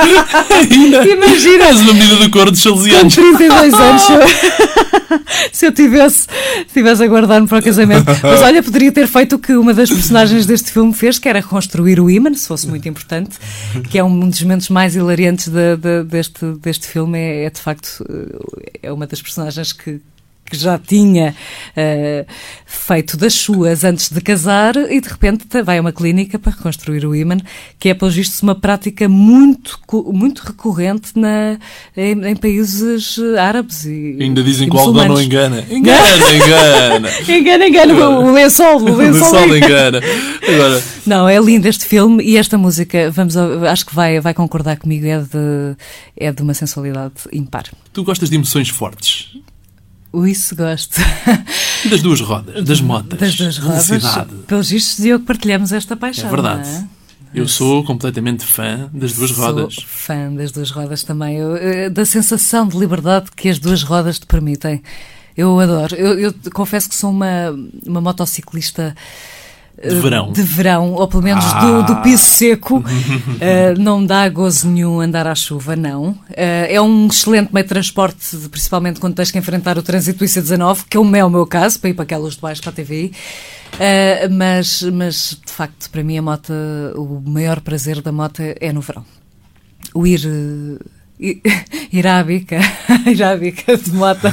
ainda... 0.50 1.04
Imagina. 1.08 1.64
És 1.66 1.80
uma 1.80 1.92
medida 1.92 2.16
do 2.16 2.30
cor 2.30 2.50
dos 2.50 2.62
salesianos. 2.62 3.14
Com 3.14 3.22
32 3.36 3.74
anos. 3.74 4.02
Se 5.52 5.66
eu 5.66 5.72
tivesse, 5.72 6.26
tivesse 6.72 7.02
a 7.02 7.06
guardar-me 7.06 7.48
para 7.48 7.58
o 7.58 7.62
casamento. 7.62 8.06
Mas 8.22 8.40
olha, 8.40 8.62
poderia 8.62 8.92
ter 8.92 9.06
feito 9.06 9.36
o 9.36 9.38
que 9.38 9.52
uma 9.54 9.74
das 9.74 9.90
personagens 9.90 10.46
deste 10.46 10.70
filme 10.70 10.94
fez, 10.94 11.18
que 11.18 11.28
era 11.28 11.40
reconstruir 11.40 12.00
o 12.00 12.08
ímã, 12.08 12.32
se 12.32 12.46
fosse 12.46 12.66
muito 12.68 12.88
importante, 12.88 13.36
que 13.90 13.98
é 13.98 14.04
um 14.04 14.28
dos 14.28 14.40
momentos 14.42 14.68
mais 14.68 14.94
hilariantes 14.94 15.48
de, 15.48 15.76
de, 15.76 16.04
deste, 16.04 16.44
deste 16.62 16.86
filme. 16.86 17.18
É, 17.18 17.44
é 17.44 17.50
de 17.50 17.60
facto 17.60 18.04
é 18.82 18.92
uma 18.92 19.06
das 19.06 19.20
personagens 19.20 19.72
que, 19.72 20.00
que 20.52 20.58
já 20.58 20.78
tinha 20.78 21.34
uh, 21.70 22.26
feito 22.66 23.16
das 23.16 23.32
suas 23.32 23.84
antes 23.84 24.10
de 24.10 24.20
casar 24.20 24.76
e 24.76 25.00
de 25.00 25.08
repente 25.08 25.46
vai 25.62 25.78
a 25.78 25.80
uma 25.80 25.92
clínica 25.92 26.38
para 26.38 26.52
reconstruir 26.52 27.06
o 27.06 27.16
ímã, 27.16 27.38
que 27.78 27.88
é, 27.88 27.94
pelos 27.94 28.14
vistos, 28.14 28.42
uma 28.42 28.54
prática 28.54 29.08
muito, 29.08 29.78
muito 30.12 30.40
recorrente 30.40 31.12
na, 31.16 31.58
em, 31.96 32.26
em 32.26 32.36
países 32.36 33.18
árabes. 33.38 33.86
E, 33.86 34.18
Ainda 34.20 34.42
dizem 34.42 34.68
e 34.68 34.70
que 34.70 34.76
o 34.76 34.78
algodão 34.78 35.08
não 35.08 35.20
engana. 35.22 35.64
Engana, 35.70 36.34
engana. 36.34 37.10
engana, 37.26 37.68
engana. 37.68 38.10
O 38.10 38.32
lençol, 38.32 38.82
o 38.82 38.96
lençol, 38.96 39.44
o 39.44 39.46
lençol 39.46 39.56
engana. 39.56 40.00
Agora... 40.46 40.82
Não, 41.06 41.26
é 41.26 41.40
lindo 41.40 41.66
este 41.66 41.86
filme 41.86 42.22
e 42.22 42.36
esta 42.36 42.58
música, 42.58 43.10
vamos, 43.10 43.36
acho 43.36 43.86
que 43.86 43.94
vai, 43.94 44.20
vai 44.20 44.34
concordar 44.34 44.76
comigo, 44.76 45.06
é 45.06 45.18
de, 45.18 45.76
é 46.14 46.30
de 46.30 46.42
uma 46.42 46.52
sensualidade 46.52 47.14
impar. 47.32 47.64
Tu 47.92 48.04
gostas 48.04 48.28
de 48.28 48.36
emoções 48.36 48.68
fortes? 48.68 49.30
Isso 50.26 50.54
gosto. 50.56 51.00
Das 51.90 52.00
duas 52.00 52.20
rodas, 52.20 52.64
das 52.64 52.80
motas. 52.80 53.18
Das 53.18 53.34
duas 53.34 53.58
rodas. 53.58 53.88
Velocidade. 53.88 54.30
Pelos 54.46 54.70
vistos, 54.70 55.02
Diogo, 55.02 55.24
partilhamos 55.24 55.72
esta 55.72 55.96
paixão. 55.96 56.28
É 56.28 56.30
verdade. 56.30 56.68
É? 56.68 56.84
Eu 57.34 57.48
sou 57.48 57.82
completamente 57.82 58.44
fã 58.44 58.88
das 58.92 59.14
duas 59.14 59.32
sou 59.32 59.44
rodas. 59.44 59.76
fã 59.84 60.32
das 60.32 60.52
duas 60.52 60.70
rodas 60.70 61.02
também. 61.02 61.38
Eu, 61.38 61.56
eh, 61.56 61.90
da 61.90 62.04
sensação 62.04 62.68
de 62.68 62.78
liberdade 62.78 63.30
que 63.34 63.48
as 63.48 63.58
duas 63.58 63.82
rodas 63.82 64.20
te 64.20 64.26
permitem. 64.26 64.80
Eu 65.36 65.58
adoro. 65.58 65.96
Eu, 65.96 66.18
eu 66.20 66.34
confesso 66.52 66.88
que 66.88 66.94
sou 66.94 67.10
uma, 67.10 67.50
uma 67.86 68.00
motociclista 68.00 68.94
de 69.80 70.00
verão. 70.00 70.32
De 70.32 70.42
verão, 70.42 70.92
ou 70.92 71.08
pelo 71.08 71.22
menos 71.22 71.44
ah. 71.44 71.60
do, 71.60 71.94
do, 71.94 72.02
piso 72.02 72.22
seco. 72.22 72.78
uh, 72.78 72.84
não 73.80 74.04
dá 74.04 74.28
gozo 74.28 74.68
nenhum 74.68 75.00
andar 75.00 75.26
à 75.26 75.34
chuva, 75.34 75.74
não. 75.74 76.10
Uh, 76.10 76.68
é 76.68 76.80
um 76.80 77.06
excelente 77.06 77.52
meio 77.52 77.64
de 77.64 77.68
transporte, 77.68 78.36
principalmente 78.48 79.00
quando 79.00 79.14
tens 79.14 79.30
que 79.30 79.38
enfrentar 79.38 79.78
o 79.78 79.82
trânsito 79.82 80.24
IC19, 80.24 80.84
que 80.88 80.96
é 80.96 81.00
o 81.00 81.04
meu 81.04 81.46
caso, 81.46 81.80
para 81.80 81.90
ir 81.90 81.94
para 81.94 82.04
aquelas 82.04 82.34
de 82.34 82.40
baixo 82.40 82.62
para 82.62 82.70
a 82.70 82.74
TVI. 82.74 83.12
Uh, 83.74 84.32
mas, 84.32 84.82
mas, 84.82 85.40
de 85.44 85.52
facto, 85.52 85.90
para 85.90 86.04
mim, 86.04 86.18
a 86.18 86.22
moto, 86.22 86.52
o 86.94 87.22
maior 87.26 87.60
prazer 87.60 88.00
da 88.00 88.12
moto 88.12 88.40
é 88.40 88.72
no 88.72 88.80
verão. 88.80 89.04
O 89.94 90.06
ir 90.06 90.20
Ir 91.92 92.06
à 92.06 92.24
bica, 92.24 92.58
ir 93.06 93.22
à 93.22 93.36
bica 93.36 93.76
de 93.76 93.92
moto. 93.92 94.22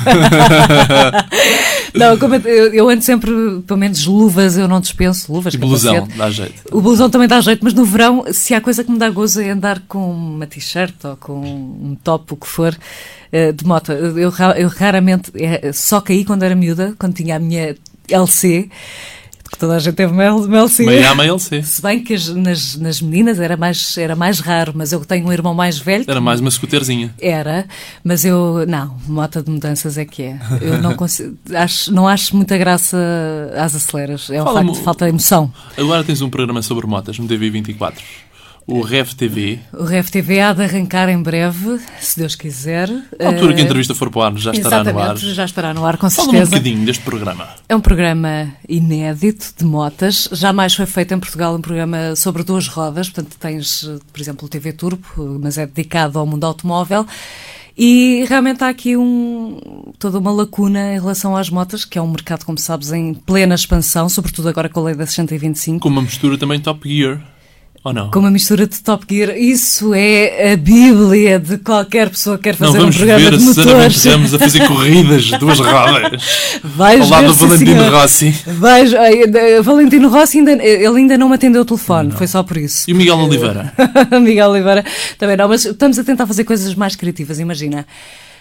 não, 1.93 2.17
eu, 2.45 2.73
eu 2.73 2.89
ando 2.89 3.03
sempre, 3.03 3.31
pelo 3.67 3.79
menos 3.79 4.05
luvas, 4.05 4.57
eu 4.57 4.67
não 4.67 4.79
dispenso 4.79 5.31
luvas. 5.31 5.53
E 5.53 5.57
blusão, 5.57 6.07
dá 6.15 6.31
jeito. 6.31 6.63
O 6.71 6.81
blusão 6.81 7.09
também 7.09 7.27
dá 7.27 7.39
jeito, 7.41 7.63
mas 7.63 7.73
no 7.73 7.85
verão, 7.85 8.25
se 8.31 8.55
há 8.55 8.61
coisa 8.61 8.83
que 8.83 8.89
me 8.89 8.97
dá 8.97 9.09
gozo 9.09 9.41
é 9.41 9.49
andar 9.49 9.81
com 9.87 10.09
uma 10.09 10.47
t-shirt 10.47 10.95
ou 11.03 11.17
com 11.17 11.33
um 11.33 11.97
top, 12.01 12.33
o 12.33 12.37
que 12.37 12.47
for, 12.47 12.75
eh, 13.31 13.51
de 13.51 13.65
moto. 13.65 13.91
Eu, 13.91 14.31
eu 14.55 14.69
raramente, 14.69 15.31
é, 15.35 15.71
só 15.73 16.01
caí 16.01 16.25
quando 16.25 16.43
era 16.43 16.55
miúda, 16.55 16.95
quando 16.97 17.13
tinha 17.13 17.35
a 17.35 17.39
minha 17.39 17.75
LC 18.09 18.69
que 19.51 19.57
toda 19.57 19.75
a 19.75 19.79
gente 19.79 19.95
teve 19.95 20.13
MLC. 20.13 20.85
Meia 20.85 21.11
MLC. 21.11 21.63
Se 21.63 21.81
bem 21.81 22.03
que 22.03 22.15
nas, 22.33 22.75
nas 22.75 23.01
meninas 23.01 23.39
era 23.39 23.57
mais, 23.57 23.97
era 23.97 24.15
mais 24.15 24.39
raro, 24.39 24.73
mas 24.75 24.91
eu 24.91 25.03
tenho 25.03 25.27
um 25.27 25.33
irmão 25.33 25.53
mais 25.53 25.79
velho. 25.79 26.05
Era 26.07 26.21
mais 26.21 26.39
uma 26.39 26.51
scooterzinha. 26.51 27.13
Era, 27.19 27.65
mas 28.03 28.23
eu, 28.23 28.65
não, 28.67 28.95
mota 29.07 29.41
de 29.41 29.49
mudanças 29.49 29.97
é 29.97 30.05
que 30.05 30.23
é. 30.23 30.39
Eu 30.61 30.81
não 30.81 30.95
consigo, 30.95 31.35
acho, 31.53 31.91
não 31.91 32.07
acho 32.07 32.35
muita 32.35 32.57
graça 32.57 32.97
às 33.55 33.75
aceleras. 33.75 34.29
É 34.29 34.41
um 34.41 34.45
facto 34.45 34.71
de 34.71 34.79
falta 34.81 35.05
de 35.05 35.09
emoção. 35.09 35.51
Agora 35.77 36.03
tens 36.03 36.21
um 36.21 36.29
programa 36.29 36.61
sobre 36.61 36.85
motas 36.85 37.17
no 37.17 37.27
TV24. 37.27 37.95
O 38.71 38.81
REV 38.81 39.15
TV. 39.15 39.59
O 39.73 39.83
REV 39.83 40.09
TV 40.11 40.39
há 40.41 40.53
de 40.53 40.63
arrancar 40.63 41.09
em 41.09 41.19
breve, 41.19 41.79
se 41.99 42.19
Deus 42.19 42.35
quiser. 42.35 42.87
Na 43.19 43.27
altura 43.29 43.55
que 43.55 43.61
a 43.61 43.63
entrevista 43.63 43.95
for 43.95 44.11
para 44.11 44.19
o 44.19 44.21
ar, 44.21 44.37
já 44.37 44.51
estará 44.51 44.83
no 44.83 44.99
ar. 44.99 45.17
já 45.17 45.45
estará 45.45 45.73
no 45.73 45.85
ar, 45.85 45.97
com 45.97 46.07
Fala 46.07 46.29
certeza. 46.29 46.45
um 46.45 46.49
bocadinho 46.51 46.85
deste 46.85 47.03
programa. 47.03 47.47
É 47.67 47.75
um 47.75 47.81
programa 47.81 48.53
inédito 48.67 49.53
de 49.57 49.65
motas. 49.65 50.29
Jamais 50.31 50.75
foi 50.75 50.85
feito 50.85 51.15
em 51.15 51.19
Portugal 51.19 51.55
um 51.55 51.61
programa 51.61 52.15
sobre 52.15 52.43
duas 52.43 52.67
rodas. 52.67 53.09
Portanto, 53.09 53.35
tens, 53.39 53.89
por 54.13 54.21
exemplo, 54.21 54.45
o 54.45 54.49
TV 54.49 54.71
Turbo, 54.71 55.39
mas 55.41 55.57
é 55.57 55.65
dedicado 55.65 56.19
ao 56.19 56.27
mundo 56.27 56.43
automóvel. 56.43 57.07
E 57.75 58.25
realmente 58.29 58.63
há 58.63 58.67
aqui 58.67 58.95
um, 58.95 59.57
toda 59.97 60.19
uma 60.19 60.31
lacuna 60.31 60.93
em 60.93 60.99
relação 60.99 61.35
às 61.35 61.49
motas, 61.49 61.85
que 61.85 61.97
é 61.97 62.01
um 62.01 62.11
mercado, 62.11 62.45
como 62.45 62.57
sabes, 62.57 62.91
em 62.91 63.13
plena 63.13 63.55
expansão, 63.55 64.07
sobretudo 64.09 64.47
agora 64.49 64.69
com 64.69 64.81
a 64.81 64.83
lei 64.83 64.95
da 64.95 65.07
625. 65.07 65.79
Com 65.79 65.89
uma 65.89 66.01
mistura 66.01 66.37
também 66.37 66.59
Top 66.59 66.87
Gear. 66.87 67.19
Ou 67.83 67.93
não? 67.93 68.11
Com 68.11 68.19
uma 68.19 68.31
mistura 68.31 68.67
de 68.67 68.77
Top 68.81 69.05
Gear. 69.09 69.37
Isso 69.37 69.93
é 69.93 70.51
a 70.53 70.57
bíblia 70.57 71.39
de 71.39 71.57
qualquer 71.57 72.09
pessoa 72.09 72.37
que 72.37 72.43
quer 72.43 72.55
fazer 72.55 72.77
não, 72.77 72.87
um 72.87 72.91
programa 72.91 73.19
ver 73.19 73.37
de 73.37 73.43
motores. 73.43 74.05
Vamos 74.05 74.33
a 74.33 74.39
fazer 74.39 74.67
corridas 74.67 75.23
de 75.23 75.37
duas 75.37 75.59
rodas. 75.59 76.59
Vais 76.61 77.01
Ao 77.01 77.09
lado 77.09 77.27
do 77.27 77.33
Valentino 77.35 77.71
senhor. 77.71 77.93
Rossi. 77.93 78.35
Vais, 78.45 78.91
Valentino 79.63 80.09
Rossi, 80.09 80.39
ainda, 80.39 80.51
ele 80.51 80.97
ainda 80.97 81.17
não 81.17 81.29
me 81.29 81.35
atendeu 81.35 81.61
o 81.61 81.65
telefone, 81.65 82.09
não. 82.09 82.17
foi 82.17 82.27
só 82.27 82.43
por 82.43 82.57
isso. 82.57 82.89
E 82.89 82.93
o 82.93 82.95
Miguel 82.95 83.17
Oliveira? 83.17 83.73
Miguel 84.21 84.49
Oliveira 84.49 84.83
também 85.17 85.37
não, 85.37 85.47
mas 85.47 85.63
estamos 85.63 85.97
a 85.97 86.03
tentar 86.03 86.27
fazer 86.27 86.43
coisas 86.43 86.75
mais 86.75 86.97
criativas. 86.97 87.39
Imagina 87.39 87.85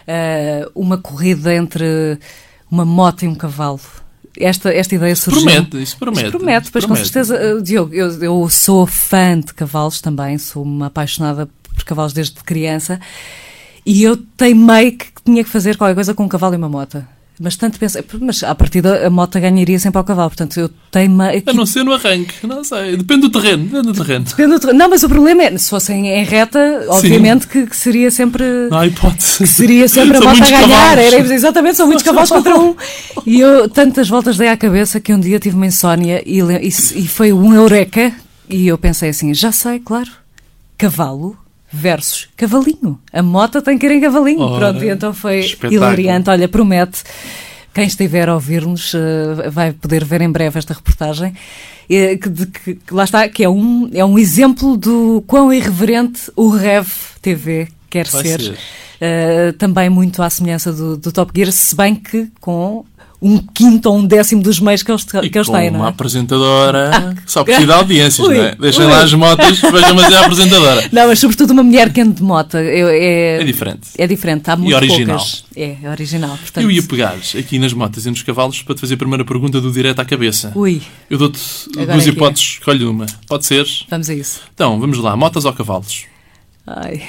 uh, 0.08 0.70
uma 0.74 0.98
corrida 0.98 1.54
entre 1.54 2.18
uma 2.70 2.84
moto 2.84 3.24
e 3.24 3.28
um 3.28 3.34
cavalo 3.34 3.80
esta, 4.38 4.72
esta 4.72 4.94
ideia 4.94 5.14
surgiu. 5.16 5.42
Promete, 5.42 5.82
isso 5.82 5.96
promete. 5.98 6.22
Isso 6.28 6.38
promete, 6.38 6.70
pois 6.70 6.84
promete. 6.84 7.02
com 7.02 7.12
certeza, 7.12 7.62
Diogo, 7.62 7.94
eu, 7.94 8.10
eu 8.22 8.48
sou 8.48 8.86
fã 8.86 9.38
de 9.38 9.52
cavalos 9.54 10.00
também, 10.00 10.38
sou 10.38 10.62
uma 10.62 10.86
apaixonada 10.86 11.48
por 11.74 11.84
cavalos 11.84 12.12
desde 12.12 12.34
criança 12.42 13.00
e 13.84 14.02
eu 14.02 14.16
teimei 14.16 14.92
que 14.92 15.06
tinha 15.24 15.42
que 15.44 15.50
fazer 15.50 15.76
qualquer 15.76 15.94
coisa 15.94 16.14
com 16.14 16.24
um 16.24 16.28
cavalo 16.28 16.54
e 16.54 16.56
uma 16.56 16.68
moto. 16.68 17.04
Mas 17.40 17.56
tanto 17.56 17.78
pensei, 17.78 18.04
mas 18.20 18.42
à 18.42 18.52
partida 18.52 19.06
a 19.06 19.10
moto 19.10 19.38
ganharia 19.38 19.78
sempre 19.78 19.98
ao 19.98 20.04
cavalo, 20.04 20.30
portanto 20.30 20.58
eu 20.58 20.68
tenho. 20.90 21.16
A 21.20 21.52
não 21.52 21.64
ser 21.64 21.84
no 21.84 21.92
arranque, 21.92 22.46
não 22.46 22.64
sei, 22.64 22.96
depende 22.96 23.22
do 23.22 23.30
terreno, 23.30 23.64
depende 23.64 23.86
do 23.86 23.94
terreno. 23.94 24.24
Depende 24.24 24.52
do 24.54 24.60
terreno. 24.60 24.78
Não, 24.78 24.88
mas 24.88 25.02
o 25.04 25.08
problema 25.08 25.44
é, 25.44 25.56
se 25.56 25.70
fossem 25.70 26.08
em 26.08 26.24
reta, 26.24 26.84
obviamente 26.88 27.46
que, 27.46 27.66
que, 27.66 27.76
seria 27.76 28.10
sempre. 28.10 28.44
Não 28.68 28.78
há 28.78 28.86
hipótese. 28.86 29.38
Que 29.38 29.46
seria 29.46 29.88
sempre 29.88 30.16
a 30.16 30.20
moto 30.20 30.42
a 30.42 30.50
ganhar, 30.50 30.98
era, 30.98 31.16
exatamente, 31.32 31.76
são 31.76 31.86
muitos 31.86 32.04
cavalos 32.04 32.30
contra 32.30 32.58
um. 32.58 32.74
E 33.24 33.38
eu 33.38 33.68
tantas 33.68 34.08
voltas 34.08 34.36
dei 34.36 34.48
à 34.48 34.56
cabeça 34.56 34.98
que 34.98 35.14
um 35.14 35.20
dia 35.20 35.38
tive 35.38 35.54
uma 35.54 35.66
insónia 35.66 36.22
e, 36.26 36.40
e, 36.40 36.68
e 36.68 37.06
foi 37.06 37.32
um 37.32 37.54
eureka, 37.54 38.12
e 38.50 38.66
eu 38.66 38.76
pensei 38.76 39.10
assim: 39.10 39.32
já 39.32 39.52
sei, 39.52 39.78
claro, 39.78 40.10
cavalo 40.76 41.36
versus 41.70 42.28
cavalinho. 42.36 42.98
A 43.12 43.22
moto 43.22 43.60
tem 43.62 43.76
que 43.78 43.86
ir 43.86 43.92
em 43.92 44.00
cavalinho. 44.00 44.40
Ora, 44.40 44.70
Pronto, 44.72 44.84
e 44.84 44.88
então 44.90 45.12
foi 45.12 45.40
espetáculo. 45.40 45.74
hilariante. 45.74 46.30
Olha, 46.30 46.48
promete. 46.48 47.02
Quem 47.74 47.86
estiver 47.86 48.28
a 48.28 48.34
ouvir-nos 48.34 48.92
uh, 48.94 49.50
vai 49.50 49.72
poder 49.72 50.04
ver 50.04 50.20
em 50.22 50.30
breve 50.30 50.58
esta 50.58 50.74
reportagem. 50.74 51.32
eh, 51.88 52.16
Que, 52.16 52.28
de, 52.28 52.46
que 52.46 52.78
lá 52.90 53.04
está, 53.04 53.28
que 53.28 53.44
é 53.44 53.48
um, 53.48 53.88
é 53.92 54.04
um 54.04 54.18
exemplo 54.18 54.76
do 54.76 55.22
quão 55.26 55.52
irreverente 55.52 56.30
o 56.34 56.48
Rev 56.48 56.88
TV 57.22 57.68
quer 57.90 58.06
Vai 58.08 58.22
ser. 58.22 58.40
ser. 58.40 58.58
Uh, 59.00 59.52
também 59.52 59.88
muito 59.88 60.20
à 60.22 60.28
semelhança 60.30 60.72
do, 60.72 60.96
do 60.96 61.12
Top 61.12 61.30
Gear, 61.34 61.52
se 61.52 61.76
bem 61.76 61.94
que 61.94 62.28
com 62.40 62.84
um 63.20 63.38
quinto 63.38 63.90
ou 63.90 63.98
um 63.98 64.06
décimo 64.06 64.42
dos 64.42 64.60
meios 64.60 64.82
que 64.82 64.90
eles, 64.92 65.04
E 65.22 65.28
que 65.28 65.38
eles 65.38 65.48
têm, 65.48 65.70
uma 65.70 65.78
não 65.78 65.86
é? 65.86 65.88
apresentadora 65.88 67.14
que 67.24 67.30
só 67.32 67.42
precisa 67.42 67.66
de 67.66 67.72
audiências, 67.72 68.26
Ui, 68.26 68.36
não 68.36 68.44
é? 68.44 68.54
Deixem 68.54 68.84
ui. 68.84 68.90
lá 68.92 69.02
as 69.02 69.12
motas, 69.12 69.60
vejam, 69.60 69.94
mas 69.94 70.12
é 70.12 70.16
a 70.16 70.20
apresentadora. 70.20 70.88
Não, 70.92 71.06
mas 71.08 71.18
sobretudo 71.18 71.50
uma 71.50 71.62
mulher 71.64 71.92
que 71.92 72.00
ande 72.00 72.14
de 72.14 72.22
moto. 72.22 72.56
É, 72.56 73.40
É 73.40 73.44
diferente. 73.44 73.88
É 73.98 74.06
diferente, 74.06 74.48
há 74.48 74.56
muito 74.56 74.74
original. 74.76 75.16
poucas. 75.18 75.44
É, 75.56 75.76
é 75.82 75.90
original. 75.90 76.36
Portanto, 76.38 76.62
Eu 76.64 76.70
ia 76.70 76.82
pegar 76.82 77.16
aqui 77.38 77.58
nas 77.58 77.72
motas 77.72 78.06
e 78.06 78.10
nos 78.10 78.22
cavalos 78.22 78.62
para 78.62 78.74
te 78.76 78.80
fazer 78.80 78.94
a 78.94 78.98
primeira 78.98 79.24
pergunta 79.24 79.60
do 79.60 79.72
direto 79.72 79.98
à 80.00 80.04
cabeça. 80.04 80.52
Ui, 80.54 80.80
Eu 81.10 81.18
dou-te 81.18 81.40
duas 81.72 82.06
é 82.06 82.10
é. 82.10 82.12
hipóteses, 82.12 82.44
escolhe 82.60 82.84
uma. 82.84 83.06
Pode 83.26 83.44
ser. 83.46 83.66
vamos 83.90 84.08
a 84.08 84.14
isso. 84.14 84.40
Então, 84.54 84.78
vamos 84.78 84.98
lá. 84.98 85.16
Motas 85.16 85.44
ou 85.44 85.52
cavalos? 85.52 86.04
Ai. 86.66 87.02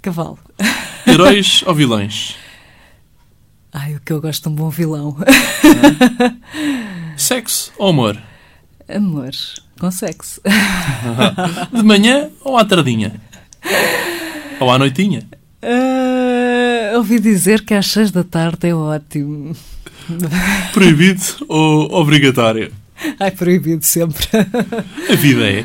Cavalo. 0.00 0.38
Heróis 1.06 1.62
ou 1.66 1.74
vilões? 1.74 2.36
Ai, 3.78 3.94
o 3.94 4.00
que 4.00 4.10
eu 4.10 4.22
gosto 4.22 4.44
de 4.44 4.48
um 4.48 4.54
bom 4.54 4.70
vilão. 4.70 5.14
Sexo 7.14 7.70
ou 7.76 7.90
amor? 7.90 8.18
Amor, 8.88 9.32
com 9.78 9.90
sexo. 9.90 10.40
De 11.70 11.82
manhã 11.82 12.30
ou 12.42 12.56
à 12.56 12.64
tardinha? 12.64 13.20
Ou 14.60 14.70
à 14.70 14.78
noitinha? 14.78 15.28
Ah, 15.60 16.96
ouvi 16.96 17.20
dizer 17.20 17.66
que 17.66 17.74
às 17.74 17.86
seis 17.88 18.10
da 18.10 18.24
tarde 18.24 18.68
é 18.68 18.74
ótimo. 18.74 19.54
Proibido 20.72 21.22
ou 21.46 21.92
obrigatório? 22.00 22.72
Ai, 23.20 23.30
proibido 23.30 23.84
sempre. 23.84 24.26
A 25.10 25.14
vida 25.16 25.50
é. 25.50 25.64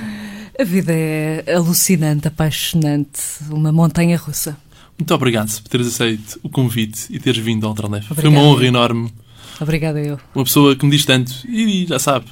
A 0.59 0.63
vida 0.65 0.91
é 0.91 1.45
alucinante, 1.55 2.27
apaixonante, 2.27 3.21
uma 3.49 3.71
montanha 3.71 4.17
russa. 4.17 4.57
Muito 5.01 5.15
obrigado 5.15 5.49
por 5.63 5.67
teres 5.67 5.87
aceito 5.87 6.39
o 6.43 6.49
convite 6.49 7.07
e 7.09 7.17
teres 7.19 7.43
vindo 7.43 7.65
ao 7.65 7.71
Ultralef. 7.71 8.05
Foi 8.13 8.29
uma 8.29 8.39
honra 8.41 8.67
enorme. 8.67 9.11
Obrigada 9.59 9.99
eu. 9.99 10.19
Uma 10.35 10.43
pessoa 10.43 10.75
que 10.75 10.85
me 10.85 10.91
diz 10.91 11.03
tanto. 11.05 11.33
E 11.49 11.87
já 11.87 11.97
sabe, 11.97 12.25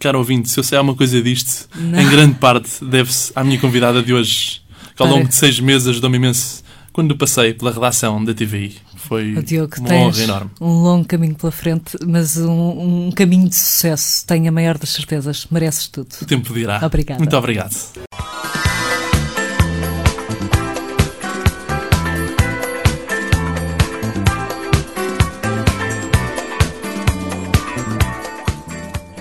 caro 0.00 0.18
ouvinte, 0.18 0.48
se 0.50 0.58
eu 0.58 0.64
sei 0.64 0.76
alguma 0.76 0.96
coisa 0.96 1.22
disto, 1.22 1.68
Não. 1.76 2.00
em 2.00 2.08
grande 2.10 2.34
parte 2.34 2.84
deve-se 2.84 3.30
à 3.36 3.44
minha 3.44 3.60
convidada 3.60 4.02
de 4.02 4.12
hoje, 4.12 4.60
que 4.96 5.02
ao 5.02 5.06
Para. 5.06 5.18
longo 5.18 5.28
de 5.28 5.36
seis 5.36 5.60
meses 5.60 5.86
ajudou-me 5.86 6.16
imenso 6.16 6.64
quando 6.92 7.16
passei 7.16 7.54
pela 7.54 7.70
redação 7.70 8.24
da 8.24 8.34
TVI. 8.34 8.74
Foi 8.96 9.40
Diogo, 9.44 9.76
uma 9.78 9.94
honra 9.94 10.22
enorme. 10.24 10.50
um 10.60 10.82
longo 10.82 11.06
caminho 11.06 11.36
pela 11.36 11.52
frente, 11.52 11.96
mas 12.04 12.36
um, 12.38 13.06
um 13.06 13.12
caminho 13.12 13.48
de 13.48 13.54
sucesso. 13.54 14.26
Tenho 14.26 14.48
a 14.48 14.52
maior 14.52 14.76
das 14.78 14.88
certezas. 14.88 15.46
Mereces 15.48 15.86
tudo. 15.86 16.08
O 16.20 16.24
tempo 16.24 16.52
dirá. 16.52 16.80
Obrigada. 16.84 17.20
Muito 17.20 17.36
obrigado. 17.36 17.72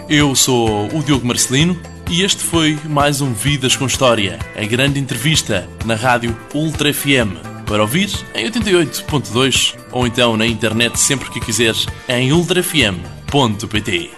Eu 0.07 0.35
sou 0.35 0.87
o 0.95 1.03
Diogo 1.03 1.25
Marcelino 1.25 1.75
e 2.11 2.21
este 2.21 2.43
foi 2.43 2.77
mais 2.85 3.21
um 3.21 3.33
Vidas 3.33 3.75
com 3.75 3.87
História, 3.87 4.37
a 4.55 4.63
grande 4.63 4.99
entrevista 4.99 5.67
na 5.83 5.95
rádio 5.95 6.37
Ultra 6.53 6.93
FM. 6.93 7.65
Para 7.65 7.81
ouvir 7.81 8.11
em 8.35 8.45
88.2 8.47 9.75
ou 9.91 10.05
então 10.05 10.37
na 10.37 10.45
internet 10.45 10.99
sempre 10.99 11.31
que 11.31 11.39
quiseres 11.39 11.87
em 12.07 12.31
ultrafm.pt. 12.31 14.11